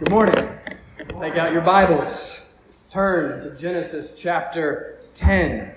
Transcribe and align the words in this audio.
Good 0.00 0.08
morning. 0.12 0.48
Take 1.18 1.36
out 1.36 1.52
your 1.52 1.60
Bibles. 1.60 2.54
Turn 2.90 3.44
to 3.44 3.54
Genesis 3.54 4.18
chapter 4.18 4.98
10. 5.12 5.74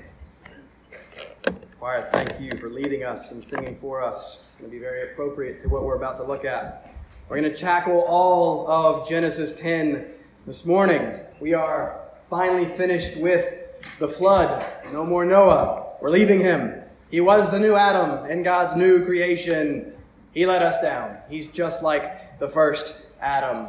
Choir, 1.78 2.08
thank 2.10 2.40
you 2.40 2.58
for 2.58 2.70
leading 2.70 3.04
us 3.04 3.34
and 3.34 3.44
singing 3.44 3.76
for 3.76 4.02
us. 4.02 4.46
It's 4.48 4.56
going 4.56 4.72
to 4.72 4.74
be 4.74 4.80
very 4.80 5.12
appropriate 5.12 5.62
to 5.64 5.68
what 5.68 5.84
we're 5.84 5.98
about 5.98 6.18
to 6.20 6.24
look 6.24 6.46
at. 6.46 6.96
We're 7.28 7.42
going 7.42 7.52
to 7.52 7.58
tackle 7.58 8.00
all 8.08 8.66
of 8.72 9.10
Genesis 9.10 9.52
10 9.60 10.06
this 10.48 10.66
morning. 10.66 11.20
We 11.42 11.54
are 11.54 12.00
finally 12.30 12.66
finished 12.66 13.18
with 13.18 13.54
the 14.00 14.08
flood. 14.08 14.66
No 14.94 15.06
more 15.06 15.26
Noah. 15.26 15.98
We're 16.02 16.12
leaving 16.12 16.40
him. 16.40 16.82
He 17.12 17.20
was 17.20 17.52
the 17.52 17.60
new 17.60 17.76
Adam 17.76 18.32
in 18.32 18.42
God's 18.42 18.74
new 18.74 19.04
creation. 19.04 19.92
He 20.34 20.46
let 20.46 20.62
us 20.62 20.82
down. 20.82 21.18
He's 21.30 21.50
just 21.50 21.84
like 21.84 22.40
the 22.40 22.48
first 22.48 23.06
Adam. 23.20 23.68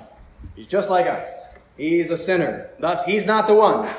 He's 0.54 0.66
just 0.66 0.90
like 0.90 1.06
us. 1.06 1.56
He's 1.76 2.10
a 2.10 2.16
sinner. 2.16 2.70
Thus, 2.78 3.04
he's 3.04 3.26
not 3.26 3.46
the 3.46 3.54
one 3.54 3.92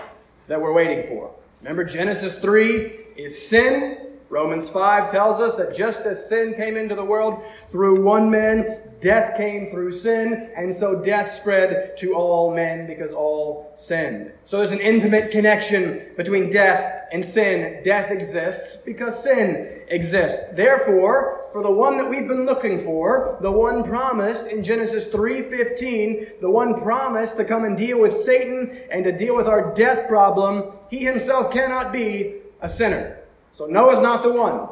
that 0.48 0.62
we're 0.62 0.74
waiting 0.74 1.06
for. 1.08 1.32
Remember, 1.62 1.84
Genesis 1.84 2.40
3 2.40 2.92
is 3.18 3.48
sin. 3.48 4.02
Romans 4.30 4.70
5 4.70 5.12
tells 5.12 5.40
us 5.40 5.56
that 5.56 5.76
just 5.76 6.06
as 6.06 6.28
sin 6.28 6.56
came 6.56 6.76
into 6.78 6.96
the 6.96 7.06
world 7.06 7.44
through 7.70 8.04
one 8.04 8.30
man, 8.30 8.82
death 9.00 9.38
came 9.38 9.68
through 9.68 9.92
sin, 9.92 10.52
and 10.56 10.74
so 10.74 11.04
death 11.04 11.30
spread 11.30 11.96
to 11.98 12.14
all 12.16 12.54
men 12.54 12.88
because 12.88 13.12
all 13.12 13.72
sinned. 13.76 14.32
So 14.44 14.58
there's 14.58 14.72
an 14.72 14.80
intimate 14.80 15.32
connection 15.32 16.14
between 16.18 16.50
death 16.50 17.08
and 17.12 17.24
sin. 17.24 17.84
Death 17.84 18.12
exists 18.12 18.82
because 18.84 19.22
sin 19.22 19.82
exists. 19.88 20.54
Therefore, 20.54 21.45
for 21.56 21.64
the 21.64 21.72
one 21.72 21.96
that 21.96 22.10
we've 22.10 22.28
been 22.28 22.46
looking 22.46 22.82
for, 22.82 23.38
the 23.40 23.50
one 23.50 23.82
promised 23.82 24.46
in 24.46 24.62
Genesis 24.62 25.08
3:15, 25.08 26.42
the 26.42 26.50
one 26.50 26.78
promised 26.82 27.38
to 27.38 27.46
come 27.46 27.64
and 27.64 27.78
deal 27.78 27.98
with 27.98 28.14
Satan 28.14 28.78
and 28.92 29.06
to 29.06 29.14
deal 29.14 29.38
with 29.38 29.48
our 29.48 29.74
death 29.74 30.06
problem, 30.06 30.66
he 30.90 31.06
himself 31.06 31.50
cannot 31.50 31.94
be 31.94 32.42
a 32.60 32.68
sinner. 32.68 33.20
So 33.54 33.68
Noah's 33.68 34.02
not 34.02 34.22
the 34.22 34.34
one. 34.34 34.68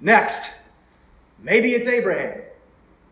Next, 0.00 0.50
maybe 1.42 1.74
it's 1.74 1.86
Abraham. 1.86 2.40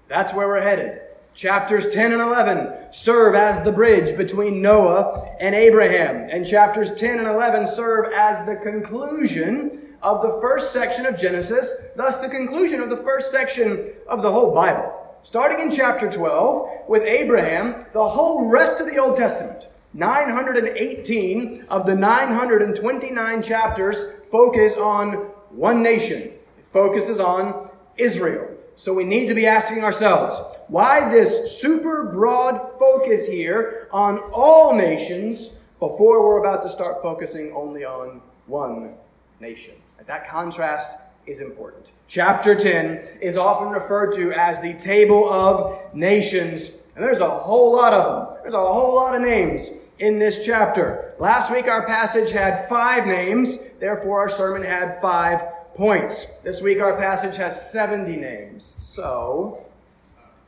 That's 0.08 0.32
where 0.32 0.48
we're 0.48 0.62
headed. 0.62 0.98
Chapters 1.34 1.90
10 1.90 2.14
and 2.14 2.22
11 2.22 2.92
serve 2.92 3.34
as 3.34 3.62
the 3.62 3.72
bridge 3.72 4.16
between 4.16 4.62
Noah 4.62 5.36
and 5.38 5.54
Abraham. 5.54 6.30
And 6.30 6.46
chapters 6.46 6.94
10 6.94 7.18
and 7.18 7.28
11 7.28 7.66
serve 7.66 8.10
as 8.10 8.46
the 8.46 8.56
conclusion 8.56 9.91
of 10.02 10.22
the 10.22 10.38
first 10.40 10.72
section 10.72 11.06
of 11.06 11.18
Genesis, 11.18 11.74
thus 11.96 12.18
the 12.18 12.28
conclusion 12.28 12.80
of 12.80 12.90
the 12.90 12.96
first 12.96 13.30
section 13.30 13.92
of 14.08 14.22
the 14.22 14.32
whole 14.32 14.54
Bible. 14.54 14.92
Starting 15.22 15.60
in 15.60 15.70
chapter 15.70 16.10
12 16.10 16.88
with 16.88 17.02
Abraham, 17.02 17.86
the 17.92 18.08
whole 18.08 18.48
rest 18.48 18.80
of 18.80 18.86
the 18.86 18.98
Old 18.98 19.16
Testament, 19.16 19.66
918 19.94 21.66
of 21.68 21.86
the 21.86 21.94
929 21.94 23.42
chapters 23.42 24.02
focus 24.30 24.76
on 24.76 25.12
one 25.50 25.82
nation. 25.82 26.18
It 26.22 26.66
focuses 26.72 27.20
on 27.20 27.70
Israel. 27.96 28.48
So 28.74 28.94
we 28.94 29.04
need 29.04 29.28
to 29.28 29.34
be 29.34 29.46
asking 29.46 29.84
ourselves, 29.84 30.40
why 30.66 31.10
this 31.10 31.60
super 31.60 32.10
broad 32.10 32.78
focus 32.78 33.28
here 33.28 33.88
on 33.92 34.18
all 34.32 34.74
nations 34.74 35.58
before 35.78 36.24
we're 36.24 36.40
about 36.40 36.62
to 36.62 36.70
start 36.70 37.02
focusing 37.02 37.52
only 37.54 37.84
on 37.84 38.22
one 38.46 38.94
nation? 39.40 39.74
That 40.06 40.28
contrast 40.28 40.98
is 41.26 41.40
important. 41.40 41.92
Chapter 42.08 42.54
10 42.54 43.20
is 43.20 43.36
often 43.36 43.68
referred 43.68 44.14
to 44.16 44.32
as 44.32 44.60
the 44.60 44.74
table 44.74 45.28
of 45.28 45.94
nations, 45.94 46.82
and 46.96 47.04
there's 47.04 47.20
a 47.20 47.30
whole 47.30 47.72
lot 47.72 47.92
of 47.92 48.04
them. 48.04 48.38
There's 48.42 48.54
a 48.54 48.58
whole 48.58 48.96
lot 48.96 49.14
of 49.14 49.22
names 49.22 49.70
in 49.98 50.18
this 50.18 50.44
chapter. 50.44 51.14
Last 51.18 51.52
week 51.52 51.66
our 51.66 51.86
passage 51.86 52.32
had 52.32 52.68
five 52.68 53.06
names, 53.06 53.70
therefore 53.78 54.20
our 54.20 54.28
sermon 54.28 54.62
had 54.62 55.00
five 55.00 55.42
points. 55.74 56.26
This 56.42 56.60
week 56.60 56.80
our 56.80 56.96
passage 56.96 57.36
has 57.36 57.70
70 57.70 58.16
names, 58.16 58.64
so 58.64 59.64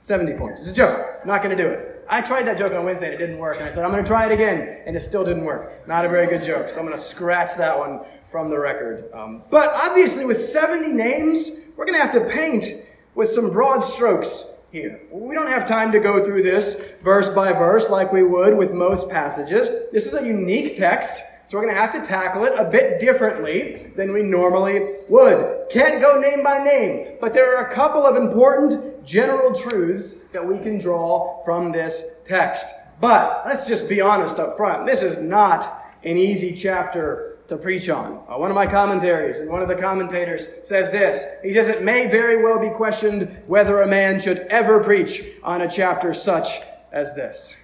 70 0.02 0.34
points. 0.34 0.60
It's 0.60 0.70
a 0.70 0.74
joke. 0.74 1.20
I'm 1.22 1.28
not 1.28 1.42
going 1.42 1.56
to 1.56 1.62
do 1.62 1.68
it. 1.68 2.04
I 2.08 2.20
tried 2.20 2.46
that 2.48 2.58
joke 2.58 2.72
on 2.72 2.84
Wednesday 2.84 3.06
and 3.06 3.14
it 3.14 3.18
didn't 3.18 3.38
work, 3.38 3.56
and 3.56 3.64
I 3.66 3.70
said 3.70 3.84
I'm 3.84 3.90
going 3.90 4.04
to 4.04 4.08
try 4.08 4.26
it 4.26 4.32
again, 4.32 4.82
and 4.86 4.96
it 4.96 5.00
still 5.00 5.24
didn't 5.24 5.44
work. 5.44 5.86
Not 5.88 6.04
a 6.04 6.08
very 6.08 6.26
good 6.26 6.42
joke, 6.42 6.68
so 6.68 6.80
I'm 6.80 6.86
going 6.86 6.96
to 6.96 7.02
scratch 7.02 7.56
that 7.56 7.78
one 7.78 8.00
from 8.34 8.50
the 8.50 8.58
record. 8.58 9.08
Um, 9.14 9.44
but 9.48 9.70
obviously, 9.74 10.24
with 10.24 10.40
70 10.40 10.88
names, 10.88 11.52
we're 11.76 11.84
going 11.84 11.96
to 11.96 12.04
have 12.04 12.14
to 12.14 12.28
paint 12.28 12.84
with 13.14 13.30
some 13.30 13.52
broad 13.52 13.82
strokes 13.82 14.50
here. 14.72 15.02
We 15.12 15.36
don't 15.36 15.46
have 15.46 15.68
time 15.68 15.92
to 15.92 16.00
go 16.00 16.24
through 16.24 16.42
this 16.42 16.82
verse 17.04 17.28
by 17.28 17.52
verse 17.52 17.88
like 17.88 18.12
we 18.12 18.24
would 18.24 18.56
with 18.56 18.72
most 18.72 19.08
passages. 19.08 19.68
This 19.92 20.06
is 20.06 20.14
a 20.14 20.26
unique 20.26 20.76
text, 20.76 21.22
so 21.46 21.56
we're 21.56 21.62
going 21.62 21.76
to 21.76 21.80
have 21.80 21.92
to 21.92 22.04
tackle 22.04 22.42
it 22.42 22.58
a 22.58 22.64
bit 22.64 22.98
differently 22.98 23.92
than 23.94 24.12
we 24.12 24.22
normally 24.22 24.84
would. 25.08 25.68
Can't 25.70 26.00
go 26.00 26.20
name 26.20 26.42
by 26.42 26.58
name, 26.58 27.18
but 27.20 27.34
there 27.34 27.56
are 27.56 27.70
a 27.70 27.72
couple 27.72 28.04
of 28.04 28.16
important 28.16 29.06
general 29.06 29.54
truths 29.54 30.14
that 30.32 30.44
we 30.44 30.58
can 30.58 30.78
draw 30.78 31.40
from 31.44 31.70
this 31.70 32.16
text. 32.26 32.66
But 33.00 33.42
let's 33.46 33.68
just 33.68 33.88
be 33.88 34.00
honest 34.00 34.40
up 34.40 34.56
front. 34.56 34.86
This 34.86 35.02
is 35.02 35.18
not 35.18 35.84
an 36.02 36.16
easy 36.16 36.52
chapter 36.52 37.33
to 37.48 37.56
preach 37.56 37.88
on. 37.88 38.22
Uh, 38.28 38.38
one 38.38 38.50
of 38.50 38.54
my 38.54 38.66
commentaries, 38.66 39.38
and 39.38 39.50
one 39.50 39.62
of 39.62 39.68
the 39.68 39.74
commentators 39.74 40.48
says 40.62 40.90
this. 40.90 41.26
He 41.42 41.52
says 41.52 41.68
it 41.68 41.82
may 41.82 42.08
very 42.08 42.42
well 42.42 42.58
be 42.58 42.70
questioned 42.70 43.42
whether 43.46 43.78
a 43.78 43.86
man 43.86 44.20
should 44.20 44.38
ever 44.50 44.82
preach 44.82 45.22
on 45.42 45.60
a 45.60 45.70
chapter 45.70 46.14
such 46.14 46.48
as 46.90 47.14
this. 47.14 47.56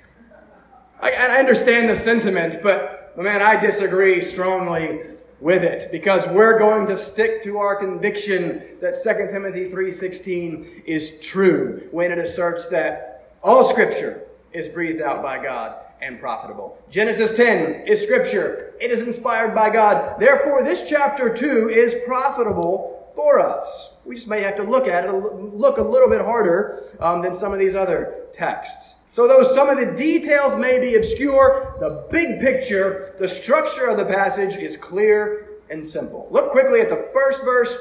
I, 1.00 1.12
I 1.12 1.38
understand 1.38 1.88
the 1.88 1.96
sentiment, 1.96 2.62
but 2.62 3.16
man, 3.16 3.42
I 3.42 3.56
disagree 3.56 4.20
strongly 4.20 5.00
with 5.40 5.64
it 5.64 5.90
because 5.90 6.26
we're 6.26 6.58
going 6.58 6.86
to 6.86 6.98
stick 6.98 7.42
to 7.44 7.56
our 7.58 7.74
conviction 7.76 8.62
that 8.82 8.94
2 9.02 9.32
Timothy 9.32 9.70
3:16 9.70 10.84
is 10.84 11.19
true 11.20 11.88
when 11.90 12.12
it 12.12 12.19
asserts 12.19 12.66
that 12.66 13.34
all 13.42 13.70
scripture 13.70 14.26
is 14.52 14.69
breathed 14.69 15.00
out 15.00 15.22
by 15.22 15.42
God 15.42 15.82
and 16.03 16.21
profitable. 16.21 16.78
Genesis 16.91 17.33
10 17.33 17.87
is 17.87 18.03
scripture. 18.03 18.75
It 18.81 18.91
is 18.91 19.00
inspired 19.00 19.55
by 19.55 19.71
God. 19.71 20.19
Therefore, 20.19 20.65
this 20.65 20.88
chapter 20.88 21.33
2 21.33 21.69
is 21.69 21.94
profitable 22.06 23.11
for 23.15 23.38
us. 23.38 23.99
We 24.05 24.15
just 24.15 24.28
may 24.28 24.41
have 24.43 24.56
to 24.56 24.62
look 24.62 24.87
at 24.87 25.05
it, 25.05 25.12
look 25.12 25.78
a 25.78 25.83
little 25.83 26.09
bit 26.09 26.22
harder 26.22 26.81
um, 27.00 27.22
than 27.22 27.34
some 27.34 27.53
of 27.53 27.59
these 27.59 27.75
other 27.75 28.27
texts. 28.33 28.97
So 29.11 29.27
though 29.27 29.43
some 29.43 29.69
of 29.69 29.78
the 29.78 29.97
details 29.97 30.56
may 30.56 30.78
be 30.78 30.94
obscure, 30.94 31.77
the 31.81 32.06
big 32.11 32.41
picture, 32.41 33.15
the 33.19 33.28
structure 33.28 33.88
of 33.88 33.97
the 33.97 34.05
passage 34.05 34.56
is 34.56 34.77
clear 34.77 35.49
and 35.69 35.84
simple. 35.84 36.28
Look 36.31 36.50
quickly 36.50 36.81
at 36.81 36.88
the 36.88 37.09
first 37.12 37.44
verse 37.44 37.77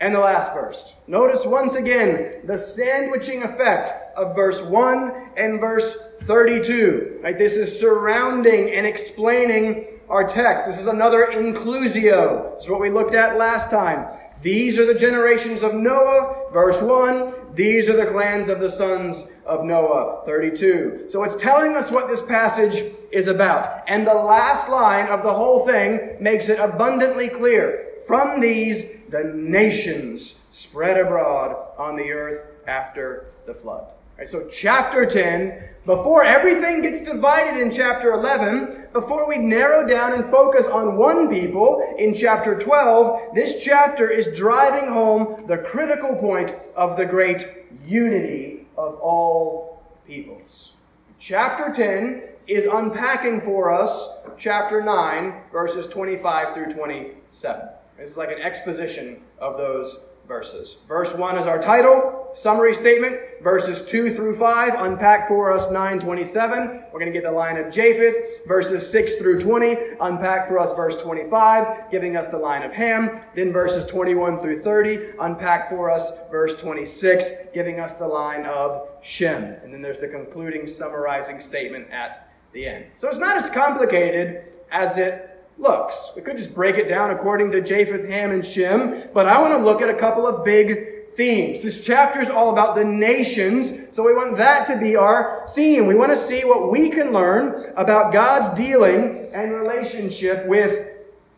and 0.00 0.14
the 0.14 0.20
last 0.20 0.52
verse. 0.52 0.94
Notice 1.06 1.44
once 1.44 1.74
again 1.74 2.40
the 2.44 2.58
sandwiching 2.58 3.42
effect 3.42 3.90
of 4.16 4.34
verse 4.34 4.62
1 4.62 5.30
and 5.36 5.60
verse 5.60 5.96
32. 6.22 7.20
Right? 7.22 7.36
This 7.36 7.56
is 7.56 7.78
surrounding 7.78 8.70
and 8.70 8.86
explaining 8.86 10.00
our 10.08 10.26
text. 10.26 10.66
This 10.66 10.80
is 10.80 10.86
another 10.86 11.26
inclusio. 11.32 12.54
This 12.54 12.64
is 12.64 12.70
what 12.70 12.80
we 12.80 12.90
looked 12.90 13.14
at 13.14 13.36
last 13.36 13.70
time. 13.70 14.08
These 14.40 14.78
are 14.78 14.86
the 14.86 14.94
generations 14.94 15.64
of 15.64 15.74
Noah, 15.74 16.50
verse 16.52 16.80
1. 16.80 17.54
These 17.54 17.88
are 17.88 17.96
the 17.96 18.06
clans 18.06 18.48
of 18.48 18.60
the 18.60 18.70
sons 18.70 19.28
of 19.44 19.64
Noah, 19.64 20.22
32. 20.26 21.06
So 21.08 21.24
it's 21.24 21.34
telling 21.34 21.74
us 21.74 21.90
what 21.90 22.06
this 22.06 22.22
passage 22.22 22.84
is 23.10 23.26
about. 23.26 23.82
And 23.88 24.06
the 24.06 24.14
last 24.14 24.68
line 24.68 25.08
of 25.08 25.24
the 25.24 25.34
whole 25.34 25.66
thing 25.66 26.18
makes 26.20 26.48
it 26.48 26.60
abundantly 26.60 27.28
clear. 27.28 27.86
From 28.08 28.40
these, 28.40 28.86
the 29.10 29.22
nations 29.22 30.40
spread 30.50 30.98
abroad 30.98 31.54
on 31.76 31.94
the 31.96 32.10
earth 32.10 32.56
after 32.66 33.26
the 33.46 33.52
flood. 33.52 33.84
So 34.24 34.48
chapter 34.48 35.04
10, 35.04 35.62
before 35.84 36.24
everything 36.24 36.80
gets 36.80 37.02
divided 37.02 37.60
in 37.60 37.70
chapter 37.70 38.10
11, 38.12 38.88
before 38.94 39.28
we 39.28 39.36
narrow 39.36 39.86
down 39.86 40.14
and 40.14 40.24
focus 40.24 40.66
on 40.68 40.96
one 40.96 41.28
people 41.28 41.96
in 41.98 42.14
chapter 42.14 42.58
12, 42.58 43.34
this 43.34 43.62
chapter 43.62 44.08
is 44.08 44.34
driving 44.34 44.90
home 44.90 45.44
the 45.46 45.58
critical 45.58 46.16
point 46.16 46.54
of 46.74 46.96
the 46.96 47.04
great 47.04 47.46
unity 47.84 48.66
of 48.78 48.94
all 49.00 49.82
peoples. 50.06 50.76
Chapter 51.18 51.70
10 51.74 52.22
is 52.46 52.64
unpacking 52.64 53.42
for 53.42 53.70
us 53.70 54.16
chapter 54.38 54.82
9, 54.82 55.42
verses 55.52 55.86
25 55.86 56.54
through 56.54 56.72
27. 56.72 57.68
This 57.98 58.10
is 58.10 58.16
like 58.16 58.30
an 58.30 58.38
exposition 58.38 59.22
of 59.38 59.56
those 59.56 60.06
verses. 60.28 60.76
Verse 60.86 61.14
1 61.14 61.38
is 61.38 61.46
our 61.46 61.58
title, 61.58 62.28
summary 62.32 62.74
statement. 62.74 63.16
Verses 63.42 63.82
2 63.82 64.14
through 64.14 64.36
5 64.36 64.74
unpack 64.76 65.26
for 65.26 65.50
us 65.50 65.70
927. 65.70 66.84
We're 66.92 67.00
going 67.00 67.12
to 67.12 67.18
get 67.18 67.24
the 67.24 67.32
line 67.32 67.56
of 67.56 67.72
Japheth. 67.72 68.46
Verses 68.46 68.88
6 68.88 69.16
through 69.16 69.40
20 69.40 69.76
unpack 70.00 70.46
for 70.46 70.58
us 70.60 70.74
verse 70.74 71.00
25, 71.02 71.90
giving 71.90 72.16
us 72.16 72.28
the 72.28 72.38
line 72.38 72.62
of 72.62 72.72
Ham. 72.72 73.20
Then 73.34 73.52
verses 73.52 73.84
21 73.86 74.40
through 74.40 74.60
30 74.60 75.14
unpack 75.18 75.68
for 75.68 75.90
us 75.90 76.12
verse 76.30 76.54
26, 76.60 77.48
giving 77.54 77.80
us 77.80 77.94
the 77.94 78.06
line 78.06 78.44
of 78.44 78.86
Shem. 79.02 79.42
And 79.42 79.72
then 79.72 79.82
there's 79.82 79.98
the 79.98 80.08
concluding 80.08 80.68
summarizing 80.68 81.40
statement 81.40 81.90
at 81.90 82.30
the 82.52 82.66
end. 82.66 82.86
So 82.96 83.08
it's 83.08 83.18
not 83.18 83.36
as 83.36 83.50
complicated 83.50 84.44
as 84.70 84.98
it 84.98 85.37
looks. 85.58 86.12
We 86.14 86.22
could 86.22 86.36
just 86.36 86.54
break 86.54 86.76
it 86.76 86.88
down 86.88 87.10
according 87.10 87.50
to 87.50 87.60
Japheth, 87.60 88.08
Ham, 88.08 88.30
and 88.30 88.44
Shem, 88.44 89.02
but 89.12 89.26
I 89.26 89.40
want 89.40 89.54
to 89.54 89.58
look 89.58 89.82
at 89.82 89.90
a 89.90 89.94
couple 89.94 90.26
of 90.26 90.44
big 90.44 91.14
themes. 91.14 91.62
This 91.62 91.84
chapter 91.84 92.20
is 92.20 92.30
all 92.30 92.50
about 92.50 92.76
the 92.76 92.84
nations, 92.84 93.94
so 93.94 94.04
we 94.04 94.14
want 94.14 94.36
that 94.36 94.66
to 94.68 94.76
be 94.78 94.94
our 94.94 95.50
theme. 95.54 95.86
We 95.86 95.96
want 95.96 96.12
to 96.12 96.16
see 96.16 96.44
what 96.44 96.70
we 96.70 96.90
can 96.90 97.12
learn 97.12 97.72
about 97.76 98.12
God's 98.12 98.50
dealing 98.50 99.30
and 99.32 99.52
relationship 99.52 100.46
with 100.46 100.96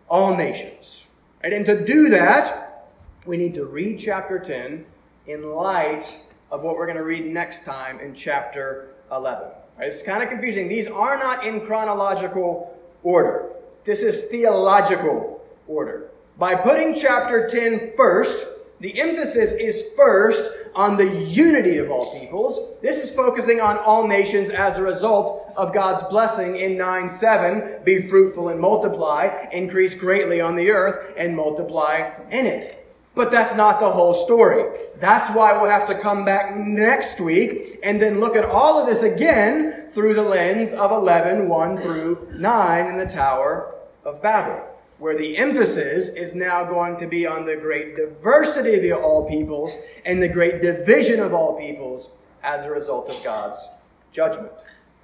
all 0.08 0.36
nations. 0.36 1.06
Right? 1.42 1.52
And 1.52 1.64
to 1.64 1.82
do 1.82 2.10
that, 2.10 2.90
we 3.24 3.38
need 3.38 3.54
to 3.54 3.64
read 3.64 3.98
chapter 3.98 4.38
10 4.38 4.84
in 5.26 5.50
light 5.50 6.20
of 6.50 6.62
what 6.62 6.76
we're 6.76 6.86
going 6.86 6.98
to 6.98 7.04
read 7.04 7.24
next 7.26 7.64
time 7.64 8.00
in 8.00 8.14
chapter 8.14 8.90
11. 9.10 9.48
Right? 9.78 9.88
It's 9.88 10.02
kind 10.02 10.22
of 10.22 10.28
confusing. 10.28 10.68
These 10.68 10.88
are 10.88 11.16
not 11.16 11.46
in 11.46 11.60
chronological 11.62 12.78
order. 13.02 13.50
This 13.84 14.02
is 14.02 14.24
theological 14.24 15.42
order. 15.66 16.10
By 16.38 16.54
putting 16.54 16.94
chapter 16.94 17.48
10 17.48 17.92
first, 17.96 18.46
the 18.80 18.98
emphasis 18.98 19.52
is 19.52 19.92
first 19.94 20.50
on 20.74 20.96
the 20.96 21.24
unity 21.24 21.78
of 21.78 21.90
all 21.90 22.18
peoples. 22.18 22.78
This 22.80 23.02
is 23.02 23.14
focusing 23.14 23.60
on 23.60 23.76
all 23.78 24.06
nations 24.06 24.48
as 24.48 24.76
a 24.76 24.82
result 24.82 25.52
of 25.56 25.74
God's 25.74 26.02
blessing 26.04 26.56
in 26.56 26.78
9 26.78 27.08
7. 27.08 27.80
Be 27.84 28.00
fruitful 28.08 28.48
and 28.48 28.60
multiply, 28.60 29.48
increase 29.52 29.94
greatly 29.94 30.40
on 30.40 30.56
the 30.56 30.70
earth, 30.70 31.14
and 31.16 31.36
multiply 31.36 32.10
in 32.30 32.46
it. 32.46 32.79
But 33.14 33.30
that's 33.30 33.54
not 33.54 33.80
the 33.80 33.90
whole 33.90 34.14
story. 34.14 34.72
That's 35.00 35.34
why 35.34 35.52
we'll 35.52 35.70
have 35.70 35.88
to 35.88 35.98
come 35.98 36.24
back 36.24 36.56
next 36.56 37.20
week 37.20 37.78
and 37.82 38.00
then 38.00 38.20
look 38.20 38.36
at 38.36 38.44
all 38.44 38.80
of 38.80 38.86
this 38.86 39.02
again 39.02 39.88
through 39.90 40.14
the 40.14 40.22
lens 40.22 40.72
of 40.72 40.92
11, 40.92 41.48
1 41.48 41.78
through 41.78 42.28
9 42.32 42.86
in 42.86 42.98
the 42.98 43.06
Tower 43.06 43.74
of 44.04 44.22
Babel, 44.22 44.64
where 44.98 45.18
the 45.18 45.36
emphasis 45.36 46.10
is 46.10 46.34
now 46.34 46.64
going 46.64 46.98
to 46.98 47.06
be 47.06 47.26
on 47.26 47.46
the 47.46 47.56
great 47.56 47.96
diversity 47.96 48.88
of 48.90 49.02
all 49.02 49.28
peoples 49.28 49.78
and 50.06 50.22
the 50.22 50.28
great 50.28 50.60
division 50.60 51.18
of 51.18 51.34
all 51.34 51.58
peoples 51.58 52.16
as 52.44 52.64
a 52.64 52.70
result 52.70 53.10
of 53.10 53.22
God's 53.24 53.70
judgment. 54.12 54.52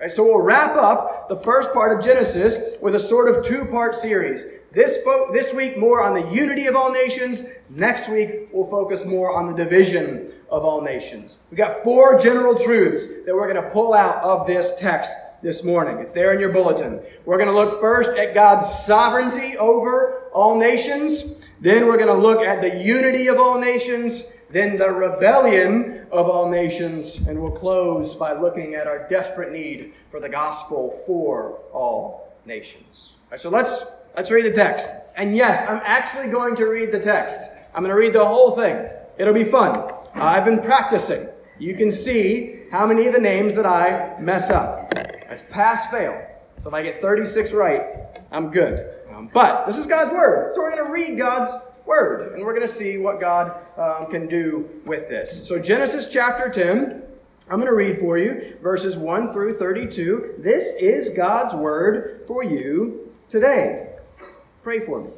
Right, 0.01 0.13
so 0.13 0.25
we'll 0.25 0.43
wrap 0.43 0.77
up 0.77 1.29
the 1.31 1.37
first 1.37 1.73
part 1.73 1.97
of 1.97 2.05
Genesis 2.05 2.77
with 2.83 2.95
a 2.95 3.01
sort 3.01 3.35
of 3.35 3.47
two-part 3.47 3.97
series. 3.97 4.47
This, 4.77 5.03
fo- 5.03 5.33
this 5.33 5.55
week 5.55 5.79
more 5.79 6.03
on 6.03 6.13
the 6.13 6.31
unity 6.31 6.67
of 6.67 6.77
all 6.77 6.93
nations. 6.93 7.45
Next 7.71 8.11
week 8.11 8.51
we'll 8.53 8.67
focus 8.67 9.07
more 9.07 9.33
on 9.35 9.47
the 9.47 9.55
division 9.55 10.31
of 10.51 10.67
all 10.67 10.83
nations. 10.83 11.39
We've 11.51 11.57
got 11.57 11.83
four 11.83 12.19
general 12.19 12.55
truths 12.55 13.07
that 13.25 13.35
we're 13.35 13.51
going 13.51 13.65
to 13.65 13.71
pull 13.71 13.95
out 13.95 14.23
of 14.23 14.47
this 14.47 14.77
text 14.79 15.11
this 15.43 15.65
morning. 15.65 15.97
It's 16.01 16.13
there 16.13 16.31
in 16.35 16.41
your 16.41 16.51
bulletin. 16.51 17.01
We're 17.25 17.39
going 17.39 17.49
to 17.49 17.55
look 17.55 17.81
first 17.81 18.19
at 18.19 18.35
God's 18.35 18.67
sovereignty 18.67 19.57
over 19.57 20.29
all 20.35 20.59
nations. 20.59 21.47
Then 21.59 21.87
we're 21.87 21.97
going 21.97 22.15
to 22.15 22.23
look 22.23 22.43
at 22.43 22.61
the 22.61 22.77
unity 22.85 23.29
of 23.29 23.39
all 23.39 23.59
nations 23.59 24.25
then 24.49 24.79
the 24.79 24.91
rebellion 24.91 26.07
of 26.13 26.29
all 26.29 26.49
nations, 26.49 27.27
and 27.27 27.43
we'll 27.43 27.51
close 27.51 28.15
by 28.15 28.33
looking 28.33 28.77
at 28.77 28.87
our 28.87 29.09
desperate 29.09 29.51
need 29.51 29.93
for 30.09 30.21
the 30.21 30.29
gospel 30.29 30.91
for 31.05 31.59
all 31.73 32.33
nations. 32.45 33.15
All 33.25 33.33
right, 33.33 33.41
so 33.41 33.51
let's 33.51 33.85
let's 34.17 34.31
read 34.31 34.47
the 34.47 34.51
text. 34.51 34.89
And 35.15 35.37
yes, 35.37 35.63
I'm 35.69 35.81
actually 35.85 36.29
going 36.29 36.57
to 36.57 36.65
read 36.65 36.91
the 36.91 36.99
text. 36.99 37.39
I'm 37.75 37.83
going 37.83 37.95
to 37.95 38.01
read 38.01 38.15
the 38.15 38.25
whole 38.25 38.53
thing. 38.53 38.89
It'll 39.19 39.35
be 39.35 39.45
fun. 39.45 39.93
I've 40.15 40.45
been 40.45 40.61
practicing. 40.61 41.29
You 41.59 41.75
can 41.75 41.91
see 41.91 42.65
how 42.71 42.87
many 42.87 43.07
of 43.07 43.13
the 43.13 43.21
names 43.21 43.55
that 43.55 43.67
I 43.67 44.19
mess 44.19 44.51
up. 44.51 44.93
It's 44.97 45.45
pass 45.45 45.91
fail. 45.91 46.27
So 46.59 46.69
if 46.69 46.75
I 46.75 46.83
get 46.83 47.01
36 47.01 47.53
right, 47.53 47.83
I'm 48.33 48.51
good. 48.51 48.95
Um, 49.13 49.31
but 49.33 49.67
this 49.67 49.79
is 49.79 49.87
God's 49.87 50.13
word, 50.13 50.53
so 50.53 50.61
we're 50.61 50.73
going 50.73 50.87
to 50.87 50.93
read 50.93 51.19
God's 51.19 51.51
word. 51.85 52.33
And 52.33 52.43
we're 52.43 52.55
going 52.55 52.67
to 52.67 52.73
see 52.73 52.99
what 52.99 53.21
God 53.21 53.55
um, 53.79 54.11
can 54.11 54.27
do 54.27 54.69
with 54.85 55.09
this. 55.09 55.47
So, 55.47 55.59
Genesis 55.59 56.11
chapter 56.11 56.51
10, 56.51 57.03
I'm 57.51 57.57
going 57.57 57.67
to 57.67 57.75
read 57.75 57.99
for 57.99 58.19
you 58.19 58.57
verses 58.63 58.97
1 58.97 59.33
through 59.33 59.59
32. 59.59 60.35
This 60.39 60.73
is 60.81 61.11
God's 61.11 61.55
word 61.55 62.25
for 62.27 62.43
you 62.43 63.15
today. 63.29 63.96
Pray 64.67 64.81
for 64.81 65.01
me. 65.01 65.11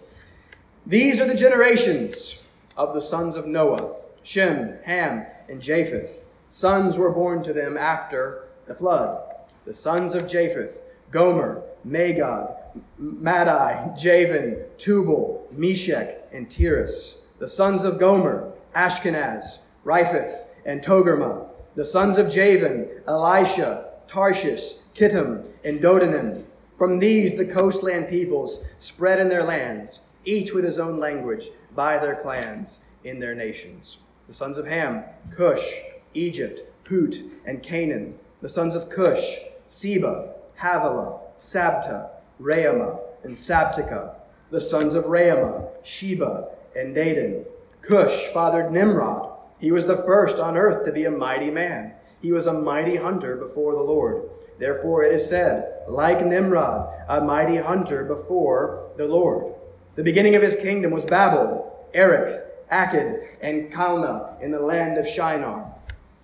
These 0.84 1.22
are 1.22 1.26
the 1.26 1.34
generations 1.34 2.44
of 2.76 2.92
the 2.92 3.00
sons 3.00 3.34
of 3.34 3.46
Noah 3.46 3.94
Shem, 4.22 4.74
Ham, 4.84 5.24
and 5.48 5.62
Japheth. 5.62 6.26
Sons 6.48 6.98
were 6.98 7.10
born 7.10 7.42
to 7.44 7.54
them 7.54 7.74
after 7.78 8.44
the 8.66 8.74
flood. 8.74 9.22
The 9.64 9.72
sons 9.72 10.12
of 10.12 10.28
Japheth, 10.28 10.82
Gomer, 11.10 11.62
Magog, 11.82 12.56
Madai, 12.98 13.94
Javan, 13.96 14.64
Tubal, 14.76 15.48
Meshech, 15.50 16.28
and 16.30 16.50
Tiras. 16.50 17.28
The 17.38 17.48
sons 17.48 17.84
of 17.84 17.98
Gomer, 17.98 18.52
Ashkenaz, 18.76 19.68
Riphath, 19.82 20.44
and 20.66 20.82
Togarmah. 20.82 21.48
The 21.74 21.86
sons 21.86 22.18
of 22.18 22.30
Javan, 22.30 22.86
Elisha, 23.06 23.92
Tarshish, 24.08 24.82
Kittim, 24.94 25.44
and 25.64 25.80
Dodanim. 25.80 26.44
From 26.78 27.00
these 27.00 27.36
the 27.36 27.44
coastland 27.44 28.08
peoples 28.08 28.64
spread 28.78 29.19
in 29.19 29.28
their 29.28 29.42
lands, 29.42 30.02
each 30.25 30.52
with 30.52 30.64
his 30.64 30.78
own 30.78 30.98
language, 30.98 31.50
by 31.75 31.98
their 31.98 32.14
clans, 32.14 32.84
in 33.02 33.19
their 33.19 33.34
nations. 33.34 33.98
The 34.28 34.32
sons 34.32 34.58
of 34.58 34.66
Ham, 34.66 35.02
Cush, 35.36 35.72
Egypt, 36.14 36.60
Put, 36.84 37.16
and 37.44 37.64
Canaan. 37.64 38.19
The 38.40 38.48
sons 38.48 38.76
of 38.76 38.90
Cush, 38.90 39.38
Seba, 39.66 40.34
Havilah, 40.60 41.19
Sabtah, 41.36 42.10
Raamah, 42.40 43.00
and 43.25 43.34
Sabteca, 43.34 44.14
the 44.50 44.60
sons 44.60 44.94
of 44.94 45.04
Raamah, 45.04 45.69
Sheba, 45.82 46.48
and 46.76 46.94
Dedan. 46.94 47.44
Cush 47.82 48.26
fathered 48.32 48.70
Nimrod. 48.70 49.32
He 49.58 49.72
was 49.72 49.86
the 49.86 49.96
first 49.96 50.38
on 50.38 50.56
earth 50.56 50.84
to 50.86 50.92
be 50.92 51.04
a 51.04 51.10
mighty 51.10 51.50
man. 51.50 51.94
He 52.22 52.30
was 52.30 52.46
a 52.46 52.52
mighty 52.52 52.96
hunter 52.96 53.34
before 53.34 53.72
the 53.72 53.82
Lord. 53.82 54.28
Therefore 54.58 55.05
it 55.05 55.12
is 55.12 55.28
said, 55.28 55.82
like 55.88 56.25
Nimrod, 56.25 56.88
a 57.08 57.20
mighty 57.20 57.56
hunter 57.56 58.05
before 58.05 58.90
the 58.96 59.06
Lord. 59.06 59.55
The 59.94 60.02
beginning 60.02 60.37
of 60.37 60.43
his 60.43 60.56
kingdom 60.56 60.90
was 60.90 61.05
Babel, 61.05 61.88
Erech, 61.94 62.44
Akkad, 62.70 63.26
and 63.40 63.72
Calneh 63.72 64.40
in 64.43 64.50
the 64.50 64.60
land 64.60 64.99
of 64.99 65.06
Shinar. 65.06 65.75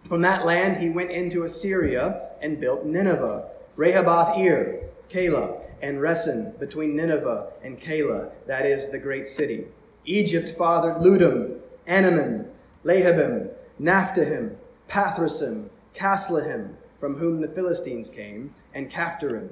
From 0.08 0.20
that 0.22 0.44
land 0.44 0.76
he 0.76 0.90
went 0.90 1.10
into 1.10 1.44
Assyria 1.44 2.30
and 2.42 2.60
built 2.60 2.84
Nineveh, 2.84 3.48
Rehoboth 3.76 4.36
Ir, 4.38 4.88
Calah, 5.08 5.60
and 5.80 5.98
Resen 5.98 6.58
between 6.58 6.96
Nineveh 6.96 7.52
and 7.62 7.80
Calah, 7.80 8.32
that 8.46 8.66
is 8.66 8.88
the 8.88 8.98
great 8.98 9.28
city. 9.28 9.66
Egypt 10.04 10.50
fathered 10.50 10.96
Ludim, 10.96 11.58
Anamim, 11.88 12.46
Lehabim, 12.84 13.50
Naphtuhim, 13.80 14.56
Pathrusim, 14.88 15.68
Casluhim, 15.94 16.74
from 17.04 17.16
whom 17.16 17.42
the 17.42 17.48
Philistines 17.48 18.08
came, 18.08 18.54
and 18.72 18.90
Caphtorim. 18.90 19.50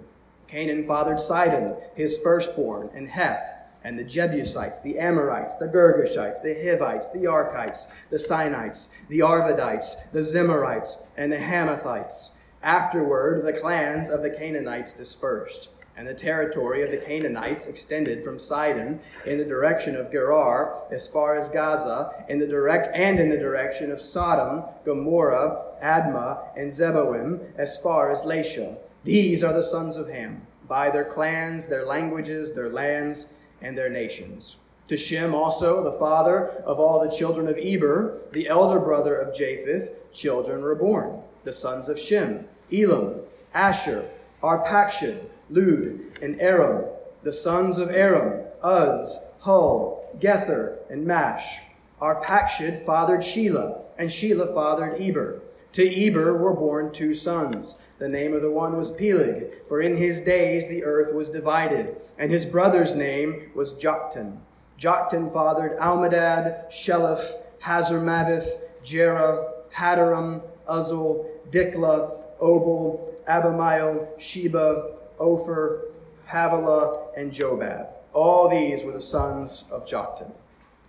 Canaan 0.49 0.85
fathered 0.85 1.21
Sidon, 1.21 1.77
his 1.95 2.17
firstborn, 2.17 2.89
and 2.95 3.11
Heth, 3.11 3.59
and 3.85 3.99
the 3.99 4.05
Jebusites, 4.05 4.81
the 4.81 4.99
Amorites, 4.99 5.57
the 5.57 5.67
Girgashites, 5.67 6.41
the 6.41 6.55
Hivites, 6.55 7.11
the 7.11 7.25
Arkites, 7.25 7.93
the 8.09 8.17
Sinites, 8.17 8.95
the 9.11 9.19
Arvadites, 9.19 10.11
the 10.13 10.21
Zemarites, 10.21 11.09
and 11.15 11.31
the 11.31 11.37
Hamathites. 11.37 12.37
Afterward, 12.63 13.45
the 13.45 13.53
clans 13.53 14.09
of 14.09 14.23
the 14.23 14.31
Canaanites 14.31 14.95
dispersed 14.95 15.69
and 15.97 16.09
the 16.09 16.15
territory 16.15 16.83
of 16.83 16.91
the 16.91 16.97
Canaanites 16.97 17.67
extended 17.67 18.25
from 18.25 18.39
Sidon 18.39 19.01
in 19.27 19.39
the 19.39 19.45
direction 19.45 19.95
of 19.95 20.11
Gerar 20.11 20.87
as 20.91 21.07
far 21.07 21.37
as 21.37 21.49
Gaza, 21.49 22.25
in 22.29 22.39
the 22.39 22.47
direct 22.47 22.95
and 22.97 23.19
in 23.19 23.29
the 23.29 23.37
direction 23.37 23.91
of 23.91 24.01
Sodom, 24.01 24.65
Gomorrah, 24.85 25.63
Admah, 25.83 26.49
and 26.57 26.71
Zeboim 26.71 27.53
as 27.57 27.77
far 27.77 28.11
as 28.11 28.23
Lasha. 28.23 28.77
These 29.05 29.45
are 29.45 29.53
the 29.53 29.63
sons 29.63 29.97
of 29.97 30.09
Ham, 30.09 30.47
by 30.67 30.91
their 30.91 31.05
clans, 31.05 31.69
their 31.69 31.85
languages, 31.85 32.53
their 32.53 32.71
lands, 32.71 33.35
and 33.61 33.77
their 33.77 33.91
nations. 33.91 34.57
To 34.89 34.97
Shem 34.97 35.35
also, 35.35 35.83
the 35.83 35.99
father 35.99 36.49
of 36.67 36.79
all 36.79 37.01
the 37.01 37.15
children 37.15 37.49
of 37.49 37.57
Eber, 37.57 38.19
the 38.33 38.49
elder 38.49 38.81
brother 38.81 39.17
of 39.17 39.35
Japheth, 39.35 40.13
children 40.13 40.63
were 40.63 40.75
born. 40.75 41.23
The 41.45 41.53
sons 41.53 41.89
of 41.89 41.99
Shem, 41.99 42.47
Elam, 42.73 43.21
Asshur, 43.55 44.09
Arpachshad, 44.43 45.25
Lud, 45.53 46.01
and 46.23 46.41
Aram, 46.41 46.87
the 47.23 47.33
sons 47.33 47.79
of 47.79 47.91
Aram, 47.91 48.45
Uz, 48.65 49.27
Hul, 49.41 50.09
Gether, 50.19 50.79
and 50.89 51.07
Mash. 51.07 51.59
Arpachshad 52.01 52.85
fathered 52.85 53.21
Shelah, 53.21 53.83
and 53.99 54.09
Shelah 54.09 54.55
fathered 54.55 55.01
Eber. 55.01 55.43
To 55.73 56.07
Eber 56.07 56.37
were 56.37 56.55
born 56.55 56.93
two 56.93 57.15
sons. 57.15 57.85
The 57.99 58.09
name 58.09 58.35
of 58.35 58.43
the 58.43 58.51
one 58.51 58.77
was 58.77 58.91
Peleg, 58.91 59.53
for 59.69 59.81
in 59.81 59.97
his 59.97 60.21
days 60.21 60.69
the 60.69 60.85
earth 60.85 61.15
was 61.15 61.31
divided, 61.31 61.97
and 62.19 62.31
his 62.33 62.45
brother's 62.45 62.95
name 62.95 63.51
was 63.55 63.75
Joktan. 63.75 64.39
Joktan 64.79 65.33
fathered 65.33 65.79
Almodad, 65.79 66.71
Sheleph, 66.71 67.33
Hazarmaveth, 67.63 68.49
Jerah, 68.85 69.51
Hadoram, 69.75 70.43
Uzal, 70.69 71.27
Dikla, 71.51 72.23
Obal, 72.41 73.15
Abimael, 73.27 74.09
Sheba, 74.19 75.02
Ophir, 75.23 75.85
Havilah, 76.27 77.13
and 77.17 77.33
Jobab. 77.33 77.87
All 78.13 78.49
these 78.49 78.83
were 78.83 78.93
the 78.93 79.01
sons 79.01 79.65
of 79.71 79.87
Joktan. 79.87 80.33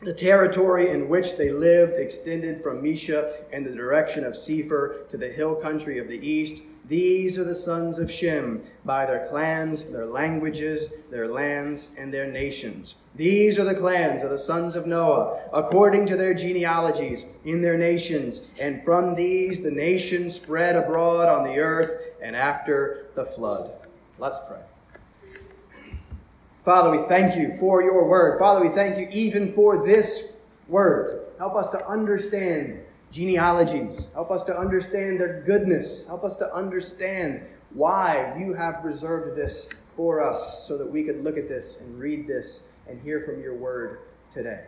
The 0.01 0.13
territory 0.13 0.89
in 0.89 1.07
which 1.07 1.37
they 1.37 1.51
lived 1.51 1.93
extended 1.93 2.61
from 2.61 2.81
Mesha 2.81 3.49
in 3.53 3.63
the 3.63 3.71
direction 3.71 4.25
of 4.25 4.35
Sephar 4.35 5.07
to 5.09 5.17
the 5.17 5.29
hill 5.29 5.55
country 5.55 5.97
of 5.97 6.09
the 6.09 6.19
east. 6.27 6.63
These 6.85 7.37
are 7.37 7.45
the 7.45 7.55
sons 7.55 7.99
of 7.99 8.11
Shem 8.11 8.63
by 8.83 9.05
their 9.05 9.25
clans, 9.25 9.85
their 9.85 10.05
languages, 10.05 10.91
their 11.09 11.29
lands, 11.29 11.95
and 11.97 12.13
their 12.13 12.29
nations. 12.29 12.95
These 13.15 13.57
are 13.57 13.63
the 13.63 13.75
clans 13.75 14.23
of 14.23 14.29
the 14.29 14.37
sons 14.37 14.75
of 14.75 14.85
Noah, 14.85 15.41
according 15.53 16.07
to 16.07 16.17
their 16.17 16.33
genealogies, 16.33 17.25
in 17.45 17.61
their 17.61 17.77
nations. 17.77 18.41
And 18.59 18.83
from 18.83 19.15
these 19.15 19.61
the 19.61 19.71
nations 19.71 20.35
spread 20.35 20.75
abroad 20.75 21.29
on 21.29 21.45
the 21.45 21.59
earth 21.59 21.91
and 22.21 22.35
after 22.35 23.07
the 23.15 23.23
flood. 23.25 23.71
Let's 24.23 24.39
pray. 24.47 24.61
Father, 26.63 26.89
we 26.89 27.05
thank 27.09 27.35
you 27.35 27.57
for 27.57 27.83
your 27.83 28.07
word. 28.07 28.39
Father, 28.39 28.61
we 28.61 28.73
thank 28.73 28.97
you 28.97 29.09
even 29.11 29.51
for 29.51 29.85
this 29.85 30.37
word. 30.69 31.33
Help 31.37 31.55
us 31.55 31.67
to 31.71 31.85
understand 31.85 32.79
genealogies. 33.11 34.07
Help 34.13 34.31
us 34.31 34.41
to 34.43 34.57
understand 34.57 35.19
their 35.19 35.41
goodness. 35.41 36.07
Help 36.07 36.23
us 36.23 36.37
to 36.37 36.49
understand 36.53 37.45
why 37.73 38.33
you 38.39 38.53
have 38.53 38.85
reserved 38.85 39.35
this 39.35 39.69
for 39.91 40.23
us 40.23 40.65
so 40.65 40.77
that 40.77 40.89
we 40.89 41.03
could 41.03 41.21
look 41.21 41.35
at 41.35 41.49
this 41.49 41.81
and 41.81 41.99
read 41.99 42.25
this 42.25 42.69
and 42.87 43.01
hear 43.01 43.19
from 43.19 43.41
your 43.41 43.55
word 43.55 43.99
today. 44.31 44.67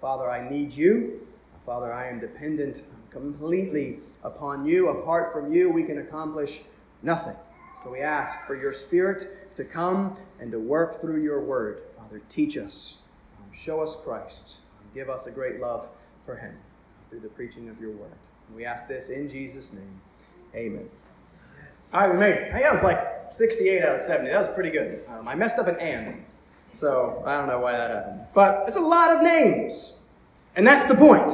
Father, 0.00 0.30
I 0.30 0.48
need 0.48 0.72
you. 0.72 1.26
Father, 1.66 1.92
I 1.92 2.08
am 2.08 2.18
dependent 2.18 2.82
completely 3.10 3.98
upon 4.24 4.64
you. 4.64 4.88
Apart 4.88 5.34
from 5.34 5.52
you, 5.52 5.70
we 5.70 5.82
can 5.82 5.98
accomplish 5.98 6.62
nothing. 7.02 7.36
So 7.76 7.90
we 7.90 8.00
ask 8.00 8.46
for 8.46 8.56
your 8.56 8.72
spirit 8.72 9.54
to 9.56 9.62
come 9.62 10.16
and 10.40 10.50
to 10.50 10.58
work 10.58 10.98
through 10.98 11.22
your 11.22 11.42
word. 11.42 11.82
Father, 11.94 12.22
teach 12.30 12.56
us, 12.56 12.98
um, 13.38 13.52
show 13.52 13.82
us 13.82 13.94
Christ, 13.94 14.60
give 14.94 15.10
us 15.10 15.26
a 15.26 15.30
great 15.30 15.60
love 15.60 15.90
for 16.24 16.36
him 16.36 16.54
through 17.10 17.20
the 17.20 17.28
preaching 17.28 17.68
of 17.68 17.78
your 17.78 17.90
word. 17.90 18.14
And 18.48 18.56
we 18.56 18.64
ask 18.64 18.88
this 18.88 19.10
in 19.10 19.28
Jesus' 19.28 19.74
name. 19.74 20.00
Amen. 20.54 20.88
All 21.92 22.00
right, 22.00 22.12
we 22.12 22.18
made 22.18 22.32
it. 22.32 22.54
I 22.54 22.62
that 22.62 22.72
was 22.72 22.82
like 22.82 22.98
68 23.32 23.82
out 23.82 23.96
of 23.96 24.02
70. 24.02 24.30
That 24.30 24.40
was 24.40 24.54
pretty 24.54 24.70
good. 24.70 25.04
Um, 25.08 25.28
I 25.28 25.34
messed 25.34 25.58
up 25.58 25.68
an 25.68 25.76
and, 25.76 26.24
so 26.72 27.22
I 27.26 27.36
don't 27.36 27.46
know 27.46 27.60
why 27.60 27.72
that 27.72 27.90
happened. 27.90 28.26
But 28.32 28.64
it's 28.68 28.78
a 28.78 28.80
lot 28.80 29.14
of 29.14 29.22
names. 29.22 30.00
And 30.56 30.66
that's 30.66 30.88
the 30.88 30.94
point. 30.94 31.30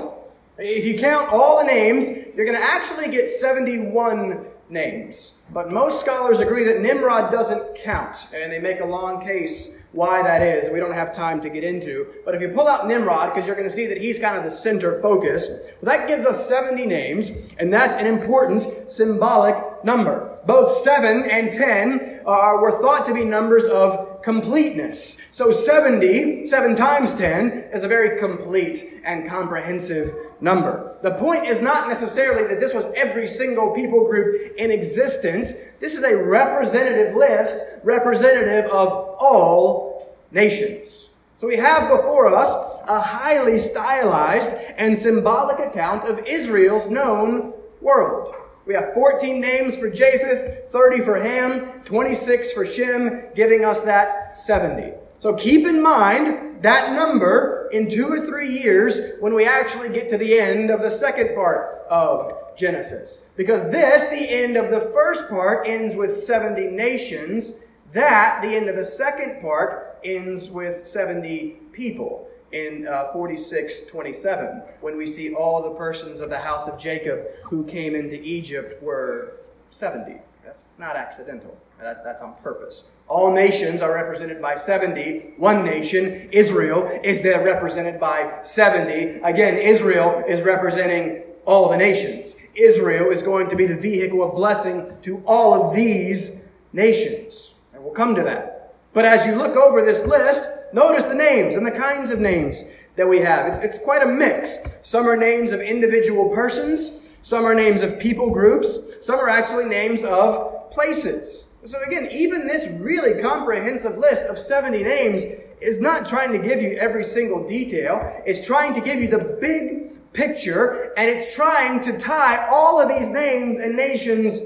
If 0.58 0.84
you 0.86 0.98
count 0.98 1.28
all 1.30 1.60
the 1.60 1.66
names, 1.66 2.08
you're 2.36 2.46
going 2.46 2.58
to 2.58 2.64
actually 2.64 3.12
get 3.12 3.28
71 3.28 4.46
names. 4.72 5.36
But 5.52 5.70
most 5.70 6.00
scholars 6.00 6.40
agree 6.40 6.64
that 6.64 6.80
Nimrod 6.80 7.30
doesn't 7.30 7.76
count, 7.76 8.16
and 8.34 8.50
they 8.50 8.58
make 8.58 8.80
a 8.80 8.86
long 8.86 9.24
case 9.24 9.78
why 9.92 10.22
that 10.22 10.42
is. 10.42 10.70
We 10.70 10.80
don't 10.80 10.94
have 10.94 11.14
time 11.14 11.40
to 11.42 11.50
get 11.50 11.62
into. 11.62 12.06
But 12.24 12.34
if 12.34 12.40
you 12.40 12.48
pull 12.48 12.66
out 12.66 12.88
Nimrod, 12.88 13.32
because 13.32 13.46
you're 13.46 13.56
going 13.56 13.68
to 13.68 13.74
see 13.74 13.86
that 13.86 13.98
he's 13.98 14.18
kind 14.18 14.36
of 14.36 14.44
the 14.44 14.50
center 14.50 15.00
focus, 15.02 15.48
well, 15.80 15.96
that 15.96 16.08
gives 16.08 16.24
us 16.24 16.48
70 16.48 16.86
names, 16.86 17.52
and 17.58 17.72
that's 17.72 17.94
an 17.94 18.06
important 18.06 18.90
symbolic 18.90 19.84
number. 19.84 20.38
Both 20.46 20.78
7 20.78 21.24
and 21.30 21.52
10 21.52 22.22
are, 22.26 22.60
were 22.60 22.80
thought 22.80 23.06
to 23.06 23.14
be 23.14 23.24
numbers 23.24 23.66
of 23.66 24.11
completeness. 24.22 25.20
So 25.30 25.50
70, 25.50 26.46
7 26.46 26.76
times 26.76 27.14
10, 27.14 27.70
is 27.72 27.84
a 27.84 27.88
very 27.88 28.18
complete 28.18 29.00
and 29.04 29.28
comprehensive 29.28 30.14
number. 30.40 30.96
The 31.02 31.12
point 31.12 31.46
is 31.46 31.60
not 31.60 31.88
necessarily 31.88 32.46
that 32.48 32.60
this 32.60 32.74
was 32.74 32.86
every 32.96 33.26
single 33.26 33.72
people 33.72 34.06
group 34.06 34.56
in 34.56 34.70
existence. 34.70 35.52
This 35.80 35.94
is 35.94 36.02
a 36.02 36.16
representative 36.16 37.14
list, 37.14 37.64
representative 37.82 38.70
of 38.70 38.88
all 39.18 40.16
nations. 40.30 41.10
So 41.38 41.48
we 41.48 41.56
have 41.56 41.88
before 41.88 42.32
us 42.32 42.52
a 42.88 43.00
highly 43.00 43.58
stylized 43.58 44.52
and 44.76 44.96
symbolic 44.96 45.58
account 45.58 46.08
of 46.08 46.20
Israel's 46.26 46.88
known 46.88 47.52
world. 47.80 48.34
We 48.64 48.74
have 48.74 48.94
14 48.94 49.40
names 49.40 49.76
for 49.76 49.90
Japheth, 49.90 50.70
30 50.70 51.00
for 51.00 51.20
Ham, 51.20 51.82
26 51.84 52.52
for 52.52 52.64
Shem, 52.64 53.24
giving 53.34 53.64
us 53.64 53.82
that 53.82 54.38
70. 54.38 54.92
So 55.18 55.34
keep 55.34 55.66
in 55.66 55.82
mind 55.82 56.62
that 56.62 56.94
number 56.94 57.68
in 57.72 57.90
two 57.90 58.08
or 58.08 58.20
three 58.20 58.56
years 58.56 58.98
when 59.18 59.34
we 59.34 59.44
actually 59.44 59.88
get 59.88 60.08
to 60.10 60.18
the 60.18 60.38
end 60.38 60.70
of 60.70 60.80
the 60.80 60.90
second 60.90 61.34
part 61.34 61.86
of 61.90 62.32
Genesis. 62.56 63.26
Because 63.36 63.70
this, 63.72 64.06
the 64.06 64.30
end 64.30 64.56
of 64.56 64.70
the 64.70 64.80
first 64.80 65.28
part, 65.28 65.66
ends 65.66 65.96
with 65.96 66.16
70 66.16 66.68
nations. 66.68 67.54
That, 67.92 68.42
the 68.42 68.54
end 68.54 68.68
of 68.68 68.76
the 68.76 68.84
second 68.84 69.40
part, 69.40 69.98
ends 70.04 70.50
with 70.50 70.86
70 70.86 71.56
people 71.72 72.28
in 72.52 72.86
uh, 72.86 73.12
46 73.12 73.86
27, 73.86 74.62
when 74.80 74.96
we 74.96 75.06
see 75.06 75.34
all 75.34 75.62
the 75.62 75.76
persons 75.76 76.20
of 76.20 76.30
the 76.30 76.40
house 76.40 76.68
of 76.68 76.78
Jacob 76.78 77.26
who 77.44 77.64
came 77.64 77.94
into 77.94 78.20
Egypt 78.22 78.82
were 78.82 79.34
70. 79.70 80.20
That's 80.44 80.66
not 80.78 80.96
accidental. 80.96 81.56
That, 81.80 82.04
that's 82.04 82.22
on 82.22 82.34
purpose. 82.42 82.92
All 83.08 83.32
nations 83.32 83.82
are 83.82 83.92
represented 83.92 84.40
by 84.40 84.54
70. 84.54 85.34
One 85.36 85.64
nation, 85.64 86.28
Israel, 86.30 86.86
is 87.02 87.22
there 87.22 87.44
represented 87.44 87.98
by 87.98 88.40
70. 88.42 89.20
Again, 89.24 89.56
Israel 89.56 90.22
is 90.28 90.42
representing 90.42 91.24
all 91.44 91.68
the 91.68 91.76
nations. 91.76 92.36
Israel 92.54 93.10
is 93.10 93.22
going 93.22 93.48
to 93.48 93.56
be 93.56 93.66
the 93.66 93.76
vehicle 93.76 94.22
of 94.22 94.34
blessing 94.34 94.96
to 95.02 95.22
all 95.26 95.54
of 95.54 95.74
these 95.74 96.40
nations. 96.72 97.54
And 97.74 97.82
we'll 97.82 97.94
come 97.94 98.14
to 98.14 98.22
that. 98.22 98.74
But 98.92 99.04
as 99.04 99.26
you 99.26 99.34
look 99.34 99.56
over 99.56 99.84
this 99.84 100.06
list, 100.06 100.44
notice 100.72 101.04
the 101.04 101.14
names 101.14 101.54
and 101.54 101.66
the 101.66 101.70
kinds 101.70 102.10
of 102.10 102.18
names 102.18 102.64
that 102.96 103.08
we 103.08 103.20
have. 103.20 103.46
It's, 103.46 103.58
it's 103.58 103.78
quite 103.78 104.02
a 104.02 104.06
mix. 104.06 104.58
Some 104.82 105.06
are 105.06 105.16
names 105.16 105.52
of 105.52 105.60
individual 105.60 106.30
persons. 106.30 107.00
Some 107.22 107.44
are 107.44 107.54
names 107.54 107.80
of 107.80 107.98
people 107.98 108.30
groups. 108.30 108.96
Some 109.00 109.18
are 109.18 109.28
actually 109.28 109.66
names 109.66 110.04
of 110.04 110.70
places. 110.70 111.52
So 111.64 111.78
again, 111.86 112.08
even 112.10 112.46
this 112.46 112.66
really 112.80 113.22
comprehensive 113.22 113.96
list 113.96 114.24
of 114.24 114.38
70 114.38 114.82
names 114.82 115.22
is 115.60 115.80
not 115.80 116.08
trying 116.08 116.32
to 116.32 116.38
give 116.38 116.60
you 116.60 116.72
every 116.72 117.04
single 117.04 117.46
detail. 117.46 118.22
It's 118.26 118.44
trying 118.44 118.74
to 118.74 118.80
give 118.80 119.00
you 119.00 119.08
the 119.08 119.38
big 119.40 120.12
picture 120.12 120.92
and 120.96 121.08
it's 121.08 121.34
trying 121.34 121.80
to 121.80 121.98
tie 121.98 122.48
all 122.50 122.80
of 122.80 122.88
these 122.88 123.08
names 123.08 123.58
and 123.58 123.76
nations 123.76 124.40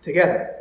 together. 0.00 0.59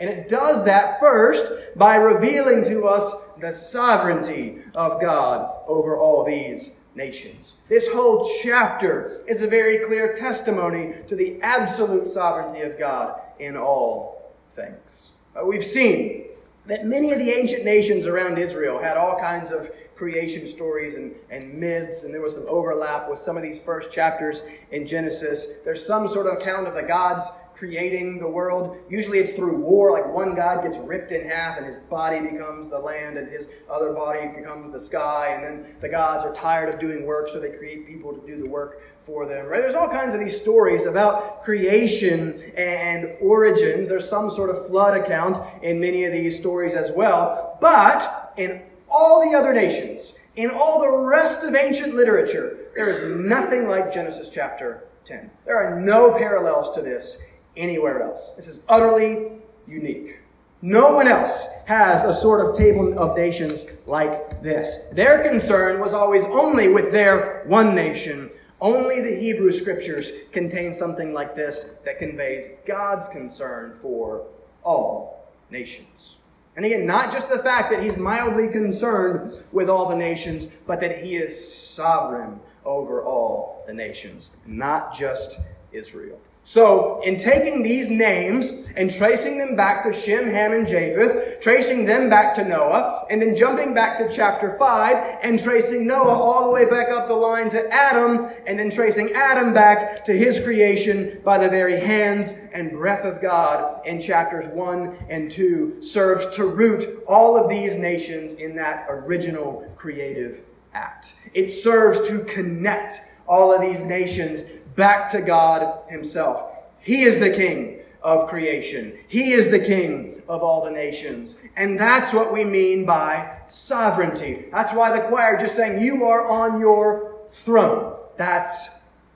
And 0.00 0.08
it 0.08 0.28
does 0.28 0.64
that 0.64 0.98
first 0.98 1.76
by 1.76 1.96
revealing 1.96 2.64
to 2.64 2.86
us 2.86 3.14
the 3.38 3.52
sovereignty 3.52 4.62
of 4.74 5.00
God 5.00 5.54
over 5.66 5.96
all 5.96 6.24
these 6.24 6.80
nations. 6.94 7.56
This 7.68 7.88
whole 7.88 8.28
chapter 8.42 9.22
is 9.28 9.42
a 9.42 9.46
very 9.46 9.78
clear 9.78 10.14
testimony 10.16 10.94
to 11.06 11.14
the 11.14 11.40
absolute 11.42 12.08
sovereignty 12.08 12.62
of 12.62 12.78
God 12.78 13.20
in 13.38 13.56
all 13.56 14.32
things. 14.52 15.10
We've 15.44 15.64
seen 15.64 16.26
that 16.66 16.86
many 16.86 17.12
of 17.12 17.18
the 17.18 17.30
ancient 17.30 17.64
nations 17.64 18.06
around 18.06 18.38
Israel 18.38 18.80
had 18.80 18.96
all 18.96 19.18
kinds 19.18 19.50
of 19.50 19.70
creation 20.00 20.48
stories 20.48 20.94
and, 20.94 21.14
and 21.28 21.52
myths, 21.52 22.04
and 22.04 22.14
there 22.14 22.22
was 22.22 22.34
some 22.34 22.46
overlap 22.48 23.06
with 23.10 23.18
some 23.18 23.36
of 23.36 23.42
these 23.42 23.58
first 23.58 23.92
chapters 23.92 24.42
in 24.70 24.86
Genesis. 24.86 25.46
There's 25.62 25.86
some 25.86 26.08
sort 26.08 26.26
of 26.26 26.32
account 26.38 26.66
of 26.66 26.74
the 26.74 26.82
gods 26.82 27.30
creating 27.54 28.18
the 28.18 28.26
world. 28.26 28.78
Usually 28.88 29.18
it's 29.18 29.32
through 29.32 29.56
war, 29.56 29.92
like 29.92 30.10
one 30.10 30.34
god 30.34 30.62
gets 30.62 30.78
ripped 30.78 31.12
in 31.12 31.28
half 31.28 31.58
and 31.58 31.66
his 31.66 31.76
body 31.90 32.18
becomes 32.18 32.70
the 32.70 32.78
land 32.78 33.18
and 33.18 33.30
his 33.30 33.46
other 33.68 33.92
body 33.92 34.28
becomes 34.34 34.72
the 34.72 34.80
sky, 34.80 35.34
and 35.34 35.44
then 35.44 35.74
the 35.82 35.88
gods 35.88 36.24
are 36.24 36.32
tired 36.32 36.72
of 36.72 36.80
doing 36.80 37.04
work, 37.04 37.28
so 37.28 37.38
they 37.38 37.50
create 37.50 37.86
people 37.86 38.14
to 38.14 38.26
do 38.26 38.42
the 38.42 38.48
work 38.48 38.80
for 39.00 39.26
them. 39.26 39.44
Right? 39.48 39.60
There's 39.60 39.74
all 39.74 39.88
kinds 39.88 40.14
of 40.14 40.20
these 40.20 40.40
stories 40.40 40.86
about 40.86 41.44
creation 41.44 42.40
and 42.56 43.12
origins. 43.20 43.88
There's 43.88 44.08
some 44.08 44.30
sort 44.30 44.48
of 44.48 44.66
flood 44.66 44.96
account 44.96 45.62
in 45.62 45.78
many 45.78 46.04
of 46.04 46.12
these 46.12 46.38
stories 46.38 46.72
as 46.72 46.90
well. 46.90 47.58
But 47.60 48.32
in 48.38 48.62
all 48.90 49.24
the 49.24 49.36
other 49.36 49.52
nations, 49.52 50.14
in 50.36 50.50
all 50.50 50.80
the 50.80 51.06
rest 51.06 51.44
of 51.44 51.54
ancient 51.54 51.94
literature, 51.94 52.70
there 52.74 52.88
is 52.88 53.02
nothing 53.02 53.68
like 53.68 53.92
Genesis 53.92 54.28
chapter 54.28 54.84
10. 55.04 55.30
There 55.44 55.56
are 55.56 55.80
no 55.80 56.12
parallels 56.16 56.74
to 56.76 56.82
this 56.82 57.32
anywhere 57.56 58.02
else. 58.02 58.32
This 58.36 58.46
is 58.48 58.62
utterly 58.68 59.32
unique. 59.66 60.18
No 60.62 60.94
one 60.94 61.08
else 61.08 61.48
has 61.66 62.04
a 62.04 62.12
sort 62.12 62.46
of 62.46 62.56
table 62.56 62.98
of 62.98 63.16
nations 63.16 63.66
like 63.86 64.42
this. 64.42 64.88
Their 64.92 65.22
concern 65.22 65.80
was 65.80 65.94
always 65.94 66.24
only 66.26 66.68
with 66.68 66.92
their 66.92 67.44
one 67.46 67.74
nation. 67.74 68.30
Only 68.60 69.00
the 69.00 69.18
Hebrew 69.18 69.52
scriptures 69.52 70.12
contain 70.32 70.74
something 70.74 71.14
like 71.14 71.34
this 71.34 71.78
that 71.86 71.98
conveys 71.98 72.50
God's 72.66 73.08
concern 73.08 73.78
for 73.80 74.26
all 74.62 75.26
nations. 75.50 76.18
And 76.60 76.66
again, 76.66 76.84
not 76.84 77.10
just 77.10 77.30
the 77.30 77.38
fact 77.38 77.70
that 77.70 77.82
he's 77.82 77.96
mildly 77.96 78.46
concerned 78.46 79.32
with 79.50 79.70
all 79.70 79.88
the 79.88 79.96
nations, 79.96 80.44
but 80.66 80.78
that 80.80 81.02
he 81.02 81.16
is 81.16 81.32
sovereign 81.42 82.38
over 82.66 83.02
all 83.02 83.64
the 83.66 83.72
nations, 83.72 84.36
not 84.44 84.94
just 84.94 85.40
Israel. 85.72 86.20
So, 86.42 87.00
in 87.02 87.18
taking 87.18 87.62
these 87.62 87.90
names 87.90 88.50
and 88.74 88.90
tracing 88.90 89.38
them 89.38 89.56
back 89.56 89.82
to 89.82 89.92
Shem, 89.92 90.26
Ham, 90.30 90.52
and 90.52 90.66
Japheth, 90.66 91.40
tracing 91.40 91.84
them 91.84 92.08
back 92.08 92.34
to 92.34 92.44
Noah, 92.44 93.06
and 93.10 93.20
then 93.20 93.36
jumping 93.36 93.74
back 93.74 93.98
to 93.98 94.10
chapter 94.10 94.56
5 94.58 95.18
and 95.22 95.40
tracing 95.40 95.86
Noah 95.86 96.18
all 96.18 96.46
the 96.46 96.50
way 96.50 96.64
back 96.64 96.88
up 96.88 97.06
the 97.06 97.14
line 97.14 97.50
to 97.50 97.68
Adam, 97.68 98.26
and 98.46 98.58
then 98.58 98.70
tracing 98.70 99.12
Adam 99.12 99.52
back 99.52 100.04
to 100.06 100.16
his 100.16 100.40
creation 100.40 101.20
by 101.24 101.36
the 101.36 101.48
very 101.48 101.78
hands 101.78 102.32
and 102.52 102.72
breath 102.72 103.04
of 103.04 103.20
God 103.20 103.86
in 103.86 104.00
chapters 104.00 104.48
1 104.48 105.06
and 105.10 105.30
2, 105.30 105.82
serves 105.82 106.34
to 106.36 106.46
root 106.46 107.04
all 107.06 107.36
of 107.36 107.50
these 107.50 107.76
nations 107.76 108.34
in 108.34 108.56
that 108.56 108.86
original 108.88 109.70
creative 109.76 110.40
act. 110.72 111.14
It 111.34 111.48
serves 111.48 112.08
to 112.08 112.24
connect 112.24 113.00
all 113.28 113.54
of 113.54 113.60
these 113.60 113.84
nations 113.84 114.42
back 114.74 115.08
to 115.10 115.20
God 115.20 115.80
Himself. 115.88 116.44
He 116.80 117.02
is 117.02 117.20
the 117.20 117.30
King 117.30 117.80
of 118.02 118.28
creation. 118.28 118.98
He 119.08 119.32
is 119.32 119.50
the 119.50 119.58
King 119.58 120.22
of 120.28 120.42
all 120.42 120.64
the 120.64 120.70
nations. 120.70 121.36
And 121.56 121.78
that's 121.78 122.12
what 122.12 122.32
we 122.32 122.44
mean 122.44 122.86
by 122.86 123.40
sovereignty. 123.46 124.46
That's 124.50 124.72
why 124.72 124.96
the 124.96 125.06
choir 125.06 125.36
just 125.38 125.56
saying, 125.56 125.80
You 125.80 126.04
are 126.04 126.26
on 126.26 126.60
your 126.60 127.16
throne. 127.30 127.96
That's 128.16 128.70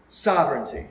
sovereignty. 0.08 0.87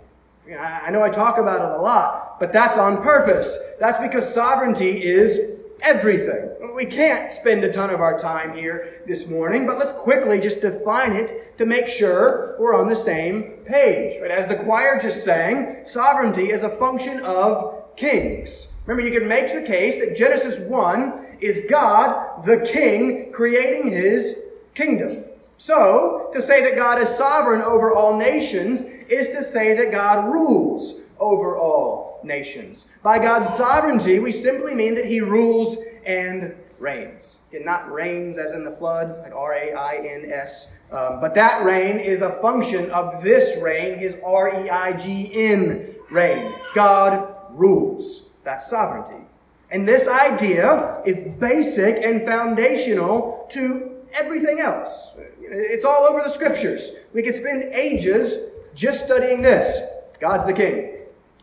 I 0.60 0.92
know 0.92 1.02
I 1.02 1.10
talk 1.10 1.38
about 1.38 1.62
it 1.62 1.80
a 1.80 1.82
lot, 1.82 2.38
but 2.40 2.52
that's 2.52 2.78
on 2.78 3.02
purpose. 3.02 3.58
That's 3.80 3.98
because 4.00 4.32
sovereignty 4.34 5.04
is 5.04 5.53
everything. 5.84 6.50
We 6.76 6.86
can't 6.86 7.32
spend 7.32 7.64
a 7.64 7.72
ton 7.72 7.90
of 7.90 8.00
our 8.00 8.18
time 8.18 8.56
here 8.56 9.02
this 9.06 9.30
morning, 9.30 9.68
but 9.68 9.78
let's 9.78 9.92
quickly 9.92 10.40
just 10.40 10.62
define 10.62 11.14
it 11.14 11.58
to 11.58 11.66
make 11.66 11.88
sure 11.88 12.56
we're 12.60 12.80
on 12.80 12.88
the 12.88 12.96
same 12.96 13.60
page. 13.66 14.20
Right? 14.22 14.32
As 14.32 14.48
the 14.48 14.56
choir 14.56 15.00
just 15.00 15.24
sang, 15.24 15.86
sovereignty 15.86 16.50
is 16.50 16.64
a 16.64 16.70
function 16.70 17.20
of 17.20 17.96
kings. 17.96 18.74
Remember, 18.86 19.08
you 19.08 19.18
can 19.18 19.28
make 19.28 19.48
the 19.48 19.62
case 19.62 19.98
that 20.00 20.18
Genesis 20.18 20.60
1 20.60 21.38
is 21.40 21.68
God, 21.70 22.46
the 22.46 22.60
king, 22.60 23.32
creating 23.32 23.92
his 23.92 24.46
kingdom. 24.74 25.26
So, 25.58 26.30
to 26.34 26.42
say 26.42 26.62
that 26.64 26.76
God 26.76 27.00
is 27.02 27.10
sovereign 27.10 27.62
over 27.62 27.94
all 27.94 28.18
nations 28.18 28.82
is 28.82 29.30
to 29.30 29.44
say 29.44 29.74
that 29.76 29.92
God 29.92 30.32
rules 30.32 31.00
over 31.20 31.56
all 31.56 32.13
nations. 32.24 32.92
By 33.02 33.20
God's 33.20 33.54
sovereignty, 33.54 34.20
we 34.20 34.32
simply 34.32 34.76
mean 34.76 34.96
that 34.96 35.06
he 35.06 35.22
rules 35.22 35.78
and 36.06 36.56
reigns. 36.80 37.40
It 37.52 37.64
not 37.64 37.92
reigns 37.92 38.38
as 38.38 38.52
in 38.52 38.64
the 38.64 38.72
flood, 38.72 39.20
like 39.20 39.34
R 39.34 39.54
A 39.54 39.74
I 39.74 39.96
N 39.96 40.32
S, 40.32 40.78
um, 40.92 41.22
but 41.22 41.34
that 41.36 41.64
reign 41.64 42.00
is 42.00 42.22
a 42.22 42.32
function 42.42 42.92
of 42.92 43.24
this 43.24 43.58
reign, 43.62 43.98
his 43.98 44.18
R 44.24 44.66
E 44.66 44.70
I 44.70 44.94
G 44.94 45.32
N 45.34 45.96
reign. 46.12 46.54
God 46.74 47.36
rules. 47.52 48.30
That's 48.44 48.70
sovereignty. 48.70 49.26
And 49.72 49.88
this 49.88 50.08
idea 50.08 51.02
is 51.06 51.18
basic 51.40 52.04
and 52.04 52.24
foundational 52.24 53.48
to 53.52 53.92
everything 54.14 54.60
else. 54.60 55.16
It's 55.40 55.86
all 55.86 56.06
over 56.06 56.22
the 56.22 56.30
scriptures. 56.30 56.92
We 57.14 57.24
could 57.24 57.34
spend 57.34 57.74
ages 57.74 58.52
just 58.76 59.06
studying 59.06 59.42
this. 59.42 59.82
God's 60.20 60.46
the 60.46 60.54
king. 60.54 60.92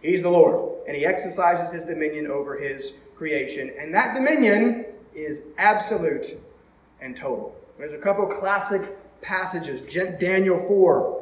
He's 0.00 0.22
the 0.22 0.30
Lord, 0.30 0.69
and 0.90 0.97
he 0.97 1.06
exercises 1.06 1.70
his 1.70 1.85
dominion 1.85 2.26
over 2.26 2.59
his 2.59 2.94
creation. 3.14 3.73
And 3.78 3.94
that 3.94 4.12
dominion 4.12 4.87
is 5.14 5.40
absolute 5.56 6.37
and 7.00 7.16
total. 7.16 7.54
There's 7.78 7.92
a 7.92 7.99
couple 7.99 8.26
classic 8.26 8.82
passages. 9.23 9.82
Daniel 10.18 10.59
4, 10.66 11.19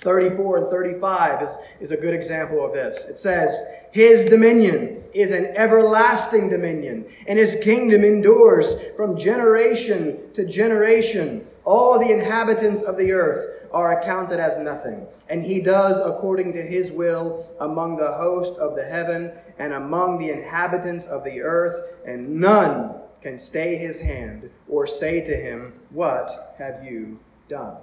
34 0.00 0.58
and 0.58 0.68
35 0.68 1.42
is, 1.42 1.56
is 1.80 1.90
a 1.90 1.96
good 1.96 2.12
example 2.12 2.64
of 2.64 2.72
this. 2.72 3.04
It 3.04 3.18
says, 3.18 3.58
His 3.90 4.26
dominion 4.26 5.04
is 5.14 5.32
an 5.32 5.46
everlasting 5.56 6.50
dominion, 6.50 7.06
and 7.26 7.38
His 7.38 7.56
kingdom 7.62 8.04
endures 8.04 8.74
from 8.94 9.16
generation 9.16 10.18
to 10.34 10.44
generation. 10.44 11.46
All 11.64 11.98
the 11.98 12.12
inhabitants 12.12 12.82
of 12.82 12.98
the 12.98 13.12
earth 13.12 13.68
are 13.72 13.98
accounted 13.98 14.38
as 14.38 14.58
nothing, 14.58 15.06
and 15.28 15.44
He 15.44 15.60
does 15.60 15.98
according 15.98 16.52
to 16.52 16.62
His 16.62 16.92
will 16.92 17.54
among 17.58 17.96
the 17.96 18.12
host 18.12 18.58
of 18.58 18.76
the 18.76 18.84
heaven 18.84 19.32
and 19.58 19.72
among 19.72 20.18
the 20.18 20.30
inhabitants 20.30 21.06
of 21.06 21.24
the 21.24 21.40
earth, 21.40 21.74
and 22.06 22.38
none 22.38 22.96
can 23.22 23.38
stay 23.38 23.76
His 23.76 24.02
hand 24.02 24.50
or 24.68 24.86
say 24.86 25.22
to 25.22 25.36
Him, 25.36 25.80
What 25.88 26.54
have 26.58 26.84
you 26.84 27.18
done? 27.48 27.76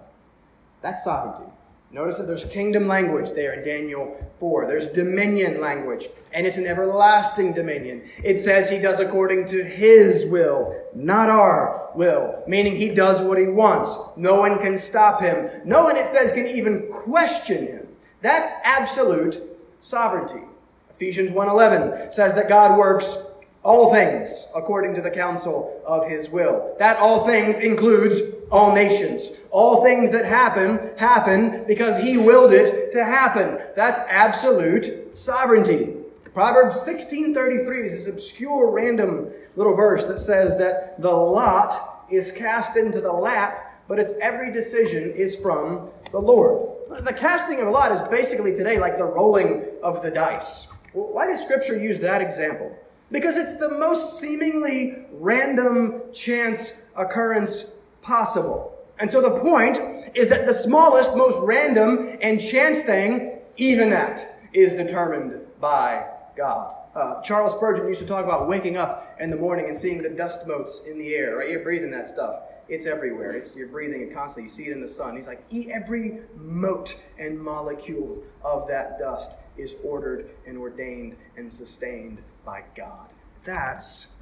That's 0.84 1.04
sovereignty. 1.04 1.52
Notice 1.94 2.18
that 2.18 2.26
there's 2.26 2.46
kingdom 2.46 2.88
language 2.88 3.34
there 3.34 3.54
in 3.54 3.64
Daniel 3.64 4.18
4. 4.40 4.66
There's 4.66 4.88
dominion 4.88 5.62
language, 5.62 6.08
and 6.34 6.48
it's 6.48 6.58
an 6.58 6.66
everlasting 6.66 7.54
dominion. 7.54 8.02
It 8.24 8.40
says 8.40 8.72
he 8.72 8.80
does 8.80 9.00
according 9.00 9.46
to 9.48 9.64
his 9.64 10.26
will, 10.26 10.76
not 10.96 11.30
our 11.30 11.92
will, 11.94 12.44
meaning 12.48 12.76
he 12.76 12.90
does 12.90 13.22
what 13.22 13.38
he 13.38 13.46
wants. 13.46 13.96
No 14.18 14.40
one 14.40 14.58
can 14.58 14.76
stop 14.80 15.22
him. 15.22 15.48
No 15.66 15.84
one, 15.84 15.96
it 15.96 16.08
says, 16.08 16.32
can 16.32 16.48
even 16.48 16.92
question 16.92 17.68
him. 17.68 17.88
That's 18.22 18.50
absolute 18.64 19.40
sovereignty. 19.80 20.48
Ephesians 20.90 21.30
1:11 21.30 22.12
says 22.12 22.34
that 22.34 22.50
God 22.50 22.76
works 22.76 23.18
all 23.62 23.94
things 23.94 24.48
according 24.56 24.96
to 24.96 25.02
the 25.02 25.12
counsel 25.12 25.82
of 25.86 26.10
his 26.10 26.30
will. 26.30 26.76
That 26.80 26.98
all 26.98 27.26
things 27.26 27.60
includes 27.60 28.20
all 28.52 28.74
nations. 28.74 29.30
All 29.54 29.84
things 29.84 30.10
that 30.10 30.26
happen, 30.26 30.80
happen 30.98 31.64
because 31.68 32.00
he 32.00 32.18
willed 32.18 32.52
it 32.52 32.92
to 32.92 33.06
happen. 33.06 33.60
That's 33.76 34.00
absolute 34.10 35.16
sovereignty. 35.16 35.94
Proverbs 36.34 36.82
16:33 36.82 37.86
is 37.86 37.92
this 37.92 38.08
obscure 38.08 38.72
random 38.72 39.28
little 39.56 39.76
verse 39.76 40.08
that 40.08 40.18
says 40.18 40.58
that 40.58 41.00
the 41.00 41.12
lot 41.12 42.08
is 42.10 42.32
cast 42.32 42.76
into 42.76 43.00
the 43.00 43.14
lap, 43.14 43.80
but 43.88 44.00
its 44.00 44.16
every 44.20 44.52
decision 44.52 45.12
is 45.12 45.36
from 45.36 45.92
the 46.12 46.20
Lord. 46.20 46.70
The 47.02 47.14
casting 47.14 47.62
of 47.62 47.68
a 47.68 47.72
lot 47.72 47.92
is 47.92 48.02
basically 48.02 48.56
today 48.56 48.80
like 48.80 48.98
the 48.98 49.06
rolling 49.06 49.66
of 49.84 50.02
the 50.02 50.10
dice. 50.10 50.68
Why 50.94 51.28
does 51.28 51.44
scripture 51.44 51.78
use 51.78 52.00
that 52.00 52.22
example? 52.22 52.76
Because 53.12 53.38
it's 53.38 53.58
the 53.58 53.70
most 53.70 54.20
seemingly 54.20 55.06
random 55.12 56.02
chance 56.12 56.82
occurrence 56.96 57.76
possible. 58.02 58.73
And 59.04 59.12
so 59.12 59.22
the 59.22 59.38
point 59.38 59.78
is 60.16 60.30
that 60.30 60.46
the 60.46 60.54
smallest, 60.54 61.14
most 61.14 61.38
random 61.42 62.18
and 62.22 62.40
chance 62.40 62.80
thing, 62.80 63.38
even 63.58 63.90
that, 63.90 64.40
is 64.54 64.76
determined 64.76 65.42
by 65.60 66.06
God. 66.38 66.74
Uh, 66.96 67.22
Charles 67.22 67.52
Spurgeon 67.52 67.86
used 67.86 68.00
to 68.00 68.08
talk 68.08 68.24
about 68.24 68.48
waking 68.48 68.78
up 68.78 69.18
in 69.20 69.30
the 69.30 69.36
morning 69.36 69.66
and 69.66 69.76
seeing 69.76 70.02
the 70.02 70.08
dust 70.08 70.48
motes 70.48 70.86
in 70.86 70.98
the 70.98 71.16
air, 71.16 71.36
right? 71.36 71.50
You're 71.50 71.60
breathing 71.60 71.92
that 71.92 72.08
stuff. 72.08 72.44
It's 72.70 72.86
everywhere. 72.86 73.34
It's, 73.34 73.58
you're 73.58 73.68
breathing 73.68 74.04
it 74.04 74.14
constantly. 74.14 74.44
You 74.44 74.56
see 74.56 74.68
it 74.68 74.72
in 74.72 74.80
the 74.80 74.88
sun. 74.88 75.18
He's 75.18 75.28
like, 75.28 75.44
eat 75.50 75.68
every 75.68 76.20
mote 76.38 76.98
and 77.20 77.38
molecule 77.38 78.24
of 78.42 78.70
that 78.70 79.00
dust 79.00 79.38
is 79.58 79.76
ordered 79.84 80.30
and 80.48 80.58
ordained 80.58 81.18
and 81.36 81.52
sustained 81.52 82.20
by 82.46 82.64
God. 82.74 83.10
That's 83.44 84.14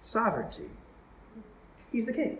sovereignty. 0.00 0.70
He's 1.92 2.06
the 2.06 2.14
king. 2.14 2.38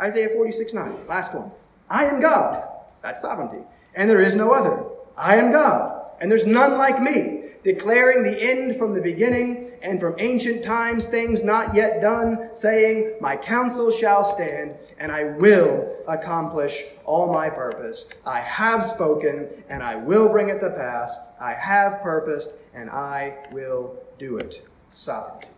Isaiah 0.00 0.30
46 0.30 0.72
9, 0.72 1.06
last 1.06 1.34
one. 1.34 1.50
I 1.88 2.04
am 2.04 2.20
God. 2.20 2.66
That's 3.02 3.20
sovereignty. 3.20 3.64
And 3.94 4.08
there 4.08 4.20
is 4.20 4.34
no 4.34 4.52
other. 4.52 4.84
I 5.16 5.36
am 5.36 5.52
God. 5.52 6.00
And 6.20 6.30
there's 6.30 6.46
none 6.46 6.76
like 6.76 7.02
me, 7.02 7.44
declaring 7.64 8.22
the 8.22 8.40
end 8.40 8.76
from 8.76 8.94
the 8.94 9.00
beginning 9.00 9.72
and 9.82 9.98
from 9.98 10.14
ancient 10.18 10.62
times 10.62 11.08
things 11.08 11.42
not 11.42 11.74
yet 11.74 12.00
done, 12.00 12.50
saying, 12.52 13.16
My 13.20 13.36
counsel 13.36 13.90
shall 13.90 14.24
stand, 14.24 14.76
and 14.98 15.10
I 15.10 15.24
will 15.24 15.96
accomplish 16.06 16.82
all 17.04 17.32
my 17.32 17.48
purpose. 17.50 18.08
I 18.26 18.40
have 18.40 18.84
spoken, 18.84 19.48
and 19.68 19.82
I 19.82 19.96
will 19.96 20.28
bring 20.28 20.48
it 20.48 20.60
to 20.60 20.70
pass. 20.70 21.18
I 21.40 21.54
have 21.54 22.02
purposed, 22.02 22.56
and 22.74 22.90
I 22.90 23.36
will 23.50 23.96
do 24.18 24.36
it 24.36 24.66
sovereignty. 24.90 25.48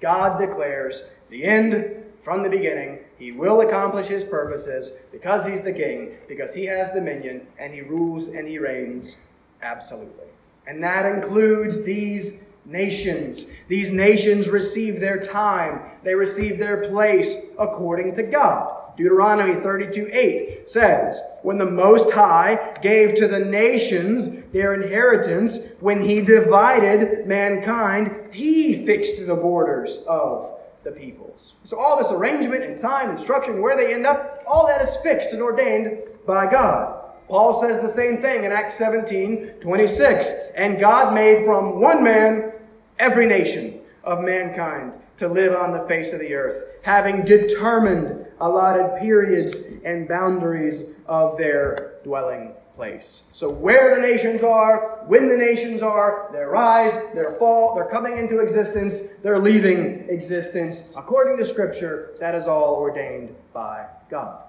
God 0.00 0.38
declares 0.38 1.02
the 1.30 1.44
end 1.44 2.05
from 2.26 2.42
the 2.42 2.50
beginning. 2.50 2.98
He 3.20 3.30
will 3.30 3.60
accomplish 3.60 4.08
his 4.08 4.24
purposes 4.24 4.90
because 5.12 5.46
he's 5.46 5.62
the 5.62 5.72
king, 5.72 6.16
because 6.26 6.56
he 6.56 6.64
has 6.64 6.90
dominion, 6.90 7.46
and 7.56 7.72
he 7.72 7.82
rules 7.82 8.26
and 8.26 8.48
he 8.48 8.58
reigns 8.58 9.28
absolutely. 9.62 10.26
And 10.66 10.82
that 10.82 11.06
includes 11.06 11.84
these 11.84 12.42
nations. 12.64 13.46
These 13.68 13.92
nations 13.92 14.48
receive 14.48 14.98
their 14.98 15.22
time, 15.22 15.82
they 16.02 16.16
receive 16.16 16.58
their 16.58 16.88
place 16.88 17.52
according 17.60 18.16
to 18.16 18.24
God. 18.24 18.72
Deuteronomy 18.96 19.54
32 19.54 20.08
8 20.12 20.68
says, 20.68 21.22
When 21.42 21.58
the 21.58 21.70
Most 21.70 22.10
High 22.10 22.76
gave 22.82 23.14
to 23.14 23.28
the 23.28 23.38
nations 23.38 24.42
their 24.52 24.74
inheritance, 24.74 25.60
when 25.78 26.02
he 26.02 26.22
divided 26.22 27.24
mankind, 27.28 28.32
he 28.32 28.84
fixed 28.84 29.24
the 29.24 29.36
borders 29.36 29.98
of 30.08 30.52
the 30.86 30.92
peoples. 30.92 31.56
So 31.64 31.78
all 31.78 31.98
this 31.98 32.12
arrangement 32.12 32.62
and 32.62 32.78
time 32.78 33.10
and 33.10 33.18
structure 33.18 33.52
and 33.52 33.60
where 33.60 33.76
they 33.76 33.92
end 33.92 34.06
up, 34.06 34.42
all 34.46 34.68
that 34.68 34.80
is 34.80 34.96
fixed 35.02 35.32
and 35.32 35.42
ordained 35.42 35.98
by 36.26 36.48
God. 36.48 37.02
Paul 37.28 37.52
says 37.52 37.80
the 37.80 37.88
same 37.88 38.22
thing 38.22 38.44
in 38.44 38.52
Acts 38.52 38.76
17 38.76 39.54
26. 39.60 40.32
And 40.54 40.78
God 40.78 41.12
made 41.12 41.44
from 41.44 41.80
one 41.80 42.04
man 42.04 42.52
every 43.00 43.26
nation 43.26 43.80
of 44.04 44.22
mankind 44.22 44.92
to 45.16 45.26
live 45.26 45.54
on 45.54 45.72
the 45.72 45.86
face 45.88 46.12
of 46.12 46.20
the 46.20 46.34
earth, 46.34 46.62
having 46.82 47.24
determined 47.24 48.24
allotted 48.38 49.00
periods 49.00 49.62
and 49.84 50.06
boundaries 50.06 50.94
of 51.06 51.36
their 51.36 51.94
dwelling 52.04 52.54
place. 52.76 53.30
So 53.32 53.50
where 53.50 53.96
the 53.96 54.00
nations 54.00 54.42
are, 54.42 55.02
when 55.06 55.28
the 55.28 55.36
nations 55.36 55.82
are, 55.82 56.28
their 56.30 56.50
rise, 56.50 56.94
their 57.14 57.32
fall, 57.32 57.74
they're 57.74 57.90
coming 57.90 58.18
into 58.18 58.38
existence, 58.38 59.00
they're 59.22 59.40
leaving 59.40 60.06
existence. 60.10 60.92
According 60.94 61.38
to 61.38 61.44
Scripture, 61.46 62.12
that 62.20 62.34
is 62.34 62.46
all 62.46 62.74
ordained 62.74 63.34
by 63.54 63.86
God. 64.10 64.42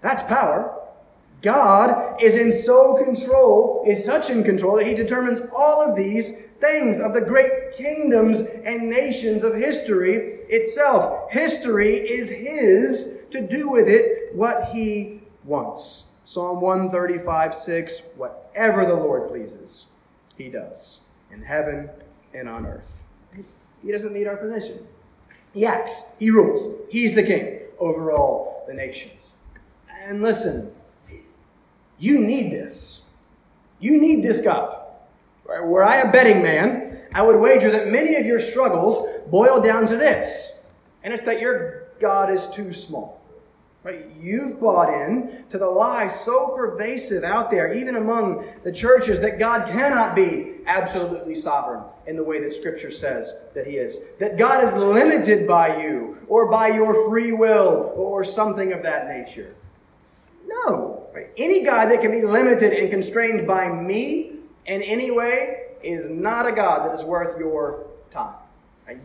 That's 0.00 0.24
power. 0.24 0.76
God 1.42 2.20
is 2.20 2.34
in 2.34 2.50
so 2.50 3.02
control, 3.02 3.84
is 3.86 4.04
such 4.04 4.28
in 4.28 4.42
control 4.42 4.76
that 4.76 4.86
he 4.86 4.94
determines 4.94 5.40
all 5.56 5.80
of 5.80 5.96
these 5.96 6.42
things 6.60 7.00
of 7.00 7.14
the 7.14 7.20
great 7.20 7.72
kingdoms 7.76 8.40
and 8.40 8.90
nations 8.90 9.42
of 9.42 9.54
history 9.54 10.16
itself. 10.48 11.30
History 11.30 11.96
is 11.96 12.28
his 12.30 13.22
to 13.30 13.40
do 13.40 13.70
with 13.70 13.88
it 13.88 14.34
what 14.34 14.70
he 14.72 15.22
wants. 15.44 16.09
Psalm 16.30 16.60
135 16.60 17.52
6 17.52 18.02
Whatever 18.14 18.86
the 18.86 18.94
Lord 18.94 19.28
pleases, 19.28 19.86
he 20.36 20.48
does 20.48 21.06
in 21.28 21.42
heaven 21.42 21.90
and 22.32 22.48
on 22.48 22.66
earth. 22.66 23.02
He 23.82 23.90
doesn't 23.90 24.12
need 24.12 24.28
our 24.28 24.36
permission. 24.36 24.86
He 25.52 25.66
acts, 25.66 26.12
he 26.20 26.30
rules, 26.30 26.68
he's 26.88 27.16
the 27.16 27.24
king 27.24 27.62
over 27.80 28.12
all 28.12 28.62
the 28.68 28.74
nations. 28.74 29.34
And 30.04 30.22
listen, 30.22 30.70
you 31.98 32.20
need 32.20 32.52
this. 32.52 33.06
You 33.80 34.00
need 34.00 34.22
this 34.22 34.40
God. 34.40 34.84
Were 35.44 35.82
I 35.82 35.96
a 35.96 36.12
betting 36.12 36.44
man, 36.44 37.08
I 37.12 37.22
would 37.22 37.40
wager 37.40 37.72
that 37.72 37.88
many 37.88 38.14
of 38.14 38.24
your 38.24 38.38
struggles 38.38 39.04
boil 39.26 39.60
down 39.60 39.88
to 39.88 39.96
this. 39.96 40.60
And 41.02 41.12
it's 41.12 41.24
that 41.24 41.40
your 41.40 41.88
God 41.98 42.32
is 42.32 42.46
too 42.50 42.72
small. 42.72 43.19
Right? 43.82 44.06
You've 44.20 44.60
bought 44.60 44.92
in 44.92 45.44
to 45.48 45.56
the 45.56 45.70
lie 45.70 46.08
so 46.08 46.48
pervasive 46.54 47.24
out 47.24 47.50
there, 47.50 47.72
even 47.72 47.96
among 47.96 48.44
the 48.62 48.72
churches, 48.72 49.20
that 49.20 49.38
God 49.38 49.66
cannot 49.68 50.14
be 50.14 50.56
absolutely 50.66 51.34
sovereign 51.34 51.84
in 52.06 52.16
the 52.16 52.22
way 52.22 52.40
that 52.40 52.52
Scripture 52.52 52.90
says 52.90 53.32
that 53.54 53.66
He 53.66 53.76
is. 53.76 53.98
That 54.18 54.36
God 54.36 54.62
is 54.64 54.76
limited 54.76 55.48
by 55.48 55.82
you 55.82 56.18
or 56.28 56.50
by 56.50 56.68
your 56.68 57.08
free 57.08 57.32
will 57.32 57.92
or 57.96 58.22
something 58.22 58.72
of 58.72 58.82
that 58.82 59.08
nature. 59.08 59.54
No. 60.46 61.06
Any 61.38 61.64
God 61.64 61.86
that 61.90 62.02
can 62.02 62.10
be 62.10 62.22
limited 62.22 62.72
and 62.72 62.90
constrained 62.90 63.46
by 63.46 63.68
me 63.68 64.32
in 64.66 64.82
any 64.82 65.10
way 65.10 65.62
is 65.82 66.10
not 66.10 66.46
a 66.46 66.52
God 66.52 66.86
that 66.86 66.94
is 66.94 67.02
worth 67.02 67.38
your 67.38 67.86
time. 68.10 68.34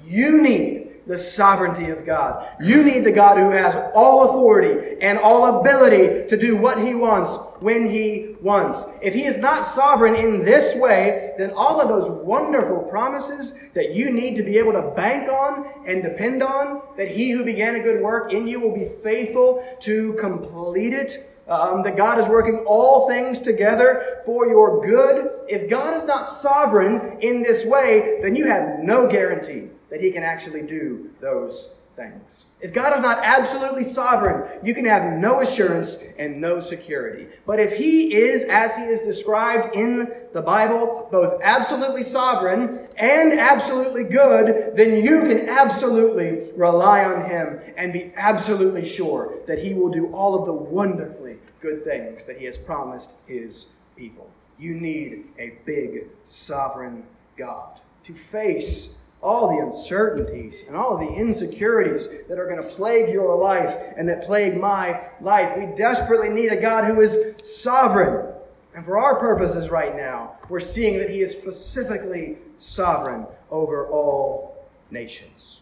You 0.06 0.42
need 0.42 0.95
the 1.08 1.18
sovereignty 1.18 1.90
of 1.90 2.06
God. 2.06 2.48
You 2.60 2.84
need 2.84 3.04
the 3.04 3.12
God 3.12 3.38
who 3.38 3.52
has 3.52 3.76
all 3.94 4.30
authority 4.30 4.98
and 5.02 5.20
all 5.20 5.60
ability 5.60 6.28
to 6.28 6.38
do 6.38 6.58
what 6.58 6.80
he 6.80 6.96
wants 6.96 7.38
when 7.60 7.90
he 7.90 8.36
wants. 8.42 8.86
If 9.02 9.14
he 9.14 9.26
is 9.26 9.38
not 9.38 9.66
sovereign 9.66 10.16
in 10.16 10.44
this 10.44 10.76
way, 10.76 11.34
then 11.38 11.52
all 11.52 11.80
of 11.80 11.90
those 11.90 12.10
wonderful 12.10 12.84
promises 12.90 13.54
that 13.74 13.94
you 13.94 14.12
need 14.12 14.36
to 14.36 14.44
be 14.44 14.58
able 14.58 14.74
to 14.74 14.94
bank 14.96 15.30
on 15.30 15.68
and 15.86 16.02
depend 16.02 16.42
on, 16.42 16.82
that 16.98 17.10
he 17.10 17.32
who 17.32 17.46
began 17.46 17.76
a 17.76 17.84
good 17.84 18.02
work 18.02 18.34
in 18.34 18.48
you 18.48 18.60
will 18.60 18.74
be 18.74 18.90
faithful 19.04 19.64
to 19.82 20.14
complete 20.14 20.94
it, 20.94 21.18
um, 21.48 21.84
that 21.84 21.96
God 21.96 22.20
is 22.20 22.28
working 22.28 22.64
all 22.68 23.08
things 23.08 23.42
together 23.42 24.22
for 24.26 24.48
your 24.48 24.84
good. 24.84 25.30
If 25.48 25.70
God 25.70 25.94
is 25.94 26.06
not 26.06 26.26
sovereign 26.26 27.20
in 27.22 27.44
this 27.44 27.64
way, 27.64 28.18
then 28.22 28.36
you 28.36 28.48
have 28.48 28.80
no 28.80 29.08
guarantee 29.08 29.70
that 29.90 30.02
he 30.02 30.12
can 30.12 30.24
actually 30.24 30.62
do 30.62 31.12
those 31.22 31.78
things. 31.96 32.52
If 32.60 32.74
God 32.74 32.94
is 32.94 33.02
not 33.02 33.20
absolutely 33.24 33.84
sovereign, 33.84 34.60
you 34.64 34.74
can 34.74 34.86
have 34.86 35.18
no 35.18 35.40
assurance 35.40 36.04
and 36.18 36.42
no 36.42 36.60
security. 36.60 37.28
But 37.46 37.60
if 37.60 37.78
he 37.78 38.14
is, 38.14 38.44
as 38.46 38.76
he 38.76 38.84
is 38.84 39.02
described 39.02 39.76
in 39.76 40.12
the 40.34 40.42
Bible, 40.42 41.08
both 41.12 41.40
absolutely 41.42 42.04
sovereign 42.04 42.88
and 42.98 43.34
absolutely 43.34 44.04
good, 44.04 44.76
then 44.76 45.04
you 45.04 45.22
can 45.22 45.48
absolutely 45.48 46.52
rely 46.56 47.04
on 47.04 47.30
him 47.30 47.60
and 47.78 47.94
be 47.94 48.12
absolutely 48.16 48.86
sure 48.86 49.40
that 49.48 49.60
he 49.60 49.74
will 49.74 49.90
do 49.90 50.12
all 50.14 50.36
of 50.36 50.46
the 50.46 50.54
wonderfully 50.54 51.38
good 51.62 51.84
things 51.84 52.26
that 52.26 52.38
he 52.38 52.46
has 52.46 52.58
promised 52.58 53.14
his 53.26 53.76
people. 53.96 54.30
You 54.60 54.74
need 54.74 55.26
a 55.40 55.58
big 55.66 56.08
sovereign 56.24 57.06
God 57.38 57.80
to 58.04 58.14
face 58.14 58.98
all 59.26 59.50
the 59.50 59.64
uncertainties 59.64 60.66
and 60.68 60.78
all 60.78 60.94
of 60.94 61.00
the 61.00 61.16
insecurities 61.16 62.08
that 62.30 62.38
are 62.38 62.48
going 62.48 62.62
to 62.62 62.70
plague 62.70 63.12
your 63.12 63.36
life 63.36 63.76
and 63.98 64.08
that 64.08 64.24
plague 64.24 64.56
my 64.56 65.02
life. 65.20 65.58
We 65.58 65.66
desperately 65.76 66.30
need 66.30 66.52
a 66.52 66.62
God 66.62 66.86
who 66.86 67.02
is 67.02 67.34
sovereign. 67.44 68.34
And 68.76 68.86
for 68.86 69.00
our 69.00 69.20
purposes 69.20 69.70
right 69.70 69.96
now, 69.96 70.36
we're 70.48 70.60
seeing 70.60 71.00
that 71.00 71.10
He 71.10 71.22
is 71.22 71.32
specifically 71.32 72.38
sovereign 72.58 73.26
over 73.50 73.88
all 73.88 74.68
nations. 74.92 75.62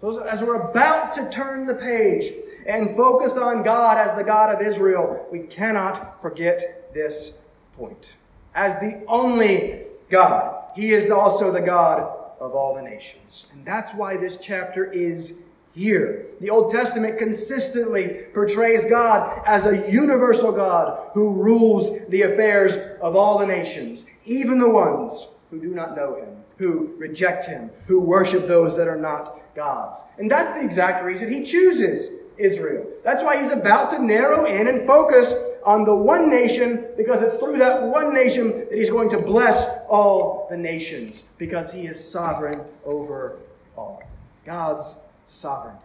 So, 0.00 0.18
as 0.24 0.42
we're 0.42 0.60
about 0.60 1.14
to 1.14 1.30
turn 1.30 1.66
the 1.66 1.74
page 1.74 2.32
and 2.66 2.96
focus 2.96 3.36
on 3.36 3.62
God 3.62 3.96
as 3.96 4.16
the 4.16 4.24
God 4.24 4.52
of 4.52 4.66
Israel, 4.66 5.24
we 5.30 5.40
cannot 5.40 6.20
forget 6.20 6.92
this 6.92 7.42
point. 7.76 8.16
As 8.54 8.80
the 8.80 9.04
only 9.06 9.84
God, 10.08 10.70
He 10.74 10.90
is 10.90 11.10
also 11.10 11.52
the 11.52 11.60
God 11.60 12.23
of 12.44 12.54
all 12.54 12.74
the 12.74 12.82
nations. 12.82 13.46
And 13.52 13.64
that's 13.64 13.94
why 13.94 14.16
this 14.16 14.36
chapter 14.36 14.84
is 14.84 15.40
here. 15.74 16.26
The 16.40 16.50
Old 16.50 16.70
Testament 16.70 17.18
consistently 17.18 18.26
portrays 18.32 18.84
God 18.84 19.42
as 19.44 19.66
a 19.66 19.90
universal 19.90 20.52
God 20.52 21.10
who 21.14 21.32
rules 21.32 22.06
the 22.08 22.22
affairs 22.22 22.76
of 23.00 23.16
all 23.16 23.38
the 23.38 23.46
nations, 23.46 24.06
even 24.24 24.58
the 24.58 24.68
ones 24.68 25.28
who 25.50 25.60
do 25.60 25.74
not 25.74 25.96
know 25.96 26.16
him, 26.16 26.36
who 26.58 26.94
reject 26.96 27.46
him, 27.46 27.70
who 27.86 28.00
worship 28.00 28.46
those 28.46 28.76
that 28.76 28.88
are 28.88 29.00
not 29.00 29.40
God's. 29.54 30.02
And 30.18 30.30
that's 30.30 30.50
the 30.50 30.64
exact 30.64 31.04
reason 31.04 31.32
he 31.32 31.42
chooses 31.42 32.20
Israel. 32.36 32.86
That's 33.04 33.22
why 33.22 33.38
he's 33.38 33.50
about 33.50 33.90
to 33.90 34.02
narrow 34.02 34.44
in 34.44 34.66
and 34.66 34.86
focus 34.86 35.34
on 35.64 35.84
the 35.84 35.94
one 35.94 36.28
nation 36.30 36.86
because 36.96 37.22
it's 37.22 37.36
through 37.36 37.58
that 37.58 37.82
one 37.82 38.12
nation 38.12 38.50
that 38.50 38.74
he's 38.74 38.90
going 38.90 39.10
to 39.10 39.18
bless 39.18 39.66
all 39.88 40.46
the 40.50 40.56
nations 40.56 41.24
because 41.38 41.72
he 41.72 41.86
is 41.86 42.02
sovereign 42.02 42.60
over 42.84 43.38
all 43.76 43.98
of 44.00 44.08
them. 44.08 44.16
God's 44.44 45.00
sovereignty 45.24 45.84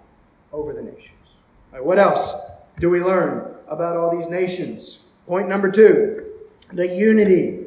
over 0.51 0.73
the 0.73 0.81
nations. 0.81 1.13
What 1.71 1.99
else 1.99 2.33
do 2.79 2.89
we 2.89 3.01
learn 3.01 3.55
about 3.67 3.95
all 3.95 4.15
these 4.15 4.29
nations? 4.29 5.05
Point 5.27 5.47
number 5.47 5.71
two 5.71 6.25
the 6.71 6.87
unity 6.87 7.65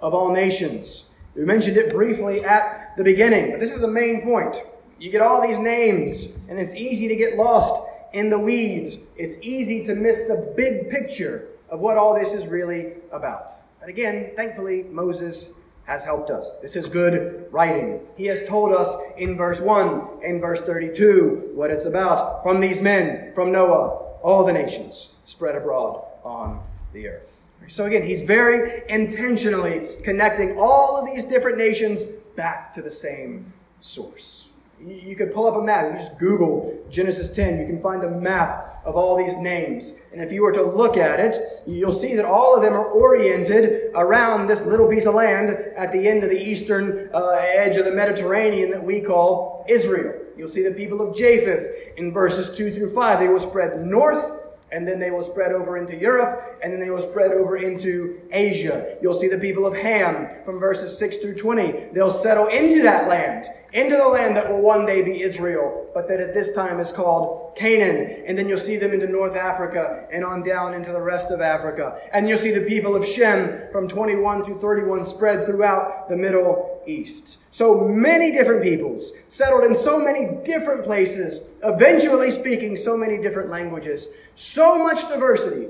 of 0.00 0.14
all 0.14 0.32
nations. 0.32 1.10
We 1.34 1.44
mentioned 1.44 1.76
it 1.76 1.90
briefly 1.90 2.44
at 2.44 2.96
the 2.96 3.02
beginning, 3.02 3.50
but 3.50 3.58
this 3.58 3.72
is 3.72 3.80
the 3.80 3.88
main 3.88 4.22
point. 4.22 4.56
You 5.00 5.10
get 5.10 5.22
all 5.22 5.42
these 5.42 5.58
names, 5.58 6.28
and 6.48 6.60
it's 6.60 6.74
easy 6.74 7.08
to 7.08 7.16
get 7.16 7.36
lost 7.36 7.82
in 8.12 8.30
the 8.30 8.38
weeds, 8.38 8.98
it's 9.16 9.36
easy 9.42 9.84
to 9.84 9.94
miss 9.96 10.22
the 10.28 10.52
big 10.56 10.88
picture 10.88 11.48
of 11.68 11.80
what 11.80 11.96
all 11.96 12.14
this 12.14 12.34
is 12.34 12.46
really 12.46 12.94
about. 13.12 13.50
And 13.80 13.90
again, 13.90 14.32
thankfully, 14.36 14.84
Moses 14.84 15.60
has 15.84 16.04
helped 16.04 16.30
us. 16.30 16.52
This 16.62 16.76
is 16.76 16.88
good 16.88 17.46
writing. 17.50 18.00
He 18.16 18.26
has 18.26 18.46
told 18.46 18.72
us 18.72 18.96
in 19.16 19.36
verse 19.36 19.60
1 19.60 20.20
and 20.24 20.40
verse 20.40 20.60
32 20.62 21.50
what 21.54 21.70
it's 21.70 21.84
about. 21.84 22.42
From 22.42 22.60
these 22.60 22.80
men, 22.80 23.32
from 23.34 23.52
Noah, 23.52 23.88
all 24.22 24.46
the 24.46 24.52
nations 24.52 25.14
spread 25.24 25.54
abroad 25.54 26.02
on 26.24 26.62
the 26.92 27.08
earth. 27.08 27.42
So 27.68 27.84
again, 27.84 28.02
he's 28.02 28.22
very 28.22 28.82
intentionally 28.88 29.88
connecting 30.02 30.56
all 30.58 30.98
of 30.98 31.06
these 31.06 31.24
different 31.24 31.58
nations 31.58 32.04
back 32.36 32.72
to 32.74 32.82
the 32.82 32.90
same 32.90 33.52
source. 33.80 34.48
You 34.80 35.16
could 35.16 35.32
pull 35.32 35.46
up 35.46 35.56
a 35.56 35.62
map. 35.62 35.92
You 35.92 35.98
just 35.98 36.18
Google 36.18 36.84
Genesis 36.90 37.34
10. 37.34 37.60
You 37.60 37.66
can 37.66 37.80
find 37.80 38.04
a 38.04 38.10
map 38.10 38.82
of 38.84 38.96
all 38.96 39.16
these 39.16 39.36
names. 39.36 40.00
And 40.12 40.20
if 40.20 40.32
you 40.32 40.42
were 40.42 40.52
to 40.52 40.62
look 40.62 40.96
at 40.96 41.20
it, 41.20 41.36
you'll 41.66 41.92
see 41.92 42.14
that 42.16 42.24
all 42.24 42.56
of 42.56 42.62
them 42.62 42.74
are 42.74 42.84
oriented 42.84 43.90
around 43.94 44.46
this 44.46 44.62
little 44.62 44.88
piece 44.88 45.06
of 45.06 45.14
land 45.14 45.50
at 45.76 45.92
the 45.92 46.06
end 46.06 46.22
of 46.22 46.30
the 46.30 46.40
eastern 46.40 47.08
uh, 47.14 47.38
edge 47.40 47.76
of 47.76 47.84
the 47.84 47.92
Mediterranean 47.92 48.70
that 48.70 48.84
we 48.84 49.00
call 49.00 49.64
Israel. 49.68 50.20
You'll 50.36 50.48
see 50.48 50.64
the 50.64 50.74
people 50.74 51.00
of 51.00 51.16
Japheth 51.16 51.96
in 51.96 52.12
verses 52.12 52.54
2 52.56 52.74
through 52.74 52.92
5. 52.92 53.20
They 53.20 53.28
will 53.28 53.40
spread 53.40 53.86
north 53.86 54.43
and 54.72 54.86
then 54.88 54.98
they 54.98 55.10
will 55.10 55.22
spread 55.22 55.52
over 55.52 55.76
into 55.76 55.96
Europe, 55.96 56.58
and 56.62 56.72
then 56.72 56.80
they 56.80 56.90
will 56.90 57.02
spread 57.02 57.32
over 57.32 57.56
into 57.56 58.20
Asia. 58.32 58.96
You'll 59.00 59.14
see 59.14 59.28
the 59.28 59.38
people 59.38 59.66
of 59.66 59.74
Ham 59.74 60.28
from 60.44 60.58
verses 60.58 60.98
6 60.98 61.18
through 61.18 61.36
20. 61.36 61.90
They'll 61.92 62.10
settle 62.10 62.46
into 62.48 62.82
that 62.82 63.08
land, 63.08 63.46
into 63.72 63.96
the 63.96 64.08
land 64.08 64.36
that 64.36 64.50
will 64.50 64.62
one 64.62 64.86
day 64.86 65.02
be 65.02 65.22
Israel, 65.22 65.88
but 65.94 66.08
that 66.08 66.20
at 66.20 66.34
this 66.34 66.52
time 66.52 66.80
is 66.80 66.90
called 66.92 67.56
Canaan. 67.56 68.24
And 68.26 68.36
then 68.36 68.48
you'll 68.48 68.58
see 68.58 68.76
them 68.76 68.92
into 68.92 69.06
North 69.06 69.36
Africa 69.36 70.06
and 70.12 70.24
on 70.24 70.42
down 70.42 70.74
into 70.74 70.92
the 70.92 71.00
rest 71.00 71.30
of 71.30 71.40
Africa. 71.40 71.98
And 72.12 72.28
you'll 72.28 72.38
see 72.38 72.52
the 72.52 72.66
people 72.66 72.96
of 72.96 73.06
Shem 73.06 73.70
from 73.70 73.88
21 73.88 74.44
through 74.44 74.60
31 74.60 75.04
spread 75.04 75.46
throughout 75.46 76.08
the 76.08 76.16
Middle 76.16 76.73
East. 76.86 77.38
So 77.50 77.86
many 77.86 78.32
different 78.32 78.62
peoples 78.62 79.12
settled 79.28 79.64
in 79.64 79.74
so 79.74 79.98
many 79.98 80.42
different 80.44 80.84
places, 80.84 81.50
eventually 81.62 82.30
speaking 82.30 82.76
so 82.76 82.96
many 82.96 83.18
different 83.20 83.50
languages. 83.50 84.08
So 84.34 84.78
much 84.82 85.08
diversity, 85.08 85.68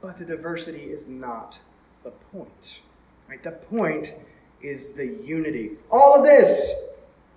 but 0.00 0.16
the 0.16 0.24
diversity 0.24 0.84
is 0.84 1.06
not 1.06 1.60
the 2.02 2.10
point. 2.10 2.80
Right? 3.28 3.42
The 3.42 3.52
point 3.52 4.14
is 4.60 4.94
the 4.94 5.06
unity. 5.24 5.72
All 5.90 6.18
of 6.18 6.24
this 6.24 6.72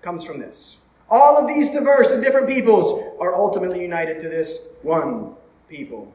comes 0.02 0.24
from 0.24 0.40
this. 0.40 0.82
All 1.10 1.38
of 1.38 1.48
these 1.48 1.70
diverse 1.70 2.08
and 2.08 2.24
different 2.24 2.48
peoples 2.48 3.16
are 3.20 3.36
ultimately 3.36 3.82
united 3.82 4.20
to 4.22 4.30
this 4.30 4.70
one 4.82 5.36
people, 5.70 6.14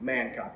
mankind. 0.00 0.52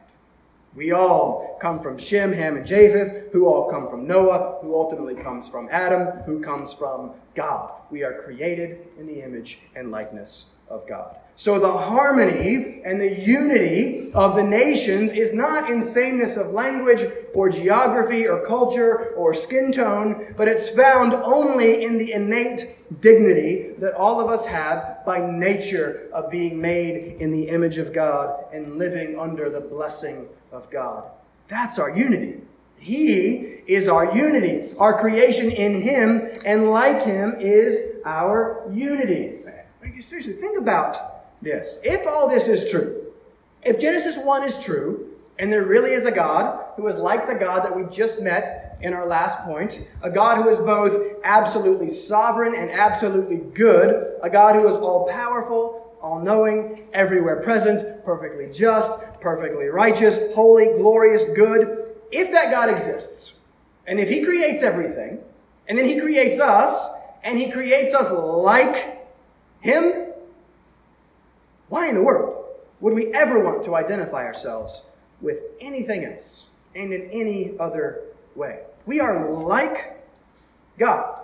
We 0.79 0.93
all 0.93 1.59
come 1.61 1.81
from 1.81 1.99
Shem, 1.99 2.33
Ham, 2.33 2.57
and 2.57 2.65
Japheth, 2.65 3.33
who 3.33 3.47
all 3.49 3.69
come 3.69 3.89
from 3.89 4.07
Noah, 4.07 4.61
who 4.63 4.77
ultimately 4.77 5.17
comes 5.17 5.49
from 5.49 5.69
Adam, 5.73 6.21
who 6.23 6.41
comes 6.41 6.73
from 6.73 7.15
God. 7.35 7.73
We 7.91 8.05
are 8.05 8.23
created 8.23 8.87
in 8.97 9.09
the 9.09 9.21
image 9.25 9.59
and 9.75 9.91
likeness 9.91 10.55
of 10.69 10.87
God. 10.87 11.17
So 11.39 11.61
the 11.61 11.71
harmony 11.71 12.83
and 12.85 13.01
the 13.01 13.15
unity 13.15 14.11
of 14.13 14.35
the 14.35 14.43
nations 14.43 15.13
is 15.13 15.33
not 15.33 15.71
in 15.71 15.83
sameness 15.83 16.37
of 16.37 16.49
language 16.51 17.05
or 17.33 17.49
geography 17.49 18.27
or 18.27 18.45
culture 18.45 19.15
or 19.15 19.35
skin 19.35 19.71
tone, 19.71 20.35
but 20.37 20.49
it's 20.49 20.69
found 20.69 21.15
only 21.15 21.85
in 21.85 21.97
the 21.97 22.11
innate 22.11 22.67
dignity 23.01 23.71
that 23.79 23.95
all 23.95 24.21
of 24.21 24.29
us 24.29 24.47
have 24.47 24.99
by 25.07 25.31
nature 25.31 26.09
of 26.13 26.29
being 26.29 26.61
made 26.61 27.21
in 27.21 27.31
the 27.31 27.51
image 27.51 27.79
of 27.79 27.93
God 27.93 28.45
and 28.53 28.77
living 28.77 29.17
under 29.17 29.49
the 29.49 29.61
blessing 29.61 30.27
of 30.51 30.69
God. 30.71 31.09
That's 31.47 31.79
our 31.79 31.97
unity. 31.97 32.41
He 32.81 33.61
is 33.69 33.87
our 33.87 34.13
unity. 34.13 34.75
Our 34.77 34.99
creation 34.99 35.53
in 35.53 35.83
Him 35.83 36.41
and 36.45 36.73
like 36.73 37.05
Him 37.05 37.37
is 37.39 37.81
our 38.05 38.69
unity. 38.73 39.37
Seriously, 40.01 40.33
think 40.33 40.59
about 40.59 41.15
this. 41.43 41.81
If 41.85 42.07
all 42.07 42.29
this 42.29 42.49
is 42.49 42.71
true, 42.71 43.13
if 43.63 43.79
Genesis 43.79 44.17
1 44.17 44.45
is 44.45 44.59
true, 44.59 45.09
and 45.39 45.53
there 45.53 45.65
really 45.65 45.93
is 45.93 46.05
a 46.05 46.11
God 46.11 46.65
who 46.77 46.87
is 46.89 46.97
like 46.97 47.29
the 47.29 47.35
God 47.35 47.65
that 47.65 47.77
we've 47.77 47.91
just 47.91 48.21
met 48.21 48.77
in 48.81 48.93
our 48.93 49.07
last 49.07 49.39
point, 49.45 49.87
a 50.03 50.11
God 50.11 50.43
who 50.43 50.49
is 50.49 50.59
both 50.59 51.17
absolutely 51.25 51.89
sovereign 51.89 52.55
and 52.55 52.71
absolutely 52.71 53.37
good, 53.37 54.17
a 54.23 54.31
God 54.31 54.55
who 54.55 54.67
is 54.69 54.77
all 54.77 55.09
powerful, 55.09 55.97
all 56.01 56.21
knowing, 56.21 56.89
everywhere 56.93 57.43
present, 57.43 58.05
perfectly 58.05 58.49
just, 58.53 59.01
perfectly 59.21 59.67
righteous, 59.67 60.19
holy, 60.35 60.67
glorious, 60.77 61.25
good. 61.35 61.95
If 62.11 62.31
that 62.33 62.51
God 62.51 62.69
exists, 62.69 63.35
and 63.87 63.99
if 63.99 64.09
He 64.09 64.25
creates 64.25 64.63
everything, 64.63 65.21
and 65.69 65.77
then 65.77 65.87
He 65.87 66.01
creates 66.01 66.39
us, 66.39 66.91
and 67.23 67.39
He 67.39 67.51
creates 67.51 67.95
us 67.95 68.11
like 68.11 69.09
Him, 69.61 70.08
why 71.69 71.89
in 71.89 71.95
the 71.95 72.03
world 72.03 72.45
would 72.81 72.95
we 72.95 73.13
ever 73.13 73.43
want 73.43 73.65
to 73.65 73.75
identify 73.75 74.25
ourselves 74.25 74.83
with 75.21 75.43
anything 75.61 76.05
else 76.05 76.47
and 76.75 76.93
in 76.93 77.11
any 77.11 77.59
other 77.59 78.03
way? 78.35 78.63
We 78.87 79.01
are 79.01 79.31
like 79.31 80.03
God. 80.79 81.15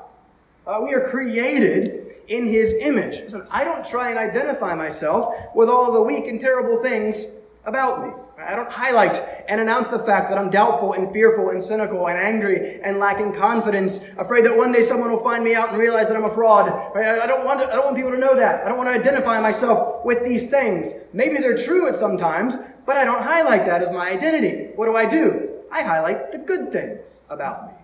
Uh, 0.66 0.80
we 0.82 0.94
are 0.94 1.00
created 1.00 2.16
in 2.26 2.46
His 2.46 2.74
image. 2.74 3.20
Listen, 3.20 3.46
I 3.50 3.64
don't 3.64 3.84
try 3.84 4.10
and 4.10 4.18
identify 4.18 4.74
myself 4.74 5.34
with 5.54 5.68
all 5.68 5.92
the 5.92 6.02
weak 6.02 6.26
and 6.26 6.40
terrible 6.40 6.82
things 6.82 7.26
about 7.64 8.06
me. 8.06 8.23
I 8.46 8.56
don't 8.56 8.70
highlight 8.70 9.22
and 9.48 9.60
announce 9.60 9.88
the 9.88 9.98
fact 9.98 10.28
that 10.28 10.38
I'm 10.38 10.50
doubtful 10.50 10.92
and 10.92 11.12
fearful 11.12 11.50
and 11.50 11.62
cynical 11.62 12.06
and 12.08 12.18
angry 12.18 12.80
and 12.82 12.98
lacking 12.98 13.34
confidence, 13.34 14.00
afraid 14.16 14.44
that 14.44 14.56
one 14.56 14.72
day 14.72 14.82
someone 14.82 15.10
will 15.10 15.22
find 15.22 15.44
me 15.44 15.54
out 15.54 15.70
and 15.70 15.78
realize 15.78 16.08
that 16.08 16.16
I'm 16.16 16.24
a 16.24 16.30
fraud. 16.30 16.68
I 16.96 17.26
don't 17.26 17.44
want 17.44 17.60
to, 17.60 17.66
I 17.66 17.76
don't 17.76 17.84
want 17.84 17.96
people 17.96 18.12
to 18.12 18.18
know 18.18 18.34
that. 18.36 18.64
I 18.64 18.68
don't 18.68 18.78
want 18.78 18.88
to 18.88 18.94
identify 18.94 19.40
myself 19.40 20.04
with 20.04 20.24
these 20.24 20.48
things. 20.48 20.94
Maybe 21.12 21.38
they're 21.38 21.56
true 21.56 21.88
at 21.88 21.96
some 21.96 22.16
times, 22.16 22.58
but 22.86 22.96
I 22.96 23.04
don't 23.04 23.22
highlight 23.22 23.64
that 23.66 23.82
as 23.82 23.90
my 23.90 24.10
identity. 24.10 24.72
What 24.76 24.86
do 24.86 24.96
I 24.96 25.08
do? 25.08 25.50
I 25.72 25.82
highlight 25.82 26.32
the 26.32 26.38
good 26.38 26.72
things 26.72 27.24
about 27.28 27.66
me. 27.66 27.74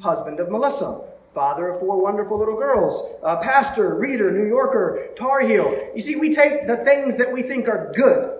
Husband 0.00 0.40
of 0.40 0.50
Melissa, 0.50 1.02
father 1.34 1.68
of 1.68 1.80
four 1.80 2.00
wonderful 2.00 2.38
little 2.38 2.56
girls, 2.56 3.02
pastor, 3.42 3.94
reader, 3.94 4.30
New 4.30 4.46
Yorker, 4.46 5.08
Tar 5.16 5.40
Heel. 5.40 5.90
You 5.94 6.00
see, 6.00 6.16
we 6.16 6.32
take 6.32 6.66
the 6.66 6.76
things 6.76 7.16
that 7.18 7.32
we 7.32 7.42
think 7.42 7.68
are 7.68 7.92
good 7.94 8.35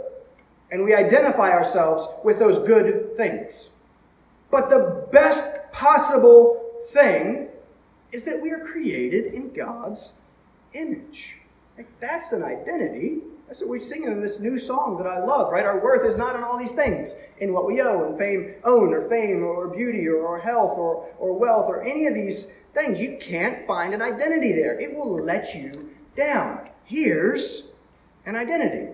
and 0.70 0.84
we 0.84 0.94
identify 0.94 1.50
ourselves 1.50 2.06
with 2.24 2.38
those 2.38 2.58
good 2.58 3.16
things. 3.16 3.70
But 4.50 4.70
the 4.70 5.06
best 5.12 5.72
possible 5.72 6.62
thing 6.90 7.48
is 8.12 8.24
that 8.24 8.40
we 8.40 8.50
are 8.50 8.60
created 8.60 9.26
in 9.26 9.52
God's 9.52 10.20
image. 10.72 11.38
Like, 11.76 11.88
that's 12.00 12.32
an 12.32 12.42
identity. 12.42 13.20
That's 13.46 13.60
what 13.60 13.68
we're 13.68 13.80
singing 13.80 14.10
in 14.10 14.20
this 14.20 14.40
new 14.40 14.58
song 14.58 14.96
that 14.98 15.06
I 15.06 15.18
love, 15.18 15.52
right? 15.52 15.64
Our 15.64 15.80
worth 15.82 16.06
is 16.06 16.16
not 16.16 16.34
in 16.34 16.42
all 16.42 16.58
these 16.58 16.72
things, 16.72 17.14
in 17.38 17.52
what 17.52 17.66
we 17.66 17.80
owe, 17.80 18.04
and 18.04 18.18
fame, 18.18 18.54
own, 18.64 18.92
or 18.92 19.08
fame, 19.08 19.44
or 19.44 19.68
beauty, 19.68 20.06
or, 20.08 20.16
or 20.16 20.40
health, 20.40 20.76
or, 20.78 21.06
or 21.18 21.32
wealth, 21.38 21.66
or 21.68 21.82
any 21.82 22.06
of 22.06 22.14
these 22.14 22.54
things. 22.74 23.00
You 23.00 23.18
can't 23.20 23.66
find 23.66 23.94
an 23.94 24.02
identity 24.02 24.52
there. 24.52 24.78
It 24.80 24.94
will 24.94 25.22
let 25.22 25.54
you 25.54 25.90
down. 26.16 26.70
Here's 26.84 27.68
an 28.24 28.36
identity. 28.36 28.92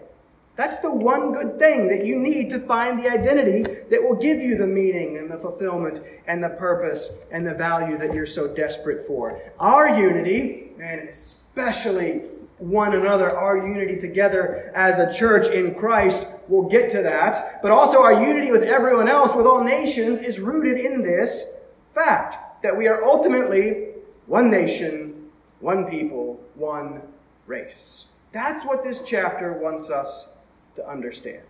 That's 0.54 0.80
the 0.80 0.92
one 0.92 1.32
good 1.32 1.58
thing 1.58 1.88
that 1.88 2.04
you 2.04 2.18
need 2.18 2.50
to 2.50 2.60
find 2.60 2.98
the 2.98 3.08
identity 3.08 3.62
that 3.62 4.02
will 4.02 4.16
give 4.16 4.38
you 4.38 4.58
the 4.58 4.66
meaning 4.66 5.16
and 5.16 5.30
the 5.30 5.38
fulfillment 5.38 6.02
and 6.26 6.44
the 6.44 6.50
purpose 6.50 7.24
and 7.30 7.46
the 7.46 7.54
value 7.54 7.96
that 7.96 8.12
you're 8.12 8.26
so 8.26 8.54
desperate 8.54 9.06
for. 9.06 9.40
Our 9.58 9.98
unity, 9.98 10.72
and 10.78 11.08
especially 11.08 12.22
one 12.58 12.94
another, 12.94 13.34
our 13.34 13.66
unity 13.66 13.98
together 13.98 14.70
as 14.74 14.98
a 14.98 15.12
church 15.12 15.48
in 15.48 15.74
Christ, 15.74 16.28
we'll 16.48 16.68
get 16.68 16.90
to 16.90 17.02
that. 17.02 17.60
But 17.62 17.72
also 17.72 18.02
our 18.02 18.22
unity 18.22 18.52
with 18.52 18.62
everyone 18.62 19.08
else, 19.08 19.34
with 19.34 19.46
all 19.46 19.64
nations, 19.64 20.20
is 20.20 20.38
rooted 20.38 20.78
in 20.78 21.02
this 21.02 21.56
fact 21.94 22.62
that 22.62 22.76
we 22.76 22.86
are 22.88 23.02
ultimately 23.02 23.88
one 24.26 24.50
nation, 24.50 25.30
one 25.60 25.86
people, 25.86 26.40
one 26.54 27.02
race. 27.46 28.08
That's 28.32 28.64
what 28.64 28.84
this 28.84 29.02
chapter 29.02 29.54
wants 29.54 29.90
us 29.90 30.36
to 30.76 30.88
understand. 30.88 31.44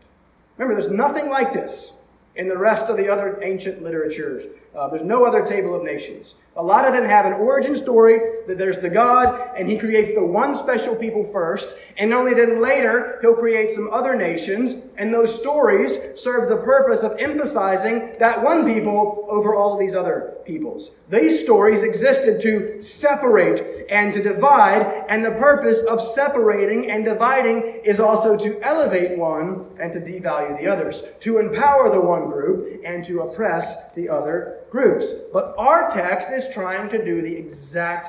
Remember, 0.56 0.80
there's 0.80 0.92
nothing 0.92 1.28
like 1.28 1.52
this 1.52 1.98
in 2.34 2.48
the 2.48 2.58
rest 2.58 2.86
of 2.86 2.96
the 2.96 3.08
other 3.08 3.42
ancient 3.42 3.82
literatures. 3.82 4.46
Uh, 4.74 4.88
there's 4.88 5.02
no 5.02 5.26
other 5.26 5.44
table 5.44 5.74
of 5.74 5.82
nations. 5.82 6.34
A 6.56 6.62
lot 6.62 6.86
of 6.86 6.92
them 6.92 7.04
have 7.04 7.26
an 7.26 7.32
origin 7.32 7.76
story 7.76 8.18
that 8.46 8.58
there's 8.58 8.78
the 8.78 8.90
God 8.90 9.50
and 9.56 9.70
he 9.70 9.78
creates 9.78 10.14
the 10.14 10.24
one 10.24 10.54
special 10.54 10.94
people 10.94 11.24
first, 11.24 11.74
and 11.96 12.12
only 12.12 12.32
then 12.34 12.60
later 12.60 13.18
he'll 13.20 13.34
create 13.34 13.70
some 13.70 13.88
other 13.90 14.14
nations, 14.14 14.76
and 14.96 15.12
those 15.12 15.34
stories 15.34 15.98
serve 16.14 16.48
the 16.48 16.56
purpose 16.56 17.02
of 17.02 17.16
emphasizing 17.18 18.14
that 18.18 18.42
one 18.42 18.66
people 18.66 19.26
over 19.30 19.54
all 19.54 19.74
of 19.74 19.80
these 19.80 19.94
other 19.94 20.36
peoples. 20.44 20.90
These 21.08 21.42
stories 21.42 21.82
existed 21.82 22.40
to 22.42 22.80
separate 22.80 23.86
and 23.90 24.12
to 24.14 24.22
divide, 24.22 25.04
and 25.08 25.24
the 25.24 25.30
purpose 25.32 25.80
of 25.80 26.00
separating 26.00 26.90
and 26.90 27.04
dividing 27.04 27.80
is 27.84 28.00
also 28.00 28.36
to 28.38 28.60
elevate 28.62 29.18
one 29.18 29.74
and 29.80 29.92
to 29.92 30.00
devalue 30.00 30.58
the 30.58 30.66
others, 30.66 31.02
to 31.20 31.38
empower 31.38 31.90
the 31.90 32.00
one 32.00 32.28
group 32.28 32.82
and 32.84 33.04
to 33.06 33.20
oppress 33.20 33.92
the 33.92 34.08
other 34.08 34.61
groups. 34.72 35.12
But 35.32 35.54
our 35.58 35.92
text 35.92 36.30
is 36.30 36.48
trying 36.48 36.88
to 36.88 37.04
do 37.04 37.20
the 37.20 37.36
exact 37.36 38.08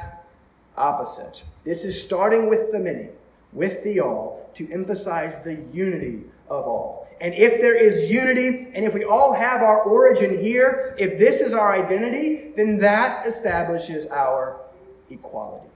opposite. 0.78 1.44
This 1.66 1.84
is 1.84 2.02
starting 2.02 2.50
with 2.50 2.72
the 2.72 2.80
many, 2.80 3.10
with 3.52 3.84
the 3.84 4.00
all, 4.00 4.50
to 4.56 4.72
emphasize 4.72 5.44
the 5.44 5.62
unity 5.74 6.24
of 6.50 6.66
all. 6.66 7.08
And 7.20 7.34
if 7.34 7.60
there 7.62 7.76
is 7.76 8.10
unity, 8.10 8.70
and 8.74 8.86
if 8.86 8.94
we 8.94 9.04
all 9.04 9.34
have 9.34 9.62
our 9.62 9.82
origin 9.82 10.42
here, 10.42 10.96
if 10.98 11.20
this 11.20 11.42
is 11.42 11.54
our 11.54 11.74
identity, 11.74 12.54
then 12.56 12.78
that 12.80 13.28
establishes 13.28 14.08
our 14.08 14.60
equality. 15.10 15.68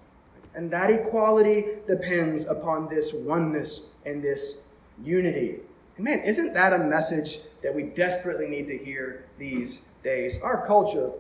And 0.55 0.71
that 0.71 0.89
equality 0.89 1.65
depends 1.85 2.47
upon 2.47 2.89
this 2.89 3.13
oneness 3.13 3.93
and 4.05 4.23
this 4.23 4.63
unity. 5.03 5.59
And 5.97 6.05
man, 6.05 6.21
isn't 6.21 6.53
that 6.53 6.73
a 6.73 6.79
message 6.79 7.39
that 7.61 7.75
we 7.75 7.83
desperately 7.83 8.47
need 8.47 8.67
to 8.67 8.77
hear 8.77 9.25
these 9.37 9.85
days? 10.07 10.41
Our 10.41 10.65
culture 10.65 11.11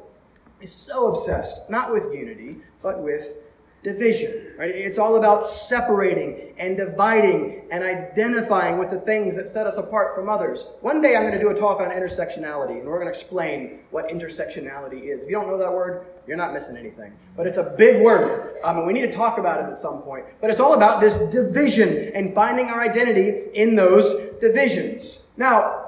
is 0.61 0.71
so 0.71 1.07
obsessed, 1.07 1.69
not 1.69 1.91
with 1.91 2.05
unity, 2.13 2.57
but 2.81 3.03
with 3.03 3.35
division, 3.83 4.53
right? 4.57 4.71
It's 4.71 4.97
all 4.97 5.17
about 5.17 5.45
separating 5.45 6.53
and 6.57 6.75
dividing 6.75 7.67
and 7.69 7.83
identifying 7.83 8.79
with 8.79 8.89
the 8.89 8.99
things 8.99 9.35
that 9.35 9.47
set 9.47 9.67
us 9.67 9.77
apart 9.77 10.15
from 10.15 10.29
others. 10.29 10.67
One 10.81 11.01
day 11.01 11.15
I'm 11.15 11.21
going 11.23 11.33
to 11.33 11.39
do 11.39 11.49
a 11.49 11.53
talk 11.55 11.79
on 11.79 11.89
intersectionality, 11.89 12.79
and 12.79 12.87
we're 12.87 12.99
going 12.99 13.11
to 13.13 13.17
explain 13.19 13.79
what 13.91 14.07
intersectionality 14.09 15.03
is. 15.03 15.23
If 15.23 15.29
you 15.29 15.35
don't 15.35 15.47
know 15.47 15.59
that 15.59 15.71
word, 15.71 16.07
you're 16.25 16.37
not 16.37 16.53
missing 16.53 16.75
anything. 16.75 17.13
But 17.35 17.45
it's 17.45 17.57
a 17.57 17.75
big 17.77 18.01
word, 18.01 18.55
um, 18.63 18.77
and 18.77 18.87
we 18.87 18.93
need 18.93 19.03
to 19.03 19.13
talk 19.13 19.37
about 19.37 19.63
it 19.63 19.71
at 19.71 19.77
some 19.77 20.01
point. 20.01 20.25
But 20.41 20.49
it's 20.49 20.59
all 20.59 20.73
about 20.73 20.99
this 20.99 21.17
division 21.17 22.11
and 22.15 22.33
finding 22.33 22.67
our 22.67 22.81
identity 22.81 23.49
in 23.53 23.75
those 23.75 24.11
divisions. 24.41 25.27
Now, 25.37 25.83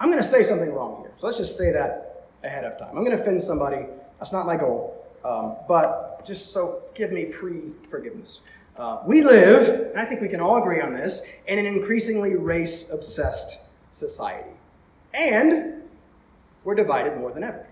I'm 0.00 0.10
going 0.10 0.22
to 0.22 0.28
say 0.28 0.42
something 0.42 0.72
wrong 0.72 1.03
so 1.18 1.26
let's 1.26 1.38
just 1.38 1.56
say 1.56 1.72
that 1.72 2.28
ahead 2.42 2.64
of 2.64 2.78
time. 2.78 2.90
I'm 2.96 3.04
going 3.04 3.16
to 3.16 3.22
offend 3.22 3.42
somebody. 3.42 3.86
That's 4.18 4.32
not 4.32 4.46
my 4.46 4.56
goal. 4.56 5.04
Um, 5.24 5.56
but 5.66 6.24
just 6.26 6.52
so 6.52 6.82
give 6.94 7.12
me 7.12 7.26
pre 7.26 7.72
forgiveness. 7.88 8.40
Uh, 8.76 8.98
we 9.06 9.22
live, 9.22 9.90
and 9.90 9.98
I 9.98 10.04
think 10.04 10.20
we 10.20 10.28
can 10.28 10.40
all 10.40 10.60
agree 10.60 10.80
on 10.80 10.94
this, 10.94 11.24
in 11.46 11.58
an 11.58 11.66
increasingly 11.66 12.34
race 12.34 12.90
obsessed 12.90 13.60
society. 13.92 14.50
And 15.14 15.84
we're 16.64 16.74
divided 16.74 17.16
more 17.16 17.32
than 17.32 17.44
ever. 17.44 17.66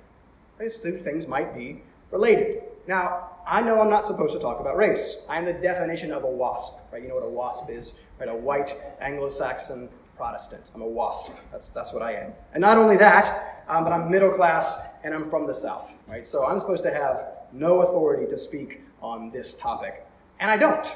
These 0.61 0.78
two 0.78 0.98
things 0.98 1.26
might 1.26 1.55
be 1.55 1.83
related. 2.12 2.62
Now, 2.87 3.31
I 3.46 3.62
know 3.62 3.81
I'm 3.81 3.90
not 3.90 4.07
supposed 4.07 4.33
to 4.35 4.38
talk 4.38 4.61
about 4.61 4.76
race. 4.76 5.24
I'm 5.28 5.44
the 5.44 5.52
definition 5.52 6.12
of 6.12 6.22
a 6.22 6.31
WASP, 6.31 6.92
right? 6.92 7.02
You 7.02 7.09
know 7.09 7.16
what 7.16 7.24
a 7.24 7.28
WASP 7.28 7.70
is, 7.70 7.98
right? 8.20 8.28
A 8.28 8.35
white 8.35 8.76
Anglo-Saxon 9.00 9.88
Protestant. 10.23 10.71
I'm 10.73 10.83
a 10.83 10.87
WASP. 10.87 11.37
That's, 11.51 11.71
that's 11.71 11.93
what 11.93 12.01
I 12.01 12.13
am. 12.13 12.33
And 12.55 12.61
not 12.61 12.79
only 12.79 12.97
that, 12.99 13.65
um, 13.67 13.83
but 13.83 13.93
I'm 13.93 14.09
middle 14.09 14.31
class 14.31 14.81
and 15.03 15.13
I'm 15.13 15.29
from 15.29 15.49
the 15.49 15.53
South, 15.53 15.99
right? 16.07 16.25
So 16.25 16.47
I'm 16.47 16.61
supposed 16.61 16.85
to 16.85 16.95
have 16.95 17.27
no 17.53 17.83
authority 17.83 18.31
to 18.31 18.39
speak 18.39 18.83
on 19.01 19.33
this 19.33 19.53
topic. 19.53 20.07
And 20.39 20.49
I 20.49 20.57
don't. 20.57 20.87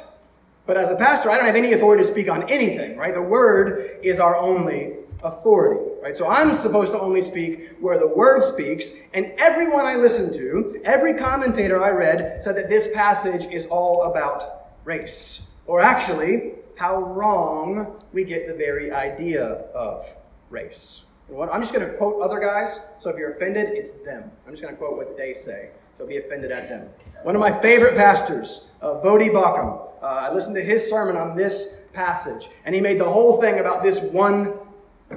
But 0.65 0.77
as 0.77 0.91
a 0.91 0.95
pastor, 0.95 1.29
I 1.29 1.39
don't 1.39 1.47
have 1.47 1.57
any 1.57 1.73
authority 1.73 2.05
to 2.05 2.09
speak 2.09 2.31
on 2.31 2.49
anything, 2.49 2.97
right? 2.97 3.13
The 3.13 3.21
word 3.21 3.99
is 4.01 4.21
our 4.21 4.37
only 4.37 4.93
authority, 5.25 5.91
right? 6.01 6.17
So 6.17 6.29
I'm 6.29 6.55
supposed 6.55 6.93
to 6.93 7.01
only 7.01 7.21
speak 7.21 7.79
where 7.81 7.99
the 7.99 8.07
word 8.07 8.45
speaks, 8.45 8.93
and 9.13 9.33
everyone 9.39 9.87
I 9.87 9.97
listened 9.97 10.35
to, 10.35 10.81
every 10.85 11.15
commentator 11.15 11.83
I 11.83 11.91
read 11.91 12.41
said 12.45 12.57
that 12.59 12.69
this 12.69 12.87
passage 12.95 13.45
is 13.53 13.67
all 13.67 14.05
about 14.05 14.69
race. 14.85 15.49
Or 15.67 15.81
actually, 15.81 16.53
how 16.77 17.01
wrong 17.03 17.97
we 18.13 18.25
get 18.25 18.47
the 18.47 18.55
very 18.55 18.91
idea 18.91 19.45
of 19.45 20.17
race. 20.51 21.05
I'm 21.29 21.61
just 21.61 21.75
going 21.75 21.87
to 21.87 21.97
quote 21.97 22.23
other 22.23 22.39
guys, 22.39 22.81
so 22.99 23.11
if 23.11 23.17
you're 23.17 23.33
offended, 23.33 23.71
it's 23.71 23.91
them. 23.91 24.31
I'm 24.47 24.53
just 24.53 24.63
going 24.63 24.75
to 24.75 24.79
quote 24.79 24.97
what 24.97 25.17
they 25.17 25.35
say 25.35 25.71
so 25.97 26.07
be 26.07 26.19
offended 26.19 26.53
at 26.53 26.69
them. 26.69 26.89
One 27.23 27.35
of 27.35 27.41
my 27.41 27.59
favorite 27.61 27.97
pastors, 27.97 28.71
uh, 28.83 29.01
Voddie 29.03 29.31
Baucham, 29.31 29.81
uh, 30.03 30.29
I 30.31 30.33
listened 30.33 30.55
to 30.57 30.63
his 30.63 30.89
sermon 30.89 31.17
on 31.17 31.37
this 31.37 31.81
passage, 31.93 32.51
and 32.65 32.75
he 32.75 32.81
made 32.81 33.01
the 33.01 33.09
whole 33.09 33.41
thing 33.41 33.59
about 33.59 33.83
this 33.83 34.01
one 34.01 34.53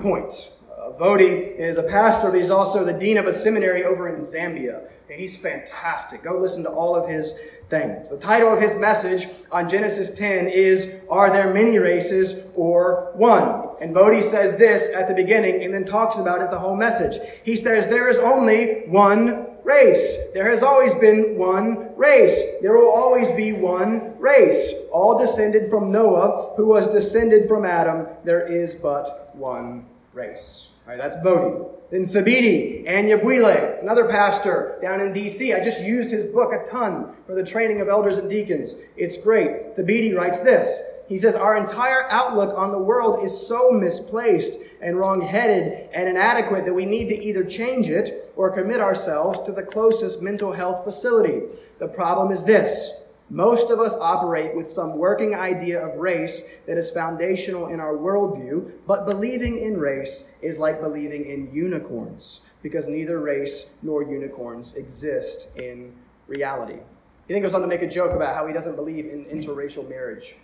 point. 0.01 0.51
Uh, 0.71 0.91
Voddie 0.93 1.57
is 1.57 1.77
a 1.77 1.83
pastor, 1.83 2.31
but 2.31 2.37
he's 2.37 2.49
also 2.49 2.85
the 2.85 2.93
dean 2.93 3.17
of 3.17 3.27
a 3.27 3.33
seminary 3.33 3.83
over 3.83 4.07
in 4.07 4.21
Zambia. 4.21 4.89
And 5.09 5.19
he's 5.19 5.37
fantastic. 5.37 6.23
Go 6.23 6.37
listen 6.37 6.63
to 6.63 6.69
all 6.69 6.95
of 6.95 7.09
his 7.09 7.37
things. 7.69 8.09
The 8.09 8.17
title 8.17 8.51
of 8.51 8.61
his 8.61 8.75
message 8.75 9.27
on 9.51 9.69
Genesis 9.69 10.09
10 10.09 10.47
is 10.47 10.95
Are 11.09 11.31
There 11.31 11.53
Many 11.53 11.77
Races 11.77 12.43
or 12.55 13.11
One? 13.13 13.69
And 13.79 13.95
Voddie 13.95 14.23
says 14.23 14.57
this 14.57 14.89
at 14.93 15.07
the 15.07 15.13
beginning 15.13 15.63
and 15.63 15.73
then 15.73 15.85
talks 15.85 16.17
about 16.17 16.41
it 16.41 16.51
the 16.51 16.59
whole 16.59 16.75
message. 16.75 17.19
He 17.43 17.55
says, 17.55 17.87
There 17.87 18.09
is 18.09 18.17
only 18.17 18.87
one 18.87 19.47
race. 19.63 20.17
There 20.33 20.49
has 20.49 20.63
always 20.63 20.95
been 20.95 21.37
one 21.37 21.95
race. 21.95 22.41
There 22.61 22.73
will 22.73 22.91
always 22.91 23.31
be 23.31 23.53
one 23.53 24.17
race. 24.17 24.73
All 24.91 25.17
descended 25.17 25.69
from 25.69 25.91
Noah, 25.91 26.53
who 26.57 26.67
was 26.67 26.87
descended 26.87 27.47
from 27.47 27.65
Adam. 27.65 28.07
There 28.23 28.45
is 28.45 28.75
but 28.75 29.35
one 29.35 29.85
race. 30.13 30.71
All 30.89 30.95
right, 30.95 31.03
that's 31.03 31.17
Voddie. 31.17 31.69
Then 31.91 32.05
Thabiti 32.07 32.83
Anyabwile, 32.87 33.79
another 33.79 34.05
pastor 34.05 34.79
down 34.81 34.99
in 34.99 35.13
D.C. 35.13 35.53
I 35.53 35.63
just 35.63 35.83
used 35.83 36.09
his 36.09 36.25
book 36.25 36.51
a 36.51 36.67
ton 36.67 37.13
for 37.27 37.35
the 37.35 37.43
training 37.43 37.79
of 37.79 37.87
elders 37.87 38.17
and 38.17 38.27
deacons. 38.27 38.75
It's 38.97 39.15
great. 39.15 39.75
Thabiti 39.75 40.15
writes 40.15 40.39
this. 40.39 40.81
He 41.07 41.15
says, 41.15 41.35
Our 41.35 41.55
entire 41.55 42.09
outlook 42.09 42.57
on 42.57 42.71
the 42.71 42.79
world 42.79 43.23
is 43.23 43.47
so 43.47 43.71
misplaced 43.71 44.57
and 44.81 44.97
wrong-headed 44.97 45.89
and 45.93 46.09
inadequate 46.09 46.65
that 46.65 46.73
we 46.73 46.87
need 46.87 47.09
to 47.09 47.23
either 47.23 47.43
change 47.43 47.87
it 47.87 48.33
or 48.35 48.49
commit 48.49 48.81
ourselves 48.81 49.37
to 49.45 49.51
the 49.51 49.61
closest 49.61 50.23
mental 50.23 50.53
health 50.53 50.83
facility. 50.83 51.41
The 51.77 51.87
problem 51.87 52.31
is 52.31 52.45
this. 52.45 52.99
Most 53.31 53.69
of 53.69 53.79
us 53.79 53.95
operate 53.95 54.55
with 54.55 54.71
some 54.71 54.97
working 54.97 55.35
idea 55.35 55.79
of 55.79 55.99
race 55.99 56.49
that 56.65 56.79
is 56.79 56.89
foundational 56.89 57.67
in 57.67 57.79
our 57.79 57.93
worldview, 57.93 58.71
but 58.87 59.05
believing 59.05 59.61
in 59.61 59.77
race 59.77 60.33
is 60.41 60.57
like 60.57 60.81
believing 60.81 61.25
in 61.25 61.53
unicorns, 61.53 62.41
because 62.63 62.87
neither 62.87 63.19
race 63.19 63.73
nor 63.83 64.01
unicorns 64.01 64.75
exist 64.75 65.55
in 65.55 65.93
reality. 66.27 66.79
He 67.27 67.33
then 67.35 67.43
goes 67.43 67.53
on 67.53 67.61
to 67.61 67.67
make 67.67 67.83
a 67.83 67.87
joke 67.87 68.13
about 68.13 68.33
how 68.33 68.47
he 68.47 68.53
doesn't 68.53 68.75
believe 68.75 69.05
in 69.05 69.25
interracial 69.25 69.87
marriage 69.87 70.35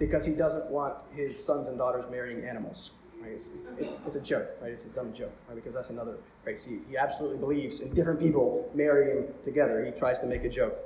because 0.00 0.26
he 0.26 0.34
doesn't 0.34 0.66
want 0.66 0.94
his 1.14 1.42
sons 1.42 1.68
and 1.68 1.78
daughters 1.78 2.04
marrying 2.10 2.44
animals. 2.44 2.90
Right? 3.22 3.30
It's, 3.30 3.48
it's, 3.54 3.68
it's, 3.78 3.92
it's, 4.04 4.16
a 4.16 4.20
joke, 4.20 4.48
right? 4.60 4.72
It's 4.72 4.84
a 4.84 4.88
dumb 4.88 5.12
joke, 5.12 5.32
right? 5.48 5.54
Because 5.54 5.74
that's 5.74 5.90
another 5.90 6.16
race. 6.44 6.64
He, 6.64 6.80
he 6.90 6.96
absolutely 6.96 7.38
believes 7.38 7.80
in 7.80 7.94
different 7.94 8.18
people 8.18 8.68
marrying 8.74 9.28
together. 9.44 9.84
He 9.84 9.92
tries 9.92 10.18
to 10.18 10.26
make 10.26 10.42
a 10.42 10.48
joke. 10.48 10.76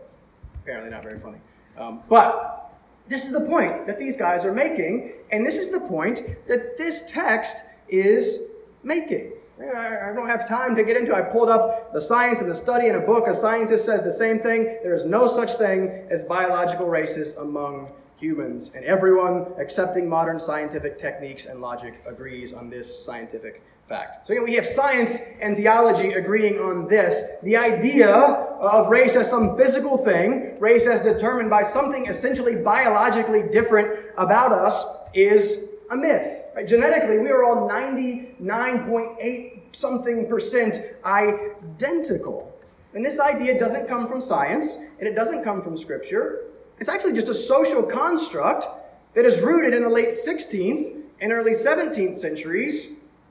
Apparently, 0.68 0.90
not 0.90 1.02
very 1.02 1.18
funny. 1.18 1.38
Um, 1.78 2.02
but 2.10 2.74
this 3.08 3.24
is 3.24 3.32
the 3.32 3.40
point 3.40 3.86
that 3.86 3.98
these 3.98 4.18
guys 4.18 4.44
are 4.44 4.52
making, 4.52 5.14
and 5.32 5.46
this 5.46 5.56
is 5.56 5.70
the 5.70 5.80
point 5.80 6.46
that 6.46 6.76
this 6.76 7.10
text 7.10 7.64
is 7.88 8.42
making. 8.82 9.32
I 9.58 10.12
don't 10.14 10.28
have 10.28 10.46
time 10.46 10.76
to 10.76 10.84
get 10.84 10.98
into. 10.98 11.14
I 11.14 11.22
pulled 11.22 11.48
up 11.48 11.94
the 11.94 12.02
science 12.02 12.42
of 12.42 12.48
the 12.48 12.54
study 12.54 12.86
in 12.86 12.94
a 12.94 13.00
book. 13.00 13.26
A 13.26 13.34
scientist 13.34 13.86
says 13.86 14.02
the 14.02 14.12
same 14.12 14.40
thing. 14.40 14.78
There 14.82 14.92
is 14.92 15.06
no 15.06 15.26
such 15.26 15.52
thing 15.52 16.06
as 16.10 16.22
biological 16.22 16.86
races 16.86 17.34
among 17.38 17.90
humans, 18.18 18.70
and 18.74 18.84
everyone 18.84 19.46
accepting 19.58 20.06
modern 20.06 20.38
scientific 20.38 21.00
techniques 21.00 21.46
and 21.46 21.62
logic 21.62 22.02
agrees 22.06 22.52
on 22.52 22.68
this 22.68 23.06
scientific 23.06 23.62
fact. 23.88 24.26
So 24.26 24.34
again, 24.34 24.44
we 24.44 24.54
have 24.54 24.66
science 24.66 25.18
and 25.40 25.56
theology 25.56 26.12
agreeing 26.12 26.58
on 26.58 26.86
this. 26.88 27.22
The 27.42 27.56
idea 27.56 28.10
of 28.10 28.90
race 28.90 29.16
as 29.16 29.30
some 29.30 29.56
physical 29.56 29.96
thing, 29.96 30.58
race 30.60 30.86
as 30.86 31.00
determined 31.00 31.48
by 31.48 31.62
something 31.62 32.06
essentially 32.06 32.56
biologically 32.56 33.42
different 33.50 33.98
about 34.18 34.52
us, 34.52 34.84
is 35.14 35.64
a 35.90 35.96
myth. 35.96 36.44
Right? 36.54 36.68
Genetically, 36.68 37.18
we 37.18 37.30
are 37.30 37.42
all 37.42 37.68
99.8 37.68 39.54
something 39.72 40.28
percent 40.28 40.82
identical. 41.04 42.54
And 42.94 43.04
this 43.04 43.18
idea 43.20 43.58
doesn't 43.58 43.86
come 43.86 44.06
from 44.06 44.20
science, 44.20 44.76
and 44.98 45.08
it 45.08 45.14
doesn't 45.14 45.44
come 45.44 45.62
from 45.62 45.76
scripture. 45.76 46.44
It's 46.78 46.88
actually 46.88 47.14
just 47.14 47.28
a 47.28 47.34
social 47.34 47.82
construct 47.82 48.66
that 49.14 49.24
is 49.24 49.40
rooted 49.40 49.72
in 49.74 49.82
the 49.82 49.88
late 49.88 50.08
16th 50.08 51.02
and 51.20 51.32
early 51.32 51.52
17th 51.52 52.16
centuries. 52.16 52.88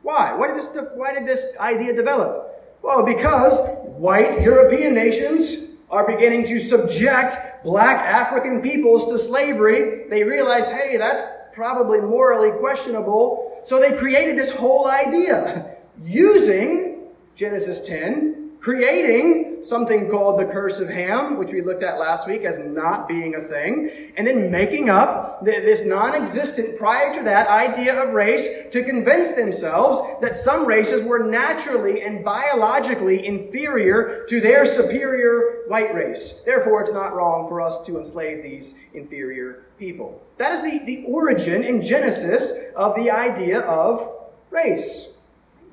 Why? 0.07 0.33
Why 0.35 0.47
did 0.47 0.55
this, 0.55 0.69
why 0.95 1.13
did 1.13 1.25
this 1.25 1.53
idea 1.59 1.93
develop? 1.93 2.63
Well, 2.81 3.05
because 3.05 3.59
white 3.83 4.41
European 4.41 4.93
nations 4.93 5.71
are 5.89 6.07
beginning 6.07 6.45
to 6.45 6.59
subject 6.59 7.35
black 7.65 7.97
African 7.97 8.61
peoples 8.61 9.11
to 9.11 9.19
slavery. 9.19 10.07
They 10.09 10.23
realize, 10.23 10.69
hey, 10.69 10.95
that's 10.95 11.21
probably 11.51 11.99
morally 11.99 12.57
questionable. 12.57 13.59
So 13.65 13.81
they 13.81 13.97
created 13.97 14.37
this 14.37 14.49
whole 14.49 14.89
idea 14.89 15.75
using 16.01 17.09
Genesis 17.35 17.81
10 17.81 18.36
creating 18.59 19.57
something 19.61 20.09
called 20.09 20.39
the 20.39 20.45
curse 20.45 20.79
of 20.79 20.89
Ham, 20.89 21.37
which 21.37 21.51
we 21.51 21.61
looked 21.61 21.83
at 21.83 21.99
last 21.99 22.27
week 22.27 22.43
as 22.43 22.57
not 22.59 23.07
being 23.07 23.35
a 23.35 23.41
thing, 23.41 23.89
and 24.17 24.25
then 24.25 24.51
making 24.51 24.89
up 24.89 25.43
this 25.43 25.85
non-existent 25.85 26.77
prior 26.77 27.13
to 27.13 27.23
that 27.23 27.47
idea 27.47 28.01
of 28.01 28.13
race 28.13 28.47
to 28.71 28.83
convince 28.83 29.31
themselves 29.31 30.01
that 30.21 30.35
some 30.35 30.65
races 30.65 31.03
were 31.03 31.23
naturally 31.23 32.01
and 32.01 32.23
biologically 32.23 33.25
inferior 33.25 34.25
to 34.27 34.41
their 34.41 34.65
superior 34.65 35.63
white 35.67 35.93
race. 35.93 36.41
Therefore, 36.45 36.81
it's 36.81 36.93
not 36.93 37.13
wrong 37.13 37.47
for 37.47 37.61
us 37.61 37.85
to 37.85 37.97
enslave 37.97 38.43
these 38.43 38.77
inferior 38.93 39.65
people. 39.77 40.21
That 40.37 40.51
is 40.51 40.61
the, 40.61 40.79
the 40.85 41.03
origin 41.07 41.63
in 41.63 41.81
Genesis 41.81 42.53
of 42.75 42.95
the 42.95 43.11
idea 43.11 43.59
of 43.61 44.15
race. 44.49 45.17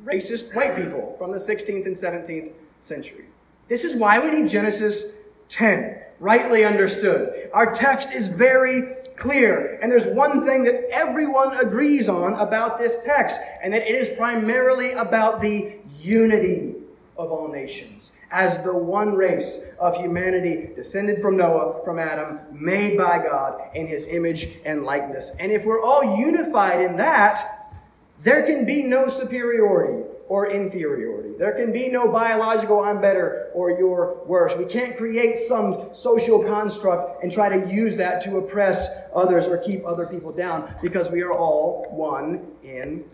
Racist 0.05 0.55
white 0.55 0.77
people 0.77 1.15
from 1.19 1.31
the 1.31 1.39
16th 1.39 1.87
and 1.87 1.97
17th 1.97 2.53
century. 2.85 3.27
This 3.69 3.85
is 3.85 3.95
why 3.97 4.21
we 4.21 4.39
need 4.39 4.49
Genesis 4.49 5.17
10. 5.49 6.01
rightly 6.21 6.65
understood. 6.65 7.51
Our 7.53 7.73
text 7.75 8.13
is 8.13 8.29
very 8.29 8.95
clear. 9.17 9.79
And 9.81 9.91
there's 9.91 10.07
one 10.07 10.45
thing 10.45 10.65
that 10.65 10.89
everyone 10.91 11.57
agrees 11.59 12.09
on 12.09 12.35
about 12.35 12.79
this 12.79 12.99
text, 13.05 13.41
and 13.63 13.73
that 13.73 13.83
it 13.83 13.95
is 13.95 14.09
primarily 14.17 14.93
about 14.93 15.41
the 15.41 15.77
unity 16.01 16.75
of 17.17 17.31
all 17.31 17.49
nations. 17.49 18.13
As 18.31 18.63
the 18.63 18.77
one 18.77 19.15
race 19.15 19.73
of 19.79 19.97
humanity 19.97 20.71
descended 20.75 21.23
from 21.23 21.37
Noah, 21.37 21.85
from 21.85 21.99
Adam, 21.99 22.41
made 22.53 22.99
by 22.99 23.19
God 23.19 23.61
in 23.75 23.87
his 23.87 24.09
image 24.09 24.49
and 24.65 24.85
likeness. 24.85 25.31
And 25.39 25.53
if 25.53 25.65
we're 25.65 25.83
all 25.83 26.19
unified 26.19 26.81
in 26.81 26.97
that, 26.97 27.73
there 28.21 28.45
can 28.45 28.65
be 28.65 28.83
no 28.83 29.09
superiority 29.09 30.09
or 30.29 30.51
inferiority. 30.51 31.24
There 31.39 31.53
can 31.53 31.73
be 31.73 31.89
no 31.89 32.11
biological 32.11 32.81
I'm 32.81 33.01
better 33.01 33.51
or 33.55 33.71
you're 33.71 34.25
worse. 34.25 34.57
We 34.57 34.67
can't 34.67 34.97
create 34.97 35.39
some 35.39 35.93
social 35.93 36.45
construct 36.45 37.23
and 37.23 37.33
try 37.33 37.49
to 37.49 37.73
use 37.73 37.97
that 37.97 38.23
to 38.25 38.37
oppress 38.37 38.89
others 39.15 39.47
or 39.47 39.59
keep 39.59 39.85
other 39.85 40.07
people 40.07 40.33
down 40.33 40.75
because 40.83 41.11
we 41.11 41.23
are 41.23 41.33
all 41.33 41.87
one 41.91 42.47
in 42.63 43.05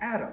Adam. 0.00 0.30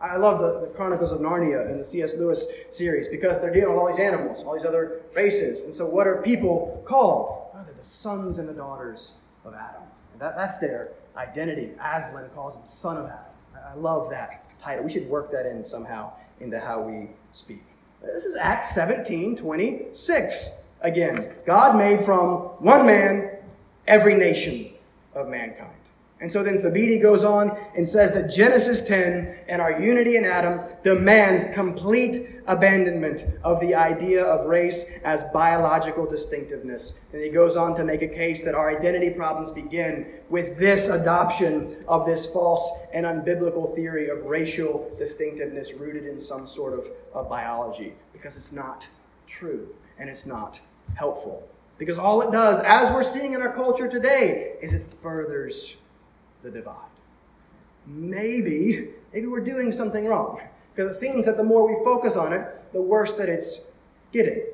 I 0.00 0.16
love 0.16 0.40
the, 0.40 0.66
the 0.66 0.72
Chronicles 0.74 1.10
of 1.10 1.18
Narnia 1.18 1.68
and 1.68 1.80
the 1.80 1.84
C.S. 1.84 2.16
Lewis 2.16 2.46
series 2.70 3.08
because 3.08 3.40
they're 3.40 3.52
dealing 3.52 3.70
with 3.70 3.78
all 3.78 3.88
these 3.88 3.98
animals, 3.98 4.44
all 4.44 4.54
these 4.54 4.64
other 4.64 5.00
races. 5.14 5.64
And 5.64 5.74
so, 5.74 5.86
what 5.86 6.06
are 6.06 6.22
people 6.22 6.84
called? 6.86 7.50
Oh, 7.52 7.64
they're 7.64 7.74
the 7.74 7.82
sons 7.82 8.38
and 8.38 8.48
the 8.48 8.52
daughters 8.52 9.18
of 9.44 9.54
Adam. 9.54 9.82
And 10.12 10.22
that, 10.22 10.36
that's 10.36 10.58
their 10.58 10.92
identity. 11.16 11.72
Aslan 11.82 12.28
calls 12.32 12.54
them 12.54 12.64
son 12.64 12.96
of 12.96 13.06
Adam. 13.06 13.24
I 13.68 13.74
love 13.74 14.08
that 14.10 14.47
title. 14.68 14.84
We 14.84 14.90
should 14.90 15.08
work 15.08 15.30
that 15.30 15.46
in 15.46 15.64
somehow 15.64 16.12
into 16.40 16.60
how 16.60 16.82
we 16.82 17.08
speak. 17.32 17.62
This 18.02 18.24
is 18.24 18.36
Acts 18.36 18.74
17 18.74 19.36
26. 19.36 20.64
Again, 20.82 21.32
God 21.46 21.76
made 21.76 22.04
from 22.04 22.30
one 22.60 22.86
man 22.86 23.30
every 23.86 24.14
nation 24.14 24.70
of 25.14 25.28
mankind. 25.28 25.77
And 26.20 26.32
so 26.32 26.42
then 26.42 26.58
Thabiti 26.58 27.00
goes 27.00 27.22
on 27.22 27.56
and 27.76 27.86
says 27.86 28.12
that 28.12 28.32
Genesis 28.32 28.80
10 28.80 29.44
and 29.48 29.62
our 29.62 29.80
unity 29.80 30.16
in 30.16 30.24
Adam 30.24 30.60
demands 30.82 31.44
complete 31.54 32.40
abandonment 32.48 33.24
of 33.44 33.60
the 33.60 33.74
idea 33.74 34.24
of 34.24 34.46
race 34.46 34.90
as 35.04 35.22
biological 35.32 36.06
distinctiveness. 36.06 37.00
And 37.12 37.22
he 37.22 37.28
goes 37.28 37.54
on 37.54 37.76
to 37.76 37.84
make 37.84 38.02
a 38.02 38.08
case 38.08 38.42
that 38.42 38.56
our 38.56 38.76
identity 38.76 39.10
problems 39.10 39.52
begin 39.52 40.06
with 40.28 40.58
this 40.58 40.88
adoption 40.88 41.84
of 41.86 42.04
this 42.04 42.26
false 42.26 42.68
and 42.92 43.06
unbiblical 43.06 43.72
theory 43.74 44.08
of 44.08 44.24
racial 44.24 44.90
distinctiveness 44.98 45.74
rooted 45.74 46.04
in 46.04 46.18
some 46.18 46.48
sort 46.48 46.74
of, 46.74 46.88
of 47.14 47.28
biology, 47.28 47.94
because 48.12 48.36
it's 48.36 48.52
not 48.52 48.88
true 49.28 49.68
and 49.98 50.10
it's 50.10 50.26
not 50.26 50.60
helpful. 50.96 51.46
Because 51.76 51.96
all 51.98 52.22
it 52.22 52.32
does, 52.32 52.60
as 52.60 52.90
we're 52.90 53.04
seeing 53.04 53.34
in 53.34 53.42
our 53.42 53.54
culture 53.54 53.86
today, 53.86 54.54
is 54.60 54.74
it 54.74 54.84
furthers 55.00 55.76
the 56.42 56.50
divide. 56.50 56.90
Maybe, 57.86 58.88
maybe 59.12 59.26
we're 59.26 59.44
doing 59.44 59.72
something 59.72 60.06
wrong. 60.06 60.40
Because 60.74 60.96
it 60.96 60.98
seems 60.98 61.24
that 61.24 61.36
the 61.36 61.44
more 61.44 61.66
we 61.66 61.84
focus 61.84 62.16
on 62.16 62.32
it, 62.32 62.46
the 62.72 62.82
worse 62.82 63.14
that 63.14 63.28
it's 63.28 63.68
getting. 64.12 64.44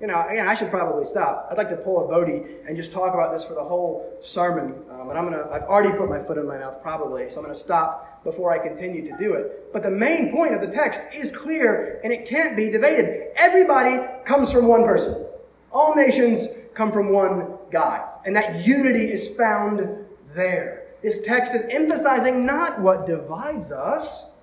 You 0.00 0.08
know, 0.08 0.26
again, 0.28 0.48
I 0.48 0.54
should 0.54 0.70
probably 0.70 1.04
stop. 1.04 1.48
I'd 1.50 1.56
like 1.56 1.68
to 1.70 1.76
pull 1.76 2.08
a 2.08 2.12
Voddie 2.12 2.66
and 2.66 2.76
just 2.76 2.92
talk 2.92 3.14
about 3.14 3.32
this 3.32 3.44
for 3.44 3.54
the 3.54 3.62
whole 3.62 4.16
sermon. 4.20 4.74
Um, 4.90 5.06
but 5.06 5.16
I'm 5.16 5.24
gonna, 5.24 5.48
I've 5.50 5.62
already 5.62 5.96
put 5.96 6.08
my 6.08 6.18
foot 6.18 6.36
in 6.36 6.46
my 6.46 6.58
mouth 6.58 6.82
probably, 6.82 7.30
so 7.30 7.36
I'm 7.36 7.42
gonna 7.42 7.54
stop 7.54 8.22
before 8.24 8.50
I 8.50 8.58
continue 8.58 9.04
to 9.06 9.16
do 9.18 9.34
it. 9.34 9.72
But 9.72 9.82
the 9.82 9.90
main 9.90 10.32
point 10.32 10.54
of 10.54 10.60
the 10.60 10.66
text 10.66 11.00
is 11.14 11.30
clear 11.30 12.00
and 12.02 12.12
it 12.12 12.26
can't 12.26 12.56
be 12.56 12.70
debated. 12.70 13.28
Everybody 13.36 14.00
comes 14.24 14.50
from 14.50 14.66
one 14.66 14.84
person. 14.84 15.26
All 15.70 15.94
nations 15.94 16.48
come 16.74 16.90
from 16.90 17.10
one 17.10 17.56
God. 17.70 18.02
And 18.24 18.34
that 18.36 18.66
unity 18.66 19.10
is 19.10 19.28
found 19.36 20.06
there. 20.34 20.83
This 21.04 21.20
text 21.20 21.54
is 21.54 21.66
emphasizing 21.68 22.46
not 22.46 22.80
what 22.80 23.04
divides 23.04 23.70
us, 23.70 24.36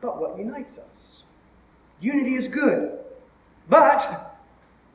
but 0.00 0.20
what 0.20 0.38
unites 0.38 0.78
us. 0.78 1.24
Unity 2.00 2.36
is 2.36 2.46
good, 2.46 2.96
but 3.68 4.38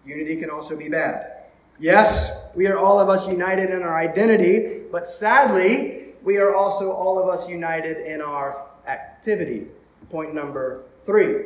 unity 0.06 0.38
can 0.38 0.50
also 0.50 0.78
be 0.78 0.88
bad. 0.88 1.50
Yes, 1.82 2.46
we 2.56 2.66
are 2.68 2.78
all 2.78 2.98
of 2.98 3.10
us 3.10 3.28
united 3.28 3.72
in 3.72 3.82
our 3.82 4.00
identity, 4.00 4.84
but 4.90 5.06
sadly, 5.06 6.14
we 6.24 6.38
are 6.38 6.56
also 6.56 6.94
all 6.94 7.22
of 7.22 7.28
us 7.28 7.50
united 7.50 7.98
in 7.98 8.22
our 8.22 8.66
activity. 8.88 9.68
Point 10.10 10.34
number 10.34 10.86
three, 11.02 11.44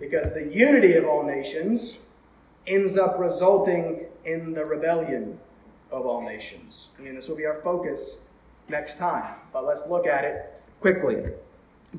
because 0.00 0.32
the 0.32 0.46
unity 0.50 0.94
of 0.94 1.04
all 1.04 1.22
nations 1.22 1.98
ends 2.66 2.96
up 2.96 3.18
resulting 3.18 4.06
in 4.24 4.54
the 4.54 4.64
rebellion 4.64 5.38
of 5.92 6.06
all 6.06 6.22
nations. 6.22 6.88
And 6.96 7.18
this 7.18 7.28
will 7.28 7.36
be 7.36 7.44
our 7.44 7.60
focus 7.60 8.23
next 8.68 8.98
time, 8.98 9.34
but 9.52 9.64
let's 9.64 9.86
look 9.86 10.06
at 10.06 10.24
it 10.24 10.62
quickly. 10.80 11.16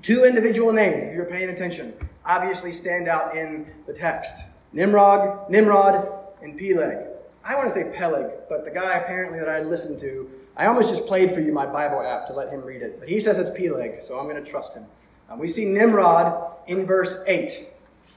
Two 0.01 0.25
individual 0.25 0.73
names, 0.73 1.03
if 1.05 1.13
you're 1.13 1.25
paying 1.25 1.49
attention, 1.49 1.93
obviously 2.25 2.71
stand 2.71 3.07
out 3.07 3.35
in 3.35 3.65
the 3.87 3.93
text 3.93 4.45
Nimrod, 4.73 5.49
Nimrod, 5.49 6.07
and 6.41 6.57
Peleg. 6.57 7.07
I 7.45 7.55
want 7.55 7.69
to 7.69 7.73
say 7.73 7.89
Peleg, 7.95 8.31
but 8.49 8.65
the 8.65 8.71
guy 8.71 8.97
apparently 8.97 9.39
that 9.39 9.47
I 9.47 9.61
listened 9.61 9.99
to, 9.99 10.29
I 10.57 10.65
almost 10.65 10.89
just 10.89 11.07
played 11.07 11.31
for 11.31 11.39
you 11.39 11.53
my 11.53 11.65
Bible 11.65 12.01
app 12.01 12.27
to 12.27 12.33
let 12.33 12.49
him 12.49 12.61
read 12.61 12.81
it, 12.81 12.99
but 12.99 13.07
he 13.07 13.19
says 13.19 13.39
it's 13.39 13.51
Peleg, 13.51 14.01
so 14.01 14.19
I'm 14.19 14.27
going 14.27 14.43
to 14.43 14.49
trust 14.49 14.73
him. 14.73 14.85
Um, 15.29 15.39
we 15.39 15.47
see 15.47 15.65
Nimrod 15.65 16.51
in 16.67 16.85
verse 16.85 17.17
8. 17.25 17.67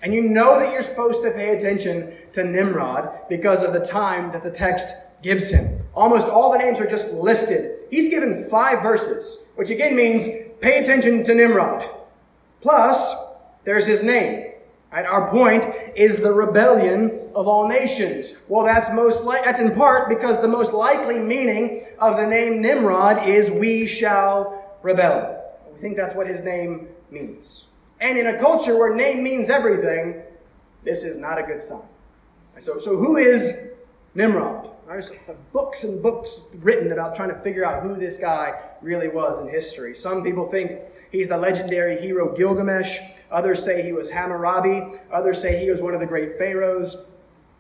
And 0.02 0.14
you 0.14 0.22
know 0.22 0.58
that 0.58 0.72
you're 0.72 0.82
supposed 0.82 1.22
to 1.22 1.30
pay 1.30 1.56
attention 1.56 2.12
to 2.32 2.44
Nimrod 2.44 3.28
because 3.28 3.62
of 3.62 3.72
the 3.72 3.84
time 3.84 4.32
that 4.32 4.42
the 4.42 4.50
text 4.50 4.94
gives 5.22 5.50
him. 5.50 5.80
Almost 5.94 6.26
all 6.26 6.52
the 6.52 6.58
names 6.58 6.80
are 6.80 6.86
just 6.86 7.12
listed 7.12 7.77
he's 7.90 8.08
given 8.08 8.44
five 8.48 8.82
verses, 8.82 9.46
which 9.56 9.70
again 9.70 9.96
means 9.96 10.26
pay 10.60 10.82
attention 10.82 11.24
to 11.24 11.34
Nimrod. 11.34 11.88
Plus, 12.60 13.14
there's 13.64 13.86
his 13.86 14.02
name. 14.02 14.52
Right? 14.92 15.04
Our 15.04 15.30
point 15.30 15.64
is 15.94 16.20
the 16.20 16.32
rebellion 16.32 17.30
of 17.34 17.46
all 17.46 17.68
nations. 17.68 18.32
Well, 18.48 18.64
that's 18.64 18.90
most 18.90 19.24
li- 19.24 19.40
that's 19.44 19.58
in 19.58 19.74
part 19.74 20.08
because 20.08 20.40
the 20.40 20.48
most 20.48 20.72
likely 20.72 21.18
meaning 21.18 21.84
of 21.98 22.16
the 22.16 22.26
name 22.26 22.62
Nimrod 22.62 23.28
is 23.28 23.50
we 23.50 23.86
shall 23.86 24.64
rebel. 24.82 25.44
We 25.72 25.80
think 25.80 25.96
that's 25.96 26.14
what 26.14 26.26
his 26.26 26.42
name 26.42 26.88
means. 27.10 27.66
And 28.00 28.18
in 28.18 28.26
a 28.26 28.38
culture 28.38 28.78
where 28.78 28.94
name 28.94 29.22
means 29.22 29.50
everything, 29.50 30.22
this 30.84 31.04
is 31.04 31.18
not 31.18 31.38
a 31.38 31.42
good 31.42 31.60
sign. 31.60 31.82
So, 32.58 32.78
so 32.78 32.96
who 32.96 33.16
is 33.16 33.68
Nimrod? 34.14 34.70
There's 34.88 35.12
books 35.52 35.84
and 35.84 36.02
books 36.02 36.44
written 36.54 36.92
about 36.92 37.14
trying 37.14 37.28
to 37.28 37.34
figure 37.34 37.62
out 37.62 37.82
who 37.82 37.94
this 37.94 38.16
guy 38.16 38.58
really 38.80 39.08
was 39.08 39.38
in 39.38 39.46
history. 39.50 39.94
Some 39.94 40.24
people 40.24 40.46
think 40.46 40.80
he's 41.12 41.28
the 41.28 41.36
legendary 41.36 42.00
hero 42.00 42.34
Gilgamesh. 42.34 42.96
Others 43.30 43.62
say 43.62 43.82
he 43.82 43.92
was 43.92 44.12
Hammurabi. 44.12 44.98
Others 45.12 45.42
say 45.42 45.62
he 45.62 45.70
was 45.70 45.82
one 45.82 45.92
of 45.92 46.00
the 46.00 46.06
great 46.06 46.38
pharaohs. 46.38 46.96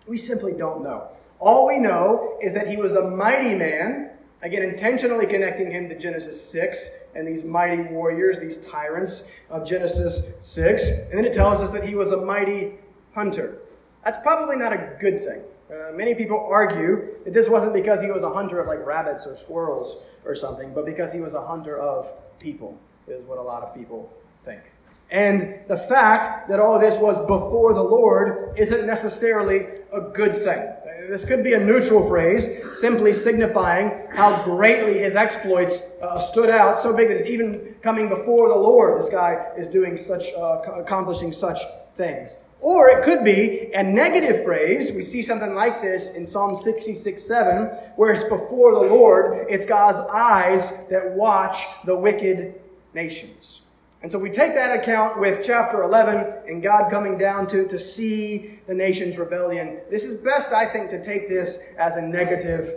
We 0.06 0.16
simply 0.16 0.54
don't 0.54 0.82
know. 0.82 1.08
All 1.38 1.66
we 1.66 1.78
know 1.78 2.38
is 2.40 2.54
that 2.54 2.66
he 2.66 2.78
was 2.78 2.94
a 2.94 3.10
mighty 3.10 3.54
man, 3.54 4.08
again, 4.40 4.62
intentionally 4.62 5.26
connecting 5.26 5.70
him 5.70 5.90
to 5.90 5.98
Genesis 5.98 6.42
6 6.50 6.90
and 7.14 7.28
these 7.28 7.44
mighty 7.44 7.82
warriors, 7.82 8.38
these 8.38 8.56
tyrants 8.56 9.30
of 9.50 9.66
Genesis 9.66 10.32
6. 10.40 10.88
And 11.10 11.18
then 11.18 11.26
it 11.26 11.34
tells 11.34 11.62
us 11.62 11.72
that 11.72 11.86
he 11.86 11.94
was 11.94 12.10
a 12.10 12.16
mighty 12.16 12.78
hunter. 13.14 13.58
That's 14.02 14.16
probably 14.16 14.56
not 14.56 14.72
a 14.72 14.96
good 14.98 15.22
thing. 15.22 15.42
Uh, 15.70 15.92
many 15.92 16.14
people 16.14 16.48
argue 16.50 17.16
that 17.24 17.34
this 17.34 17.48
wasn't 17.48 17.74
because 17.74 18.00
he 18.00 18.10
was 18.10 18.22
a 18.22 18.30
hunter 18.30 18.58
of 18.60 18.66
like 18.66 18.84
rabbits 18.86 19.26
or 19.26 19.36
squirrels 19.36 19.96
or 20.24 20.34
something, 20.34 20.72
but 20.74 20.86
because 20.86 21.12
he 21.12 21.20
was 21.20 21.34
a 21.34 21.46
hunter 21.46 21.78
of 21.78 22.10
people, 22.38 22.78
is 23.06 23.24
what 23.24 23.38
a 23.38 23.42
lot 23.42 23.62
of 23.62 23.74
people 23.74 24.12
think. 24.44 24.62
And 25.10 25.60
the 25.68 25.76
fact 25.76 26.48
that 26.48 26.60
all 26.60 26.78
this 26.78 26.96
was 26.98 27.18
before 27.20 27.72
the 27.72 27.82
Lord 27.82 28.58
isn't 28.58 28.86
necessarily 28.86 29.66
a 29.92 30.00
good 30.00 30.42
thing. 30.44 30.70
This 31.08 31.24
could 31.24 31.42
be 31.42 31.54
a 31.54 31.60
neutral 31.60 32.06
phrase, 32.06 32.46
simply 32.78 33.14
signifying 33.14 34.06
how 34.10 34.44
greatly 34.44 34.98
his 34.98 35.16
exploits 35.16 35.94
uh, 36.02 36.20
stood 36.20 36.50
out, 36.50 36.78
so 36.80 36.94
big 36.94 37.08
that 37.08 37.16
it's 37.16 37.26
even 37.26 37.76
coming 37.80 38.10
before 38.10 38.48
the 38.48 38.56
Lord. 38.56 39.00
This 39.00 39.08
guy 39.08 39.52
is 39.56 39.68
doing 39.68 39.96
such, 39.96 40.32
uh, 40.36 40.60
accomplishing 40.76 41.32
such 41.32 41.60
things. 41.96 42.38
Or 42.60 42.88
it 42.88 43.04
could 43.04 43.24
be 43.24 43.70
a 43.72 43.82
negative 43.82 44.44
phrase. 44.44 44.90
We 44.92 45.02
see 45.02 45.22
something 45.22 45.54
like 45.54 45.80
this 45.80 46.14
in 46.14 46.26
Psalm 46.26 46.56
66 46.56 47.22
7, 47.22 47.66
where 47.96 48.12
it's 48.12 48.24
before 48.24 48.74
the 48.74 48.92
Lord, 48.92 49.46
it's 49.48 49.64
God's 49.64 49.98
eyes 50.12 50.86
that 50.88 51.12
watch 51.12 51.64
the 51.84 51.96
wicked 51.96 52.60
nations. 52.94 53.62
And 54.00 54.10
so 54.10 54.18
we 54.18 54.30
take 54.30 54.54
that 54.54 54.76
account 54.76 55.18
with 55.18 55.44
chapter 55.44 55.82
11 55.82 56.42
and 56.46 56.62
God 56.62 56.90
coming 56.90 57.18
down 57.18 57.46
to, 57.48 57.66
to 57.66 57.78
see 57.78 58.60
the 58.66 58.74
nation's 58.74 59.18
rebellion. 59.18 59.80
This 59.90 60.04
is 60.04 60.20
best, 60.20 60.52
I 60.52 60.66
think, 60.66 60.90
to 60.90 61.02
take 61.02 61.28
this 61.28 61.64
as 61.76 61.96
a 61.96 62.02
negative 62.02 62.74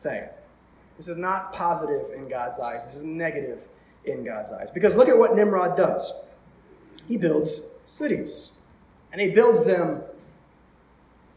thing. 0.00 0.24
This 0.96 1.08
is 1.08 1.16
not 1.16 1.52
positive 1.52 2.12
in 2.12 2.28
God's 2.28 2.58
eyes. 2.58 2.84
This 2.86 2.96
is 2.96 3.04
negative 3.04 3.68
in 4.04 4.24
God's 4.24 4.52
eyes. 4.52 4.70
Because 4.70 4.96
look 4.96 5.08
at 5.08 5.18
what 5.18 5.34
Nimrod 5.34 5.76
does. 5.76 6.24
He 7.06 7.16
builds 7.16 7.68
cities 7.84 8.60
and 9.14 9.20
he 9.20 9.28
builds 9.28 9.64
them 9.64 10.02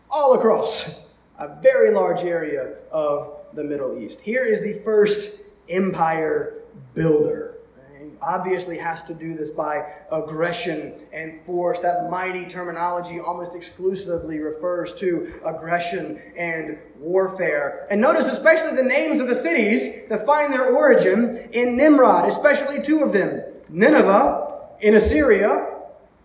all 0.09 0.33
across. 0.33 1.05
a 1.37 1.61
very 1.61 1.93
large 1.93 2.21
area 2.21 2.73
of 2.91 3.31
the 3.53 3.63
Middle 3.63 3.95
East. 3.95 4.21
Here 4.21 4.43
is 4.43 4.61
the 4.61 4.81
first 4.83 5.41
empire 5.69 6.63
builder 6.95 7.59
He 8.01 8.09
obviously 8.19 8.79
has 8.79 9.03
to 9.03 9.13
do 9.13 9.35
this 9.35 9.51
by 9.51 9.85
aggression 10.11 10.93
and 11.13 11.45
force. 11.45 11.79
That 11.81 12.09
mighty 12.09 12.47
terminology 12.47 13.19
almost 13.19 13.53
exclusively 13.53 14.39
refers 14.39 14.95
to 14.95 15.39
aggression 15.45 16.19
and 16.35 16.79
warfare. 16.97 17.85
And 17.91 18.01
notice 18.01 18.25
especially 18.25 18.75
the 18.75 18.81
names 18.81 19.19
of 19.19 19.27
the 19.27 19.35
cities 19.35 20.07
that 20.09 20.25
find 20.25 20.51
their 20.51 20.75
origin 20.75 21.49
in 21.51 21.77
Nimrod, 21.77 22.27
especially 22.27 22.81
two 22.81 23.03
of 23.03 23.13
them 23.13 23.43
Nineveh 23.69 24.71
in 24.81 24.95
Assyria, 24.95 25.76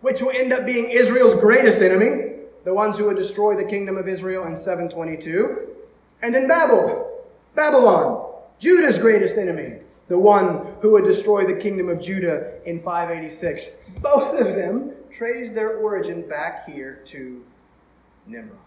which 0.03 0.21
will 0.21 0.31
end 0.31 0.53
up 0.53 0.67
being 0.67 0.91
Israel's 0.91 1.35
greatest 1.35 1.81
enemy, 1.81 2.35
the 2.65 2.75
ones 2.75 2.99
who 2.99 3.07
would 3.07 3.17
destroy 3.17 3.57
the 3.57 3.65
kingdom 3.65 3.97
of 3.97 4.07
Israel 4.07 4.45
in 4.45 4.55
722, 4.55 5.69
and 6.21 6.35
then 6.35 6.47
Babel, 6.47 7.25
Babylon, 7.55 8.31
Judah's 8.59 8.99
greatest 8.99 9.37
enemy 9.39 9.79
the 10.13 10.19
one 10.19 10.67
who 10.83 10.93
would 10.93 11.05
destroy 11.05 11.47
the 11.47 11.59
kingdom 11.59 11.89
of 11.89 11.99
Judah 11.99 12.59
in 12.67 12.81
586. 12.81 13.79
Both 14.03 14.39
of 14.39 14.55
them 14.55 14.93
trace 15.11 15.53
their 15.53 15.79
origin 15.79 16.29
back 16.29 16.69
here 16.69 17.01
to 17.07 17.43
Nimrod. 18.27 18.59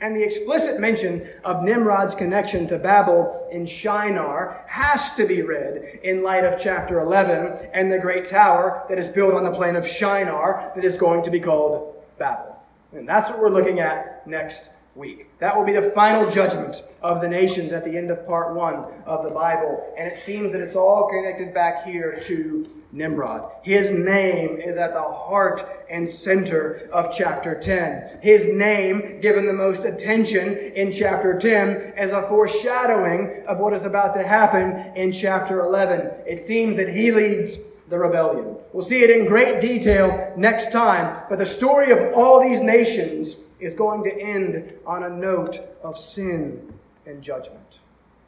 And 0.00 0.16
the 0.16 0.22
explicit 0.22 0.80
mention 0.80 1.28
of 1.44 1.62
Nimrod's 1.62 2.14
connection 2.14 2.66
to 2.68 2.78
Babel 2.78 3.48
in 3.52 3.66
Shinar 3.66 4.64
has 4.66 5.12
to 5.12 5.26
be 5.26 5.42
read 5.42 6.00
in 6.02 6.22
light 6.22 6.44
of 6.44 6.58
chapter 6.58 7.00
11 7.00 7.68
and 7.74 7.92
the 7.92 7.98
great 7.98 8.24
tower 8.24 8.86
that 8.88 8.98
is 8.98 9.10
built 9.10 9.34
on 9.34 9.44
the 9.44 9.50
plain 9.50 9.76
of 9.76 9.86
Shinar 9.86 10.72
that 10.74 10.84
is 10.84 10.96
going 10.96 11.22
to 11.24 11.30
be 11.30 11.38
called 11.38 11.94
Babel. 12.18 12.56
And 12.92 13.06
that's 13.06 13.28
what 13.28 13.40
we're 13.40 13.50
looking 13.50 13.80
at 13.80 14.26
next 14.26 14.72
week. 14.94 15.28
That 15.38 15.56
will 15.56 15.64
be 15.64 15.72
the 15.72 15.90
final 15.90 16.28
judgment 16.28 16.82
of 17.00 17.20
the 17.20 17.28
nations 17.28 17.72
at 17.72 17.84
the 17.84 17.96
end 17.96 18.10
of 18.10 18.26
part 18.26 18.54
one 18.54 18.84
of 19.06 19.22
the 19.22 19.30
Bible. 19.30 19.92
And 19.96 20.08
it 20.08 20.16
seems 20.16 20.52
that 20.52 20.60
it's 20.60 20.76
all 20.76 21.08
connected 21.08 21.54
back 21.54 21.84
here 21.84 22.20
to 22.24 22.68
Nimrod. 22.92 23.50
His 23.62 23.92
name 23.92 24.56
is 24.60 24.76
at 24.76 24.92
the 24.92 25.00
heart 25.00 25.86
and 25.88 26.08
center 26.08 26.88
of 26.92 27.14
chapter 27.14 27.58
10. 27.58 28.18
His 28.20 28.48
name, 28.48 29.20
given 29.20 29.46
the 29.46 29.52
most 29.52 29.84
attention 29.84 30.56
in 30.56 30.90
chapter 30.90 31.38
10, 31.38 31.94
as 31.96 32.10
a 32.10 32.22
foreshadowing 32.22 33.44
of 33.46 33.58
what 33.58 33.72
is 33.72 33.84
about 33.84 34.14
to 34.14 34.26
happen 34.26 34.92
in 34.96 35.12
chapter 35.12 35.60
11. 35.60 36.10
It 36.26 36.42
seems 36.42 36.76
that 36.76 36.88
he 36.88 37.12
leads 37.12 37.58
the 37.88 37.98
rebellion. 37.98 38.56
We'll 38.72 38.84
see 38.84 39.02
it 39.02 39.10
in 39.10 39.26
great 39.26 39.60
detail 39.60 40.32
next 40.36 40.72
time, 40.72 41.24
but 41.28 41.38
the 41.38 41.46
story 41.46 41.90
of 41.90 42.12
all 42.14 42.40
these 42.40 42.60
nations 42.60 43.36
is 43.60 43.74
going 43.74 44.02
to 44.04 44.20
end 44.20 44.72
on 44.86 45.02
a 45.02 45.10
note 45.10 45.60
of 45.82 45.98
sin 45.98 46.74
and 47.06 47.22
judgment. 47.22 47.80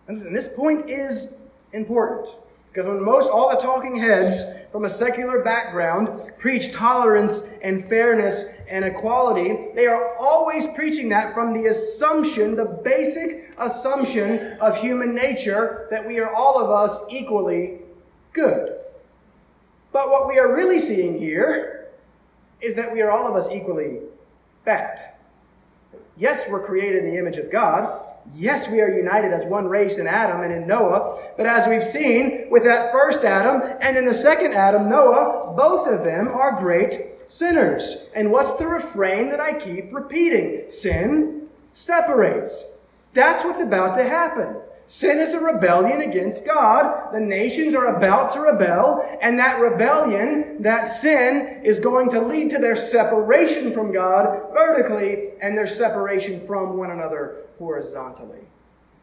And 0.07 0.35
this 0.35 0.49
point 0.49 0.91
is 0.91 1.37
important 1.72 2.28
because 2.72 2.87
when 2.87 3.03
most 3.03 3.30
all 3.30 3.51
the 3.51 3.61
talking 3.61 3.97
heads 3.97 4.45
from 4.70 4.87
a 4.87 4.89
secular 4.89 5.43
background 5.43 6.33
preach 6.39 6.72
tolerance 6.72 7.43
and 7.62 7.85
fairness 7.85 8.47
and 8.68 8.85
equality, 8.85 9.68
they 9.74 9.87
are 9.87 10.16
always 10.18 10.66
preaching 10.68 11.11
that 11.11 11.35
from 11.35 11.53
the 11.53 11.66
assumption, 11.66 12.57
the 12.57 12.64
basic 12.64 13.53
assumption 13.59 14.57
of 14.59 14.78
human 14.78 15.14
nature 15.14 15.87
that 15.91 16.07
we 16.07 16.18
are 16.18 16.33
all 16.33 16.62
of 16.62 16.70
us 16.70 17.05
equally 17.11 17.80
good. 18.33 18.78
But 19.93 20.09
what 20.09 20.26
we 20.26 20.39
are 20.39 20.55
really 20.55 20.80
seeing 20.80 21.18
here 21.18 21.91
is 22.62 22.74
that 22.76 22.91
we 22.91 23.03
are 23.03 23.11
all 23.11 23.28
of 23.28 23.37
us 23.37 23.51
equally 23.51 23.99
bad. 24.64 25.12
Yes, 26.23 26.49
we're 26.49 26.64
created 26.64 27.03
in 27.03 27.11
the 27.11 27.18
image 27.18 27.37
of 27.37 27.51
God. 27.51 28.01
Yes, 28.37 28.68
we 28.68 28.81
are 28.81 28.97
united 28.97 29.33
as 29.33 29.45
one 29.45 29.66
race 29.66 29.99
in 29.99 30.07
Adam 30.07 30.43
and 30.43 30.53
in 30.53 30.68
Noah. 30.68 31.20
But 31.37 31.47
as 31.47 31.66
we've 31.66 31.83
seen 31.83 32.47
with 32.49 32.62
that 32.62 32.93
first 32.93 33.25
Adam 33.25 33.61
and 33.81 33.97
in 33.97 34.07
the 34.07 34.14
second 34.14 34.53
Adam, 34.53 34.89
Noah, 34.89 35.53
both 35.57 35.89
of 35.89 36.05
them 36.05 36.29
are 36.29 36.61
great 36.61 37.29
sinners. 37.29 38.07
And 38.14 38.31
what's 38.31 38.53
the 38.53 38.68
refrain 38.68 39.31
that 39.31 39.41
I 39.41 39.59
keep 39.59 39.93
repeating? 39.93 40.70
Sin 40.70 41.49
separates. 41.73 42.77
That's 43.14 43.43
what's 43.43 43.61
about 43.61 43.97
to 43.97 44.05
happen. 44.05 44.59
Sin 44.87 45.18
is 45.18 45.33
a 45.33 45.41
rebellion 45.41 46.01
against 46.01 46.45
God. 46.45 47.12
The 47.12 47.20
nations 47.20 47.74
are 47.74 47.97
about 47.97 48.33
to 48.33 48.41
rebel, 48.41 49.01
and 49.22 49.39
that 49.39 49.61
rebellion, 49.61 50.62
that 50.62 50.85
sin, 50.85 51.62
is 51.64 51.80
going 51.80 52.11
to 52.11 52.20
lead 52.20 52.51
to 52.51 52.59
their 52.59 52.76
separation 52.76 53.72
from 53.72 53.93
God 53.93 54.51
vertically 54.53 55.30
and 55.41 55.57
their 55.57 55.66
separation 55.66 56.47
from 56.47 56.76
one 56.76 56.91
another 56.91 57.37
horizontally. 57.59 58.49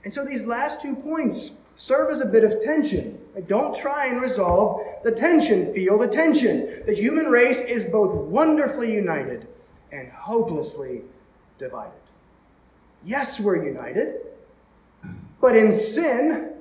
And 0.03 0.13
so 0.13 0.23
these 0.23 0.45
last 0.45 0.81
two 0.81 0.95
points 0.95 1.59
serve 1.75 2.11
as 2.11 2.21
a 2.21 2.25
bit 2.25 2.43
of 2.43 2.61
tension. 2.61 3.19
Don't 3.47 3.75
try 3.75 4.07
and 4.07 4.21
resolve 4.21 4.81
the 5.03 5.11
tension. 5.11 5.73
Feel 5.73 5.97
the 5.97 6.07
tension. 6.07 6.83
The 6.85 6.93
human 6.93 7.27
race 7.27 7.61
is 7.61 7.85
both 7.85 8.13
wonderfully 8.13 8.93
united 8.93 9.47
and 9.91 10.11
hopelessly 10.11 11.03
divided. 11.57 11.93
Yes, 13.03 13.39
we're 13.39 13.63
united. 13.65 14.17
But 15.41 15.55
in 15.55 15.71
sin, 15.71 16.53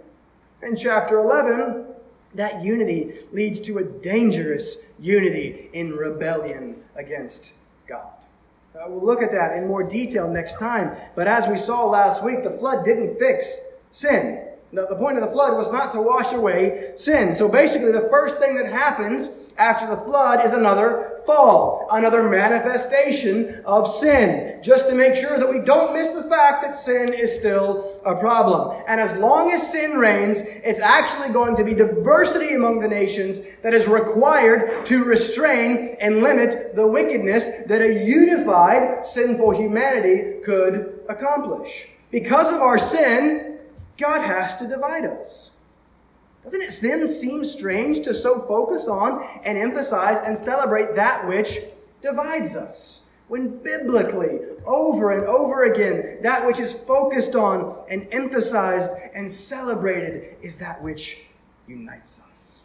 in 0.63 0.77
chapter 0.77 1.19
11, 1.19 1.87
that 2.35 2.63
unity 2.63 3.15
leads 3.33 3.61
to 3.63 3.79
a 3.79 3.85
dangerous 3.85 4.77
unity 4.99 5.71
in 5.73 5.93
rebellion 5.93 6.83
against 6.95 7.55
God. 7.87 8.13
Uh, 8.75 8.85
we'll 8.89 9.05
look 9.05 9.23
at 9.23 9.33
that 9.33 9.57
in 9.57 9.67
more 9.67 9.83
detail 9.83 10.29
next 10.29 10.59
time. 10.59 10.97
But 11.17 11.27
as 11.27 11.49
we 11.49 11.57
saw 11.57 11.87
last 11.87 12.23
week, 12.23 12.45
the 12.45 12.51
flood 12.51 12.85
didn't 12.85 13.19
fix 13.19 13.59
sin. 13.91 14.45
The, 14.73 14.87
the 14.87 14.95
point 14.95 15.17
of 15.17 15.25
the 15.25 15.31
flood 15.31 15.57
was 15.57 15.73
not 15.73 15.91
to 15.93 16.03
wash 16.03 16.33
away 16.33 16.93
sin. 16.95 17.35
So 17.35 17.49
basically, 17.49 17.91
the 17.91 18.09
first 18.11 18.39
thing 18.39 18.57
that 18.57 18.67
happens 18.67 19.48
after 19.59 19.87
the 19.87 19.97
flood 19.97 20.45
is 20.45 20.53
another 20.53 21.21
fall, 21.27 21.87
another 21.91 22.23
manifestation 22.23 23.61
of 23.65 23.89
sin, 23.89 24.63
just 24.63 24.89
to 24.89 24.95
make 24.95 25.17
sure 25.17 25.39
that 25.39 25.51
we 25.51 25.59
don't 25.59 25.93
miss 25.93 26.11
the 26.11 26.23
fact 26.23 26.63
that 26.63 26.75
sin 26.75 27.13
is 27.13 27.37
still 27.37 28.01
a 28.05 28.15
problem. 28.17 28.83
And 28.87 29.01
as 29.01 29.17
long 29.17 29.51
as 29.51 29.71
sin 29.71 29.99
reigns, 29.99 30.41
it's 30.41 30.81
actually 30.81 31.31
going 31.31 31.57
to 31.57 31.65
be 31.65 31.75
diversity 31.75 32.55
among 32.55 32.81
the 32.81 32.89
nations 32.89 33.41
that 33.63 33.75
is 33.75 33.89
required 33.89 34.87
to 34.87 35.05
restrain 35.05 35.97
and 36.01 36.23
limit 36.23 36.77
the 36.77 36.87
wickedness 36.87 37.49
that 37.67 37.83
a 37.83 38.05
unified 38.05 39.05
sinful 39.05 39.51
humanity 39.51 40.41
could 40.45 41.01
accomplish. 41.09 41.89
Because 42.11 42.53
of 42.53 42.61
our 42.61 42.79
sin, 42.79 43.59
God 43.99 44.23
has 44.23 44.57
to 44.57 44.67
divide 44.67 45.05
us. 45.05 45.51
Doesn't 46.49 46.63
it 46.63 46.79
then 46.81 47.07
seem 47.07 47.45
strange 47.45 48.01
to 48.05 48.15
so 48.15 48.41
focus 48.41 48.89
on 48.89 49.23
and 49.45 49.59
emphasize 49.59 50.19
and 50.19 50.37
celebrate 50.37 50.95
that 50.95 51.29
which 51.29 51.59
divides 52.01 52.57
us? 52.57 53.11
When 53.27 53.59
biblically, 53.59 54.39
over 54.65 55.11
and 55.11 55.27
over 55.27 55.65
again, 55.65 56.23
that 56.23 56.47
which 56.47 56.59
is 56.59 56.73
focused 56.73 57.35
on 57.35 57.85
and 57.91 58.09
emphasized 58.11 58.93
and 59.13 59.31
celebrated 59.31 60.39
is 60.41 60.57
that 60.57 60.83
which 60.83 61.27
unites 61.67 62.23
us. 62.31 62.61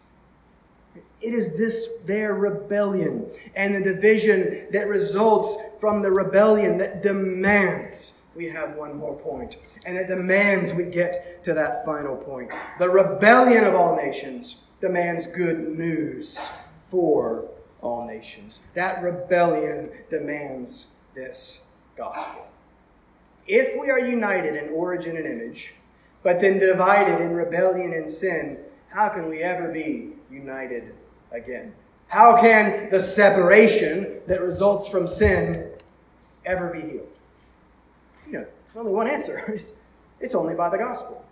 It 1.19 1.33
is 1.33 1.57
this 1.57 1.89
their 2.05 2.33
rebellion 2.33 3.29
and 3.53 3.75
the 3.75 3.81
division 3.81 4.67
that 4.71 4.87
results 4.87 5.57
from 5.81 6.03
the 6.03 6.11
rebellion 6.11 6.77
that 6.77 7.03
demands 7.03 8.13
we 8.35 8.49
have 8.49 8.75
one 8.75 8.97
more 8.97 9.15
point, 9.15 9.57
and 9.85 9.97
it 9.97 10.07
demands 10.07 10.73
we 10.73 10.85
get 10.85 11.43
to 11.43 11.53
that 11.53 11.85
final 11.85 12.15
point. 12.15 12.51
The 12.79 12.89
rebellion 12.89 13.63
of 13.63 13.75
all 13.75 13.95
nations 13.95 14.63
demands 14.81 15.27
good 15.27 15.77
news 15.77 16.47
for 16.89 17.45
all 17.81 18.07
nations. 18.07 18.61
That 18.73 19.01
rebellion 19.01 19.91
demands 20.09 20.95
this 21.13 21.67
gospel. 21.95 22.47
If 23.45 23.79
we 23.79 23.89
are 23.89 23.99
united 23.99 24.55
in 24.55 24.69
origin 24.69 25.17
and 25.17 25.25
image, 25.25 25.75
but 26.23 26.39
then 26.39 26.57
divided 26.57 27.19
in 27.21 27.33
rebellion 27.33 27.93
and 27.93 28.09
sin, 28.09 28.57
how 28.89 29.09
can 29.09 29.29
we 29.29 29.39
ever 29.39 29.69
be 29.71 30.13
united 30.31 30.95
again? 31.31 31.73
How 32.07 32.39
can 32.39 32.89
the 32.89 33.01
separation 33.01 34.21
that 34.27 34.41
results 34.41 34.87
from 34.87 35.07
sin 35.07 35.71
ever 36.45 36.69
be 36.69 36.81
healed? 36.81 37.12
There's 38.73 38.85
only 38.85 38.95
one 38.95 39.07
answer. 39.07 39.43
It's, 39.53 39.73
it's 40.19 40.35
only 40.35 40.53
by 40.53 40.69
the 40.69 40.77
gospel. 40.77 41.23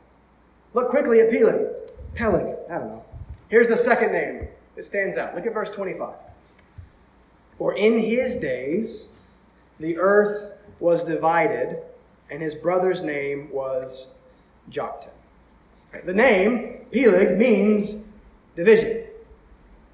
Look 0.74 0.90
quickly 0.90 1.22
at 1.22 1.32
Peleg. 1.32 1.66
Peleg, 2.14 2.56
I 2.70 2.78
don't 2.78 2.88
know. 2.88 3.06
Here's 3.48 3.70
the 3.70 3.78
second 3.78 4.12
name 4.12 4.50
that 4.76 4.84
stands 4.84 5.16
out. 5.16 5.34
Look 5.34 5.46
at 5.46 5.54
verse 5.54 5.70
25. 5.70 6.14
For 7.58 7.74
in 7.74 8.00
his 8.00 8.36
days 8.36 9.14
the 9.80 9.98
earth 9.98 10.52
was 10.80 11.04
divided, 11.04 11.78
and 12.30 12.42
his 12.42 12.54
brother's 12.54 13.02
name 13.02 13.50
was 13.52 14.14
Joktan. 14.70 15.12
The 16.06 16.14
name, 16.14 16.86
Peleg, 16.92 17.38
means 17.38 18.04
division. 18.56 19.06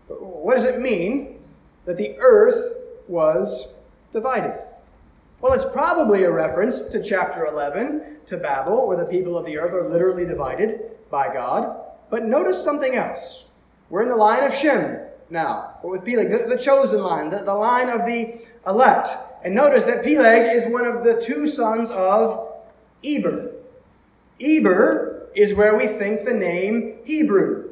What 0.07 0.55
does 0.55 0.65
it 0.65 0.79
mean 0.79 1.39
that 1.85 1.97
the 1.97 2.15
earth 2.19 2.73
was 3.07 3.75
divided? 4.11 4.66
Well, 5.39 5.53
it's 5.53 5.65
probably 5.65 6.23
a 6.23 6.31
reference 6.31 6.81
to 6.81 7.03
chapter 7.03 7.45
11, 7.45 8.17
to 8.25 8.37
Babel, 8.37 8.87
where 8.87 8.97
the 8.97 9.05
people 9.05 9.37
of 9.37 9.45
the 9.45 9.57
earth 9.57 9.71
are 9.71 9.87
literally 9.87 10.25
divided 10.25 10.81
by 11.11 11.31
God. 11.31 11.79
But 12.09 12.23
notice 12.23 12.63
something 12.63 12.95
else. 12.95 13.45
We're 13.89 14.01
in 14.01 14.09
the 14.09 14.15
line 14.15 14.43
of 14.43 14.53
Shem 14.53 14.97
now, 15.29 15.75
or 15.83 15.91
with 15.91 16.05
Peleg, 16.05 16.31
the, 16.31 16.45
the 16.49 16.57
chosen 16.57 17.03
line, 17.03 17.29
the, 17.29 17.43
the 17.43 17.53
line 17.53 17.87
of 17.87 18.05
the 18.05 18.41
elect. 18.65 19.09
And 19.43 19.53
notice 19.53 19.83
that 19.83 20.03
Peleg 20.03 20.55
is 20.55 20.65
one 20.65 20.87
of 20.87 21.03
the 21.03 21.21
two 21.21 21.45
sons 21.45 21.91
of 21.91 22.53
Eber. 23.03 23.51
Eber 24.41 25.29
is 25.35 25.53
where 25.53 25.77
we 25.77 25.85
think 25.85 26.25
the 26.25 26.33
name 26.33 26.97
Hebrew 27.05 27.69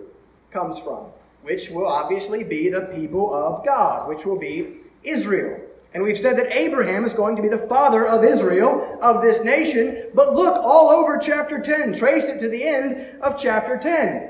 comes 0.52 0.78
from, 0.78 1.08
which 1.42 1.72
will 1.72 1.88
obviously 1.88 2.44
be 2.44 2.70
the 2.70 2.82
people 2.82 3.34
of 3.34 3.66
God, 3.66 4.08
which 4.08 4.24
will 4.24 4.38
be 4.40 4.82
Israel. 5.04 5.65
And 5.96 6.04
we've 6.04 6.18
said 6.18 6.38
that 6.38 6.52
Abraham 6.52 7.06
is 7.06 7.14
going 7.14 7.38
to 7.38 7.42
be 7.42 7.48
the 7.48 7.58
father 7.58 8.06
of 8.06 8.22
Israel, 8.22 9.00
of 9.02 9.22
this 9.22 9.46
nation. 9.46 10.10
But 10.14 10.34
look 10.36 10.54
all 10.54 10.90
over 10.90 11.18
chapter 11.18 11.62
10. 11.62 11.94
Trace 11.94 12.28
it 12.28 12.38
to 12.40 12.50
the 12.50 12.66
end 12.66 13.22
of 13.22 13.40
chapter 13.40 13.78
10. 13.78 14.30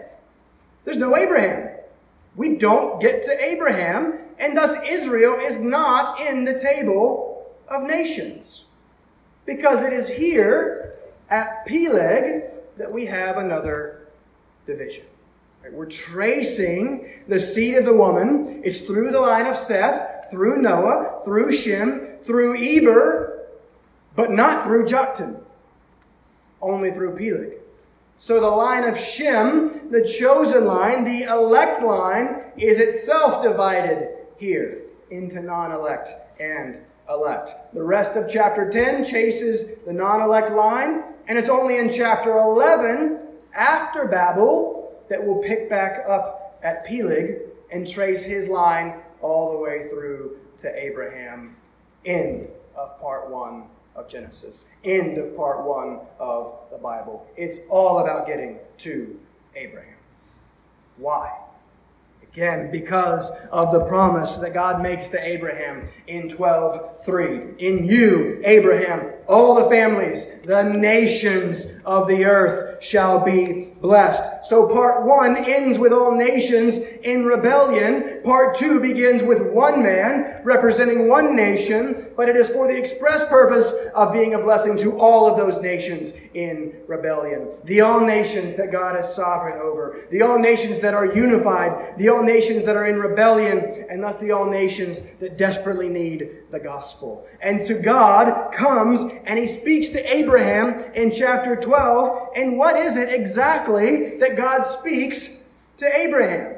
There's 0.83 0.97
no 0.97 1.17
Abraham. 1.17 1.75
We 2.35 2.59
don't 2.59 3.01
get 3.01 3.23
to 3.23 3.43
Abraham, 3.43 4.19
and 4.37 4.55
thus 4.55 4.75
Israel 4.87 5.39
is 5.41 5.57
not 5.57 6.21
in 6.21 6.45
the 6.45 6.53
table 6.57 7.47
of 7.67 7.81
nations. 7.81 8.65
Because 9.47 9.81
it 9.81 9.91
is 9.91 10.09
here 10.09 10.93
at 11.31 11.65
Peleg 11.65 12.43
that 12.77 12.91
we 12.91 13.07
have 13.07 13.37
another 13.37 14.07
division. 14.67 15.05
We're 15.71 15.85
tracing 15.85 17.09
the 17.27 17.39
seed 17.39 17.75
of 17.75 17.85
the 17.85 17.95
woman. 17.95 18.61
It's 18.63 18.81
through 18.81 19.11
the 19.11 19.21
line 19.21 19.45
of 19.45 19.55
Seth 19.55 20.15
through 20.29 20.61
Noah, 20.61 21.21
through 21.23 21.51
Shem, 21.51 22.17
through 22.21 22.57
Eber, 22.57 23.47
but 24.15 24.31
not 24.31 24.65
through 24.65 24.85
Joktan, 24.85 25.41
only 26.61 26.91
through 26.91 27.15
Peleg. 27.15 27.57
So 28.17 28.39
the 28.39 28.49
line 28.49 28.85
of 28.85 28.97
Shem, 28.97 29.91
the 29.91 30.05
chosen 30.05 30.65
line, 30.65 31.03
the 31.03 31.23
elect 31.23 31.81
line, 31.83 32.43
is 32.57 32.79
itself 32.79 33.43
divided 33.43 34.07
here 34.37 34.81
into 35.09 35.41
non 35.41 35.71
elect 35.71 36.09
and 36.39 36.79
elect. 37.09 37.51
The 37.73 37.83
rest 37.83 38.15
of 38.15 38.29
chapter 38.29 38.69
10 38.69 39.03
chases 39.03 39.79
the 39.85 39.93
non 39.93 40.21
elect 40.21 40.49
line, 40.49 41.03
and 41.27 41.37
it's 41.37 41.49
only 41.49 41.77
in 41.77 41.89
chapter 41.89 42.31
11, 42.31 43.19
after 43.53 44.07
Babel, 44.07 44.84
that 45.09 45.25
we'll 45.25 45.41
pick 45.41 45.69
back 45.69 46.03
up 46.07 46.59
at 46.63 46.85
Peleg 46.85 47.39
and 47.71 47.87
trace 47.87 48.25
his 48.25 48.47
line 48.47 48.95
all 49.21 49.51
the 49.51 49.57
way 49.57 49.87
through 49.89 50.37
to 50.57 50.73
Abraham. 50.75 51.55
End 52.05 52.47
of 52.75 52.99
part 52.99 53.29
one 53.29 53.65
of 53.95 54.07
Genesis. 54.09 54.67
End 54.83 55.17
of 55.17 55.35
part 55.35 55.63
one 55.63 55.99
of 56.19 56.53
the 56.71 56.77
Bible. 56.77 57.27
It's 57.35 57.59
all 57.69 57.99
about 57.99 58.27
getting 58.27 58.59
to 58.79 59.19
Abraham. 59.55 59.95
Why? 60.97 61.39
Again, 62.21 62.69
because 62.69 63.31
of 63.49 63.71
the 63.71 63.79
promise 63.85 64.35
that 64.37 64.53
God 64.53 64.81
makes 64.81 65.07
to 65.09 65.25
Abraham 65.25 65.87
in 66.05 66.27
12:3. 66.27 67.55
In 67.57 67.85
you, 67.85 68.41
Abraham, 68.43 69.13
all 69.25 69.55
the 69.55 69.69
families, 69.69 70.41
the 70.41 70.63
nations 70.63 71.79
of 71.85 72.09
the 72.09 72.25
earth 72.25 72.83
shall 72.83 73.19
be 73.21 73.74
blessed. 73.85 74.47
So 74.47 74.67
part 74.67 75.05
one 75.05 75.37
ends 75.37 75.77
with 75.77 75.93
all 75.93 76.15
nations 76.15 76.79
in 77.03 77.23
rebellion. 77.23 78.21
Part 78.23 78.57
two 78.57 78.79
begins 78.79 79.21
with 79.21 79.43
one 79.53 79.83
man 79.83 80.41
representing 80.43 81.07
one 81.07 81.35
nation, 81.35 82.07
but 82.17 82.27
it 82.27 82.35
is 82.35 82.49
for 82.49 82.67
the 82.67 82.75
express 82.75 83.23
purpose 83.25 83.71
of 83.93 84.11
being 84.11 84.33
a 84.33 84.39
blessing 84.39 84.75
to 84.79 84.97
all 84.97 85.29
of 85.29 85.37
those 85.37 85.61
nations 85.61 86.13
in 86.33 86.73
rebellion. 86.87 87.51
The 87.63 87.81
all 87.81 88.01
nations 88.01 88.55
that 88.55 88.71
God 88.71 88.97
is 88.97 89.07
sovereign 89.07 89.59
over. 89.61 89.99
The 90.09 90.23
all 90.23 90.39
nations 90.39 90.79
that 90.79 90.95
are 90.95 91.05
unified. 91.05 91.99
The 91.99 92.09
all 92.09 92.23
nations 92.23 92.65
that 92.65 92.75
are 92.75 92.87
in 92.87 92.97
rebellion, 92.97 93.85
and 93.87 94.03
thus 94.03 94.17
the 94.17 94.31
all 94.31 94.49
nations 94.49 95.01
that 95.19 95.37
desperately 95.37 95.89
need 95.89 96.29
the 96.49 96.59
gospel. 96.59 97.27
And 97.39 97.61
so 97.61 97.79
God 97.79 98.51
comes 98.51 99.01
and 99.25 99.37
he 99.37 99.45
speaks 99.45 99.89
to 99.89 100.15
Abraham 100.15 100.79
in 100.95 101.11
chapter 101.11 101.55
12. 101.55 102.29
And 102.35 102.57
what 102.57 102.75
is 102.75 102.97
it 102.97 103.13
exactly 103.13 103.74
that 104.19 104.35
God 104.35 104.63
speaks 104.63 105.43
to 105.77 105.97
Abraham? 105.97 106.55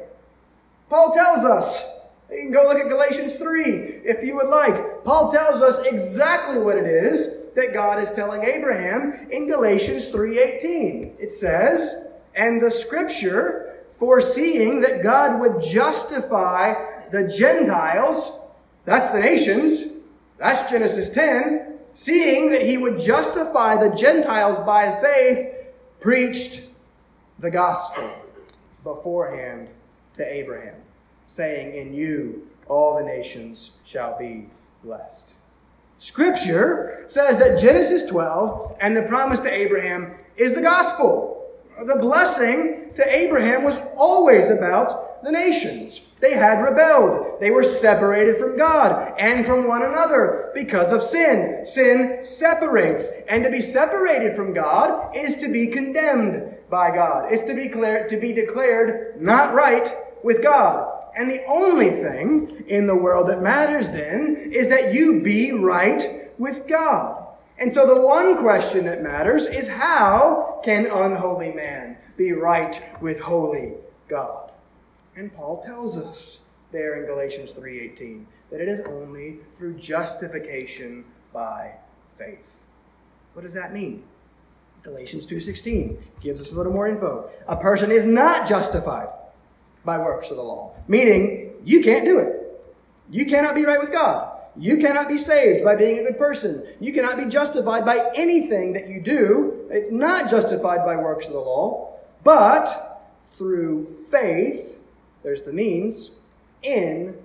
Paul 0.89 1.13
tells 1.13 1.43
us. 1.43 1.83
You 2.29 2.41
can 2.41 2.51
go 2.51 2.63
look 2.63 2.77
at 2.77 2.89
Galatians 2.89 3.35
3 3.35 3.63
if 4.03 4.23
you 4.23 4.35
would 4.35 4.49
like. 4.49 5.03
Paul 5.05 5.31
tells 5.31 5.61
us 5.61 5.79
exactly 5.79 6.59
what 6.59 6.77
it 6.77 6.85
is 6.85 7.37
that 7.55 7.73
God 7.73 8.03
is 8.03 8.11
telling 8.11 8.43
Abraham 8.43 9.27
in 9.31 9.47
Galatians 9.47 10.09
3:18. 10.09 11.15
It 11.19 11.31
says, 11.31 12.09
"And 12.35 12.61
the 12.61 12.69
scripture 12.69 13.73
foreseeing 13.97 14.81
that 14.81 15.01
God 15.01 15.39
would 15.39 15.61
justify 15.61 16.75
the 17.11 17.27
Gentiles, 17.27 18.31
that's 18.85 19.11
the 19.11 19.19
nations, 19.19 19.85
that's 20.37 20.69
Genesis 20.69 21.09
10, 21.09 21.79
seeing 21.93 22.51
that 22.51 22.61
he 22.61 22.77
would 22.77 22.99
justify 22.99 23.75
the 23.75 23.95
Gentiles 23.95 24.59
by 24.59 24.99
faith, 25.01 25.49
preached 25.99 26.66
the 27.39 27.51
gospel 27.51 28.09
beforehand 28.83 29.69
to 30.13 30.25
Abraham, 30.25 30.75
saying, 31.27 31.75
In 31.75 31.93
you 31.93 32.47
all 32.67 32.97
the 32.97 33.03
nations 33.03 33.77
shall 33.83 34.17
be 34.17 34.47
blessed. 34.83 35.35
Scripture 35.97 37.05
says 37.07 37.37
that 37.37 37.59
Genesis 37.59 38.03
12 38.05 38.77
and 38.79 38.95
the 38.95 39.01
promise 39.01 39.39
to 39.39 39.51
Abraham 39.51 40.15
is 40.35 40.53
the 40.53 40.61
gospel. 40.61 41.36
The 41.83 41.95
blessing 41.95 42.91
to 42.95 43.15
Abraham 43.15 43.63
was 43.63 43.79
always 43.95 44.49
about 44.49 45.23
the 45.23 45.31
nations. 45.31 46.01
They 46.19 46.33
had 46.33 46.61
rebelled. 46.61 47.39
They 47.39 47.51
were 47.51 47.63
separated 47.63 48.37
from 48.37 48.57
God 48.57 49.13
and 49.19 49.45
from 49.45 49.67
one 49.67 49.83
another 49.83 50.51
because 50.55 50.91
of 50.91 51.03
sin. 51.03 51.63
Sin 51.63 52.17
separates. 52.21 53.09
And 53.29 53.43
to 53.43 53.51
be 53.51 53.61
separated 53.61 54.35
from 54.35 54.53
God 54.53 55.15
is 55.15 55.37
to 55.37 55.51
be 55.51 55.67
condemned 55.67 56.55
by 56.69 56.89
God. 56.89 57.31
Is 57.31 57.43
to 57.43 57.53
be 57.53 57.67
declared, 57.67 58.09
to 58.09 58.17
be 58.17 58.33
declared 58.33 59.21
not 59.21 59.53
right 59.53 59.95
with 60.23 60.41
God. 60.41 60.91
And 61.15 61.29
the 61.29 61.45
only 61.45 61.89
thing 61.89 62.65
in 62.67 62.87
the 62.87 62.95
world 62.95 63.27
that 63.29 63.41
matters 63.41 63.91
then 63.91 64.35
is 64.51 64.69
that 64.69 64.93
you 64.93 65.21
be 65.23 65.51
right 65.51 66.31
with 66.37 66.67
God. 66.67 67.26
And 67.59 67.71
so 67.71 67.87
the 67.87 68.01
one 68.01 68.37
question 68.37 68.85
that 68.85 69.01
matters 69.01 69.47
is 69.47 69.67
how 69.67 70.61
can 70.63 70.85
unholy 70.85 71.51
man 71.51 71.97
be 72.15 72.31
right 72.31 73.01
with 73.01 73.21
holy 73.21 73.75
God? 74.07 74.51
And 75.15 75.33
Paul 75.33 75.63
tells 75.63 75.97
us 75.97 76.43
there 76.71 76.95
in 76.95 77.07
Galatians 77.07 77.53
3:18 77.53 78.27
that 78.51 78.61
it 78.61 78.67
is 78.67 78.81
only 78.81 79.39
through 79.57 79.75
justification 79.75 81.05
by 81.33 81.77
faith. 82.17 82.61
What 83.33 83.41
does 83.41 83.53
that 83.53 83.73
mean? 83.73 84.03
Galatians 84.83 85.25
2:16 85.25 85.97
gives 86.21 86.39
us 86.39 86.53
a 86.53 86.55
little 86.55 86.71
more 86.71 86.87
info. 86.87 87.29
A 87.47 87.57
person 87.57 87.91
is 87.91 88.05
not 88.05 88.47
justified 88.47 89.09
by 89.83 89.97
works 89.97 90.29
of 90.29 90.37
the 90.37 90.43
law, 90.43 90.75
meaning 90.87 91.53
you 91.63 91.81
can't 91.81 92.05
do 92.05 92.19
it. 92.19 92.61
You 93.09 93.25
cannot 93.25 93.55
be 93.55 93.65
right 93.65 93.79
with 93.79 93.91
God. 93.91 94.36
You 94.57 94.77
cannot 94.77 95.07
be 95.07 95.17
saved 95.17 95.63
by 95.63 95.75
being 95.75 95.99
a 95.99 96.03
good 96.03 96.17
person. 96.17 96.65
You 96.79 96.91
cannot 96.91 97.17
be 97.17 97.25
justified 97.25 97.85
by 97.85 98.11
anything 98.15 98.73
that 98.73 98.87
you 98.87 98.99
do. 98.99 99.67
It's 99.69 99.91
not 99.91 100.29
justified 100.29 100.83
by 100.83 100.95
works 100.95 101.27
of 101.27 101.33
the 101.33 101.39
law, 101.39 101.99
but 102.23 103.03
through 103.37 104.05
faith, 104.09 104.79
there's 105.21 105.43
the 105.43 105.53
means, 105.53 106.15
in 106.63 107.17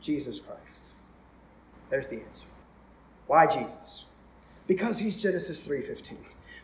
Jesus 0.00 0.40
Christ. 0.40 0.94
There's 1.90 2.08
the 2.08 2.20
answer. 2.22 2.46
Why 3.26 3.46
Jesus? 3.46 4.06
Because 4.66 4.98
he's 4.98 5.16
Genesis 5.16 5.62
3:15. 5.62 6.18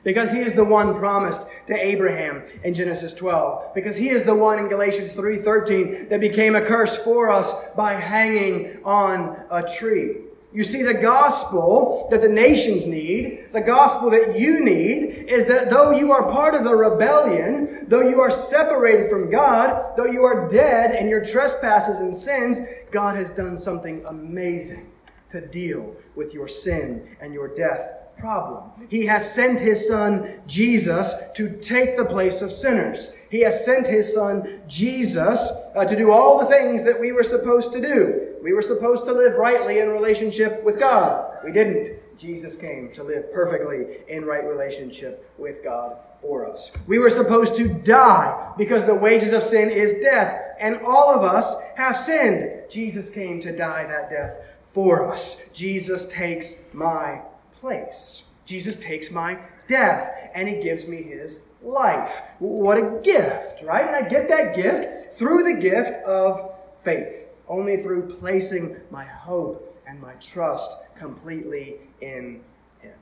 Because 0.06 0.30
he 0.30 0.38
is 0.38 0.54
the 0.54 0.64
one 0.64 0.94
promised 0.94 1.48
to 1.66 1.74
Abraham 1.74 2.44
in 2.62 2.74
Genesis 2.74 3.12
12. 3.12 3.74
Because 3.74 3.96
he 3.96 4.08
is 4.08 4.22
the 4.22 4.36
one 4.36 4.60
in 4.60 4.68
Galatians 4.68 5.14
3:13 5.14 6.08
that 6.10 6.20
became 6.20 6.54
a 6.54 6.60
curse 6.60 6.96
for 6.96 7.28
us 7.28 7.52
by 7.70 7.94
hanging 7.94 8.78
on 8.84 9.36
a 9.50 9.64
tree. 9.64 10.18
You 10.52 10.62
see, 10.62 10.82
the 10.82 10.94
gospel 10.94 12.06
that 12.12 12.20
the 12.20 12.28
nations 12.28 12.86
need, 12.86 13.48
the 13.52 13.60
gospel 13.60 14.08
that 14.10 14.38
you 14.38 14.64
need, 14.64 15.26
is 15.28 15.46
that 15.46 15.70
though 15.70 15.90
you 15.90 16.12
are 16.12 16.30
part 16.30 16.54
of 16.54 16.62
the 16.62 16.76
rebellion, 16.76 17.86
though 17.88 18.08
you 18.08 18.20
are 18.20 18.30
separated 18.30 19.10
from 19.10 19.28
God, 19.28 19.96
though 19.96 20.06
you 20.06 20.22
are 20.22 20.48
dead 20.48 20.94
in 20.94 21.08
your 21.08 21.24
trespasses 21.24 21.98
and 21.98 22.16
sins, 22.16 22.60
God 22.92 23.16
has 23.16 23.30
done 23.30 23.58
something 23.58 24.04
amazing 24.06 24.92
to 25.30 25.40
deal 25.40 25.96
with 26.14 26.32
your 26.32 26.46
sin 26.46 27.16
and 27.20 27.34
your 27.34 27.48
death 27.48 28.05
problem. 28.18 28.70
He 28.88 29.06
has 29.06 29.32
sent 29.34 29.60
his 29.60 29.86
son 29.86 30.40
Jesus 30.46 31.14
to 31.34 31.50
take 31.50 31.96
the 31.96 32.04
place 32.04 32.42
of 32.42 32.52
sinners. 32.52 33.14
He 33.30 33.40
has 33.40 33.64
sent 33.64 33.86
his 33.86 34.12
son 34.12 34.62
Jesus 34.66 35.52
uh, 35.74 35.84
to 35.84 35.96
do 35.96 36.10
all 36.10 36.38
the 36.38 36.46
things 36.46 36.84
that 36.84 37.00
we 37.00 37.12
were 37.12 37.24
supposed 37.24 37.72
to 37.72 37.80
do. 37.80 38.36
We 38.42 38.52
were 38.52 38.62
supposed 38.62 39.04
to 39.06 39.12
live 39.12 39.34
rightly 39.34 39.78
in 39.78 39.90
relationship 39.90 40.62
with 40.62 40.78
God. 40.78 41.38
We 41.44 41.52
didn't. 41.52 42.00
Jesus 42.18 42.56
came 42.56 42.92
to 42.92 43.02
live 43.02 43.32
perfectly 43.32 43.98
in 44.08 44.24
right 44.24 44.44
relationship 44.44 45.30
with 45.36 45.62
God 45.62 45.98
for 46.20 46.50
us. 46.50 46.72
We 46.86 46.98
were 46.98 47.10
supposed 47.10 47.56
to 47.56 47.68
die 47.68 48.54
because 48.56 48.86
the 48.86 48.94
wages 48.94 49.32
of 49.32 49.42
sin 49.42 49.70
is 49.70 50.00
death, 50.00 50.40
and 50.58 50.76
all 50.76 51.14
of 51.14 51.22
us 51.22 51.54
have 51.76 51.96
sinned. 51.96 52.70
Jesus 52.70 53.10
came 53.10 53.40
to 53.42 53.54
die 53.54 53.84
that 53.84 54.08
death 54.08 54.38
for 54.70 55.12
us. 55.12 55.42
Jesus 55.52 56.08
takes 56.08 56.64
my 56.72 57.22
place. 57.60 58.24
Jesus 58.44 58.76
takes 58.76 59.10
my 59.10 59.38
death, 59.66 60.30
and 60.34 60.48
he 60.48 60.62
gives 60.62 60.86
me 60.86 61.02
his 61.02 61.46
life. 61.62 62.22
What 62.38 62.78
a 62.78 63.00
gift, 63.02 63.62
right? 63.62 63.86
And 63.86 63.96
I 63.96 64.08
get 64.08 64.28
that 64.28 64.54
gift 64.54 65.14
through 65.14 65.42
the 65.42 65.60
gift 65.60 65.96
of 66.04 66.52
faith, 66.82 67.30
only 67.48 67.76
through 67.76 68.08
placing 68.08 68.76
my 68.90 69.04
hope 69.04 69.82
and 69.86 70.00
my 70.00 70.14
trust 70.14 70.76
completely 70.96 71.76
in 72.00 72.42
him. 72.80 72.94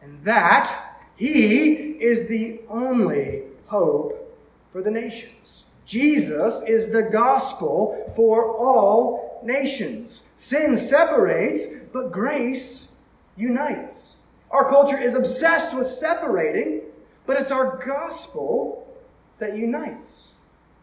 And 0.00 0.22
that, 0.24 1.00
he 1.16 1.72
is 2.00 2.28
the 2.28 2.60
only 2.68 3.42
hope 3.66 4.38
for 4.70 4.82
the 4.82 4.90
nations. 4.90 5.66
Jesus 5.86 6.62
is 6.62 6.92
the 6.92 7.02
gospel 7.02 8.12
for 8.16 8.56
all 8.56 9.40
nations. 9.44 10.24
Sin 10.34 10.76
separates, 10.76 11.66
but 11.92 12.10
grace 12.10 12.83
unites. 13.36 14.16
Our 14.50 14.68
culture 14.68 14.98
is 14.98 15.14
obsessed 15.14 15.76
with 15.76 15.86
separating, 15.86 16.82
but 17.26 17.40
it's 17.40 17.50
our 17.50 17.76
gospel 17.84 18.86
that 19.38 19.56
unites. 19.56 20.34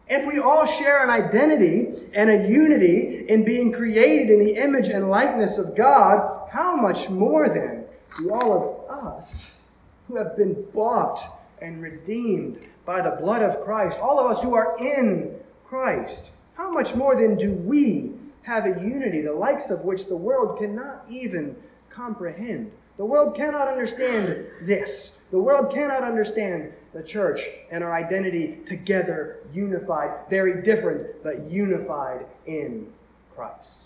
If 0.08 0.26
we 0.26 0.38
all 0.38 0.66
share 0.66 1.02
an 1.02 1.10
identity 1.10 1.88
and 2.12 2.28
a 2.28 2.48
unity 2.48 3.24
in 3.28 3.44
being 3.44 3.72
created 3.72 4.28
in 4.28 4.44
the 4.44 4.56
image 4.56 4.88
and 4.88 5.08
likeness 5.08 5.56
of 5.56 5.74
God, 5.74 6.48
how 6.50 6.76
much 6.76 7.08
more 7.08 7.48
then 7.48 7.84
do 8.18 8.32
all 8.32 8.52
of 8.52 8.90
us 8.90 9.62
who 10.08 10.16
have 10.16 10.36
been 10.36 10.66
bought 10.74 11.40
and 11.60 11.80
redeemed 11.80 12.58
by 12.84 13.00
the 13.00 13.16
blood 13.18 13.42
of 13.42 13.62
Christ, 13.62 13.98
all 14.00 14.18
of 14.18 14.30
us 14.30 14.42
who 14.42 14.54
are 14.54 14.76
in 14.78 15.36
Christ, 15.64 16.32
how 16.54 16.70
much 16.70 16.94
more 16.94 17.16
then 17.16 17.36
do 17.36 17.52
we 17.52 18.12
have 18.42 18.66
a 18.66 18.80
unity 18.82 19.22
the 19.22 19.32
likes 19.32 19.70
of 19.70 19.80
which 19.80 20.06
the 20.06 20.16
world 20.16 20.58
cannot 20.58 21.04
even 21.08 21.56
comprehend? 21.94 22.72
The 22.96 23.04
world 23.04 23.34
cannot 23.34 23.68
understand 23.68 24.46
this. 24.60 25.22
The 25.30 25.38
world 25.38 25.72
cannot 25.72 26.02
understand 26.02 26.72
the 26.92 27.02
church 27.02 27.40
and 27.70 27.82
our 27.82 27.94
identity 27.94 28.58
together, 28.66 29.38
unified, 29.52 30.28
very 30.28 30.62
different, 30.62 31.22
but 31.22 31.50
unified 31.50 32.26
in 32.46 32.92
Christ. 33.34 33.84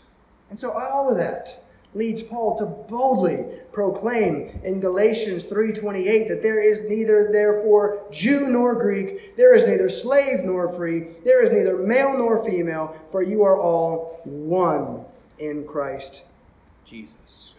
And 0.51 0.59
so 0.59 0.73
all 0.73 1.11
of 1.11 1.17
that 1.17 1.63
leads 1.95 2.23
Paul 2.23 2.59
to 2.59 2.67
boldly 2.67 3.47
proclaim 3.73 4.61
in 4.63 4.81
Galatians 4.81 5.45
3:28 5.45 6.29
that 6.29 6.43
there 6.43 6.61
is 6.61 6.85
neither 6.85 7.31
therefore 7.33 8.01
Jew 8.11 8.49
nor 8.51 8.75
Greek, 8.75 9.37
there 9.37 9.55
is 9.55 9.67
neither 9.67 9.89
slave 9.89 10.45
nor 10.45 10.69
free, 10.69 11.09
there 11.25 11.43
is 11.43 11.51
neither 11.51 11.79
male 11.79 12.17
nor 12.19 12.45
female, 12.45 12.95
for 13.11 13.23
you 13.23 13.43
are 13.43 13.59
all 13.59 14.21
one 14.25 15.07
in 15.39 15.65
Christ 15.65 16.25
Jesus. 16.85 17.56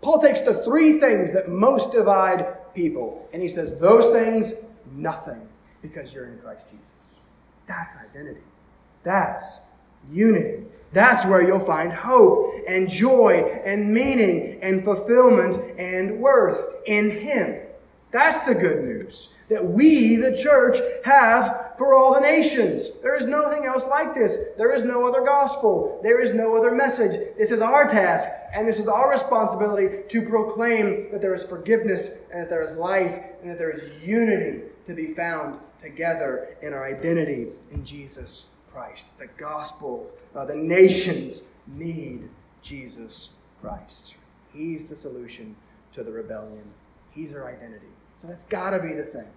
Paul 0.00 0.20
takes 0.20 0.42
the 0.42 0.54
three 0.54 1.00
things 1.00 1.32
that 1.32 1.48
most 1.48 1.92
divide 1.92 2.74
people 2.74 3.28
and 3.32 3.42
he 3.42 3.48
says 3.48 3.78
those 3.78 4.08
things 4.08 4.54
nothing 4.92 5.48
because 5.82 6.12
you're 6.12 6.26
in 6.26 6.38
Christ 6.38 6.68
Jesus. 6.70 7.20
That's 7.66 7.96
identity. 7.96 8.40
That's 9.02 9.60
unity. 10.10 10.64
That's 10.92 11.26
where 11.26 11.46
you'll 11.46 11.60
find 11.60 11.92
hope 11.92 12.52
and 12.66 12.88
joy 12.88 13.60
and 13.64 13.92
meaning 13.92 14.58
and 14.62 14.82
fulfillment 14.82 15.56
and 15.78 16.18
worth 16.18 16.66
in 16.86 17.10
Him. 17.10 17.60
That's 18.10 18.40
the 18.40 18.54
good 18.54 18.84
news 18.84 19.34
that 19.50 19.66
we, 19.66 20.16
the 20.16 20.36
church, 20.36 20.78
have 21.04 21.57
for 21.78 21.94
all 21.94 22.12
the 22.12 22.20
nations. 22.20 22.90
There 23.02 23.16
is 23.16 23.24
nothing 23.24 23.64
else 23.64 23.86
like 23.86 24.14
this. 24.14 24.36
There 24.58 24.74
is 24.74 24.82
no 24.82 25.06
other 25.06 25.24
gospel. 25.24 26.00
There 26.02 26.20
is 26.20 26.34
no 26.34 26.56
other 26.56 26.72
message. 26.72 27.12
This 27.38 27.52
is 27.52 27.60
our 27.60 27.88
task, 27.88 28.28
and 28.52 28.66
this 28.66 28.80
is 28.80 28.88
our 28.88 29.08
responsibility 29.10 30.02
to 30.08 30.22
proclaim 30.22 31.10
that 31.12 31.20
there 31.20 31.34
is 31.34 31.44
forgiveness, 31.44 32.18
and 32.32 32.42
that 32.42 32.50
there 32.50 32.62
is 32.62 32.74
life, 32.74 33.18
and 33.40 33.50
that 33.50 33.58
there 33.58 33.70
is 33.70 33.82
unity 34.02 34.64
to 34.86 34.94
be 34.94 35.14
found 35.14 35.60
together 35.78 36.56
in 36.60 36.72
our 36.72 36.84
identity 36.84 37.46
in 37.70 37.84
Jesus 37.84 38.46
Christ. 38.72 39.16
The 39.18 39.28
gospel, 39.28 40.10
uh, 40.34 40.44
the 40.44 40.56
nations 40.56 41.48
need 41.66 42.28
Jesus 42.60 43.30
Christ. 43.60 44.16
He's 44.52 44.88
the 44.88 44.96
solution 44.96 45.56
to 45.92 46.02
the 46.02 46.10
rebellion, 46.10 46.74
He's 47.10 47.32
our 47.34 47.48
identity. 47.48 47.86
So 48.16 48.26
that's 48.26 48.44
got 48.44 48.70
to 48.70 48.80
be 48.80 48.94
the 48.94 49.04
thing 49.04 49.28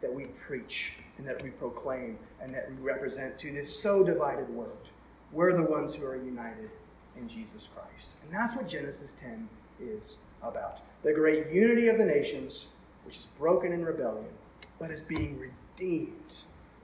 that 0.00 0.14
we 0.14 0.24
preach 0.24 0.94
and 1.20 1.28
that 1.28 1.42
we 1.42 1.50
proclaim 1.50 2.18
and 2.40 2.54
that 2.54 2.70
we 2.70 2.76
represent 2.76 3.38
to 3.38 3.52
this 3.52 3.78
so 3.78 4.02
divided 4.02 4.48
world. 4.48 4.88
We're 5.32 5.54
the 5.54 5.70
ones 5.70 5.94
who 5.94 6.06
are 6.06 6.16
united 6.16 6.70
in 7.14 7.28
Jesus 7.28 7.68
Christ. 7.74 8.16
And 8.24 8.32
that's 8.32 8.56
what 8.56 8.66
Genesis 8.66 9.12
10 9.12 9.50
is 9.78 10.20
about. 10.42 10.80
The 11.02 11.12
great 11.12 11.52
unity 11.52 11.88
of 11.88 11.98
the 11.98 12.06
nations, 12.06 12.68
which 13.04 13.18
is 13.18 13.26
broken 13.38 13.70
in 13.70 13.84
rebellion, 13.84 14.30
but 14.78 14.90
is 14.90 15.02
being 15.02 15.38
redeemed 15.38 16.36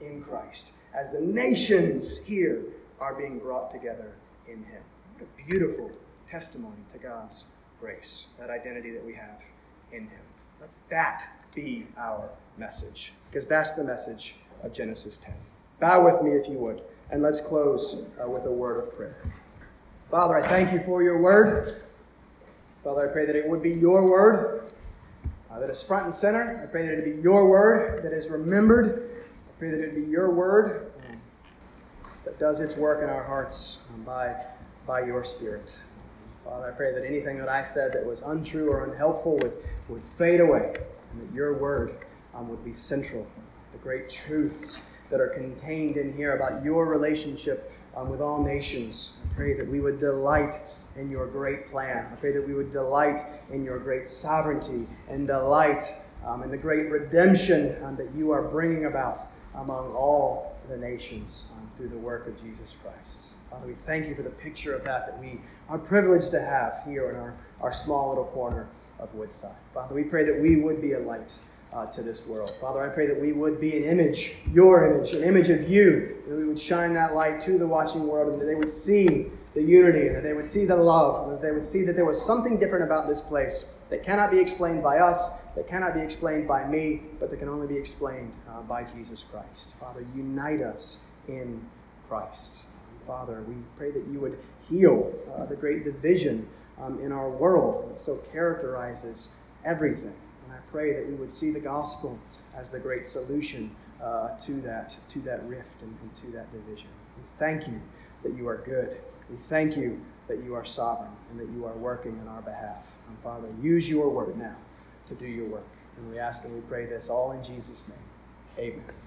in 0.02 0.22
Christ 0.22 0.72
as 0.94 1.10
the 1.10 1.20
nations 1.20 2.26
here 2.26 2.62
are 3.00 3.14
being 3.14 3.38
brought 3.38 3.70
together 3.70 4.16
in 4.46 4.64
Him. 4.64 4.82
What 5.14 5.28
a 5.28 5.46
beautiful 5.46 5.90
testimony 6.26 6.82
to 6.92 6.98
God's 6.98 7.46
grace, 7.80 8.26
that 8.38 8.50
identity 8.50 8.90
that 8.90 9.04
we 9.04 9.14
have 9.14 9.40
in 9.90 10.02
Him. 10.02 10.20
Let's 10.60 10.78
that 10.90 11.45
be 11.56 11.86
our 11.96 12.28
message, 12.58 13.12
because 13.28 13.48
that's 13.48 13.72
the 13.72 13.82
message 13.82 14.36
of 14.62 14.72
Genesis 14.72 15.18
10. 15.18 15.34
Bow 15.80 16.04
with 16.04 16.22
me 16.22 16.32
if 16.32 16.48
you 16.48 16.58
would, 16.58 16.82
and 17.10 17.22
let's 17.22 17.40
close 17.40 18.06
uh, 18.22 18.28
with 18.28 18.44
a 18.44 18.52
word 18.52 18.78
of 18.78 18.94
prayer. 18.94 19.16
Father, 20.10 20.36
I 20.36 20.46
thank 20.46 20.70
you 20.70 20.78
for 20.78 21.02
your 21.02 21.20
word. 21.20 21.82
Father, 22.84 23.08
I 23.08 23.12
pray 23.12 23.26
that 23.26 23.34
it 23.34 23.48
would 23.48 23.62
be 23.62 23.70
your 23.70 24.08
word 24.08 24.70
uh, 25.50 25.58
that 25.58 25.70
is 25.70 25.82
front 25.82 26.04
and 26.04 26.14
center. 26.14 26.62
I 26.62 26.70
pray 26.70 26.86
that 26.86 26.98
it 26.98 27.16
be 27.16 27.22
your 27.22 27.48
word 27.48 28.04
that 28.04 28.12
is 28.12 28.28
remembered. 28.28 29.24
I 29.48 29.58
pray 29.58 29.70
that 29.70 29.80
it 29.80 29.94
be 29.94 30.10
your 30.10 30.30
word 30.30 30.92
um, 31.08 31.20
that 32.24 32.38
does 32.38 32.60
its 32.60 32.76
work 32.76 33.02
in 33.02 33.08
our 33.08 33.24
hearts 33.24 33.80
um, 33.92 34.02
by, 34.02 34.36
by 34.86 35.04
your 35.04 35.24
Spirit. 35.24 35.82
Father, 36.44 36.68
I 36.68 36.70
pray 36.70 36.92
that 36.92 37.04
anything 37.04 37.38
that 37.38 37.48
I 37.48 37.62
said 37.62 37.92
that 37.94 38.06
was 38.06 38.22
untrue 38.22 38.70
or 38.70 38.84
unhelpful 38.84 39.38
would, 39.42 39.54
would 39.88 40.04
fade 40.04 40.40
away 40.40 40.76
and 41.16 41.28
that 41.28 41.34
your 41.34 41.54
word 41.58 41.96
um, 42.34 42.48
would 42.48 42.64
be 42.64 42.72
central. 42.72 43.26
The 43.72 43.78
great 43.78 44.08
truths 44.08 44.80
that 45.10 45.20
are 45.20 45.28
contained 45.28 45.96
in 45.96 46.12
here 46.14 46.36
about 46.36 46.64
your 46.64 46.86
relationship 46.86 47.72
um, 47.96 48.10
with 48.10 48.20
all 48.20 48.42
nations. 48.42 49.18
I 49.24 49.34
pray 49.34 49.54
that 49.54 49.66
we 49.66 49.80
would 49.80 49.98
delight 49.98 50.60
in 50.96 51.10
your 51.10 51.26
great 51.26 51.70
plan. 51.70 52.06
I 52.12 52.16
pray 52.16 52.32
that 52.32 52.46
we 52.46 52.54
would 52.54 52.72
delight 52.72 53.20
in 53.50 53.64
your 53.64 53.78
great 53.78 54.08
sovereignty 54.08 54.86
and 55.08 55.26
delight 55.26 55.82
um, 56.24 56.42
in 56.42 56.50
the 56.50 56.56
great 56.56 56.90
redemption 56.90 57.82
um, 57.84 57.96
that 57.96 58.12
you 58.14 58.32
are 58.32 58.42
bringing 58.42 58.86
about 58.86 59.20
among 59.54 59.94
all 59.94 60.56
the 60.68 60.76
nations 60.76 61.46
um, 61.52 61.70
through 61.76 61.88
the 61.88 61.96
work 61.96 62.26
of 62.26 62.42
Jesus 62.42 62.76
Christ. 62.82 63.36
Father, 63.48 63.66
we 63.66 63.74
thank 63.74 64.06
you 64.06 64.14
for 64.14 64.22
the 64.22 64.30
picture 64.30 64.74
of 64.74 64.84
that 64.84 65.06
that 65.06 65.18
we 65.18 65.40
are 65.68 65.78
privileged 65.78 66.32
to 66.32 66.40
have 66.40 66.82
here 66.84 67.08
in 67.10 67.16
our, 67.16 67.34
our 67.60 67.72
small 67.72 68.08
little 68.10 68.24
corner 68.24 68.68
of 68.98 69.14
Woodside. 69.14 69.56
Father, 69.74 69.94
we 69.94 70.04
pray 70.04 70.24
that 70.24 70.40
we 70.40 70.56
would 70.56 70.80
be 70.80 70.92
a 70.92 71.00
light 71.00 71.38
uh, 71.72 71.86
to 71.86 72.02
this 72.02 72.26
world. 72.26 72.52
Father, 72.60 72.82
I 72.82 72.88
pray 72.88 73.06
that 73.06 73.20
we 73.20 73.32
would 73.32 73.60
be 73.60 73.76
an 73.76 73.84
image, 73.84 74.36
your 74.52 74.90
image, 74.90 75.12
an 75.12 75.22
image 75.22 75.50
of 75.50 75.68
you, 75.68 76.22
that 76.28 76.36
we 76.36 76.46
would 76.46 76.58
shine 76.58 76.94
that 76.94 77.14
light 77.14 77.40
to 77.42 77.58
the 77.58 77.66
watching 77.66 78.06
world, 78.06 78.32
and 78.32 78.40
that 78.40 78.46
they 78.46 78.54
would 78.54 78.68
see 78.68 79.26
the 79.54 79.62
unity, 79.62 80.06
and 80.06 80.16
that 80.16 80.22
they 80.22 80.32
would 80.32 80.46
see 80.46 80.64
the 80.64 80.76
love, 80.76 81.24
and 81.24 81.32
that 81.32 81.42
they 81.42 81.50
would 81.50 81.64
see 81.64 81.82
that 81.84 81.94
there 81.94 82.04
was 82.04 82.24
something 82.24 82.58
different 82.58 82.84
about 82.84 83.08
this 83.08 83.20
place 83.20 83.78
that 83.90 84.02
cannot 84.02 84.30
be 84.30 84.38
explained 84.38 84.82
by 84.82 84.98
us, 84.98 85.38
that 85.54 85.66
cannot 85.66 85.94
be 85.94 86.00
explained 86.00 86.46
by 86.46 86.66
me, 86.66 87.02
but 87.18 87.30
that 87.30 87.38
can 87.38 87.48
only 87.48 87.66
be 87.66 87.76
explained 87.76 88.34
uh, 88.48 88.60
by 88.62 88.84
Jesus 88.84 89.24
Christ. 89.24 89.78
Father, 89.78 90.06
unite 90.14 90.60
us 90.62 91.02
in 91.28 91.64
Christ. 92.08 92.66
Father, 93.06 93.42
we 93.42 93.54
pray 93.78 93.90
that 93.90 94.06
you 94.10 94.20
would 94.20 94.38
heal 94.68 95.12
uh, 95.34 95.46
the 95.46 95.56
great 95.56 95.84
division 95.84 96.48
um, 96.80 96.98
in 97.00 97.12
our 97.12 97.28
world 97.28 97.90
that 97.90 98.00
so 98.00 98.16
characterizes 98.32 99.34
everything. 99.64 100.14
And 100.44 100.52
I 100.52 100.58
pray 100.70 100.94
that 100.94 101.06
we 101.06 101.14
would 101.14 101.30
see 101.30 101.50
the 101.50 101.60
gospel 101.60 102.18
as 102.56 102.70
the 102.70 102.78
great 102.78 103.06
solution 103.06 103.74
uh, 104.02 104.36
to, 104.38 104.60
that, 104.62 104.98
to 105.08 105.20
that 105.20 105.42
rift 105.44 105.82
and, 105.82 105.96
and 106.02 106.14
to 106.16 106.26
that 106.32 106.52
division. 106.52 106.88
We 107.16 107.22
thank 107.38 107.66
you 107.66 107.80
that 108.22 108.34
you 108.34 108.48
are 108.48 108.58
good. 108.58 108.98
We 109.30 109.36
thank 109.36 109.76
you 109.76 110.00
that 110.28 110.42
you 110.42 110.54
are 110.54 110.64
sovereign 110.64 111.12
and 111.30 111.40
that 111.40 111.48
you 111.48 111.64
are 111.64 111.74
working 111.74 112.20
on 112.20 112.28
our 112.28 112.42
behalf. 112.42 112.98
And 113.08 113.18
Father, 113.18 113.48
use 113.60 113.88
your 113.88 114.08
word 114.08 114.36
now 114.36 114.56
to 115.08 115.14
do 115.14 115.26
your 115.26 115.46
work. 115.46 115.68
And 115.96 116.10
we 116.10 116.18
ask 116.18 116.44
and 116.44 116.54
we 116.54 116.60
pray 116.60 116.86
this 116.86 117.08
all 117.08 117.32
in 117.32 117.42
Jesus' 117.42 117.88
name. 117.88 117.98
Amen. 118.58 119.05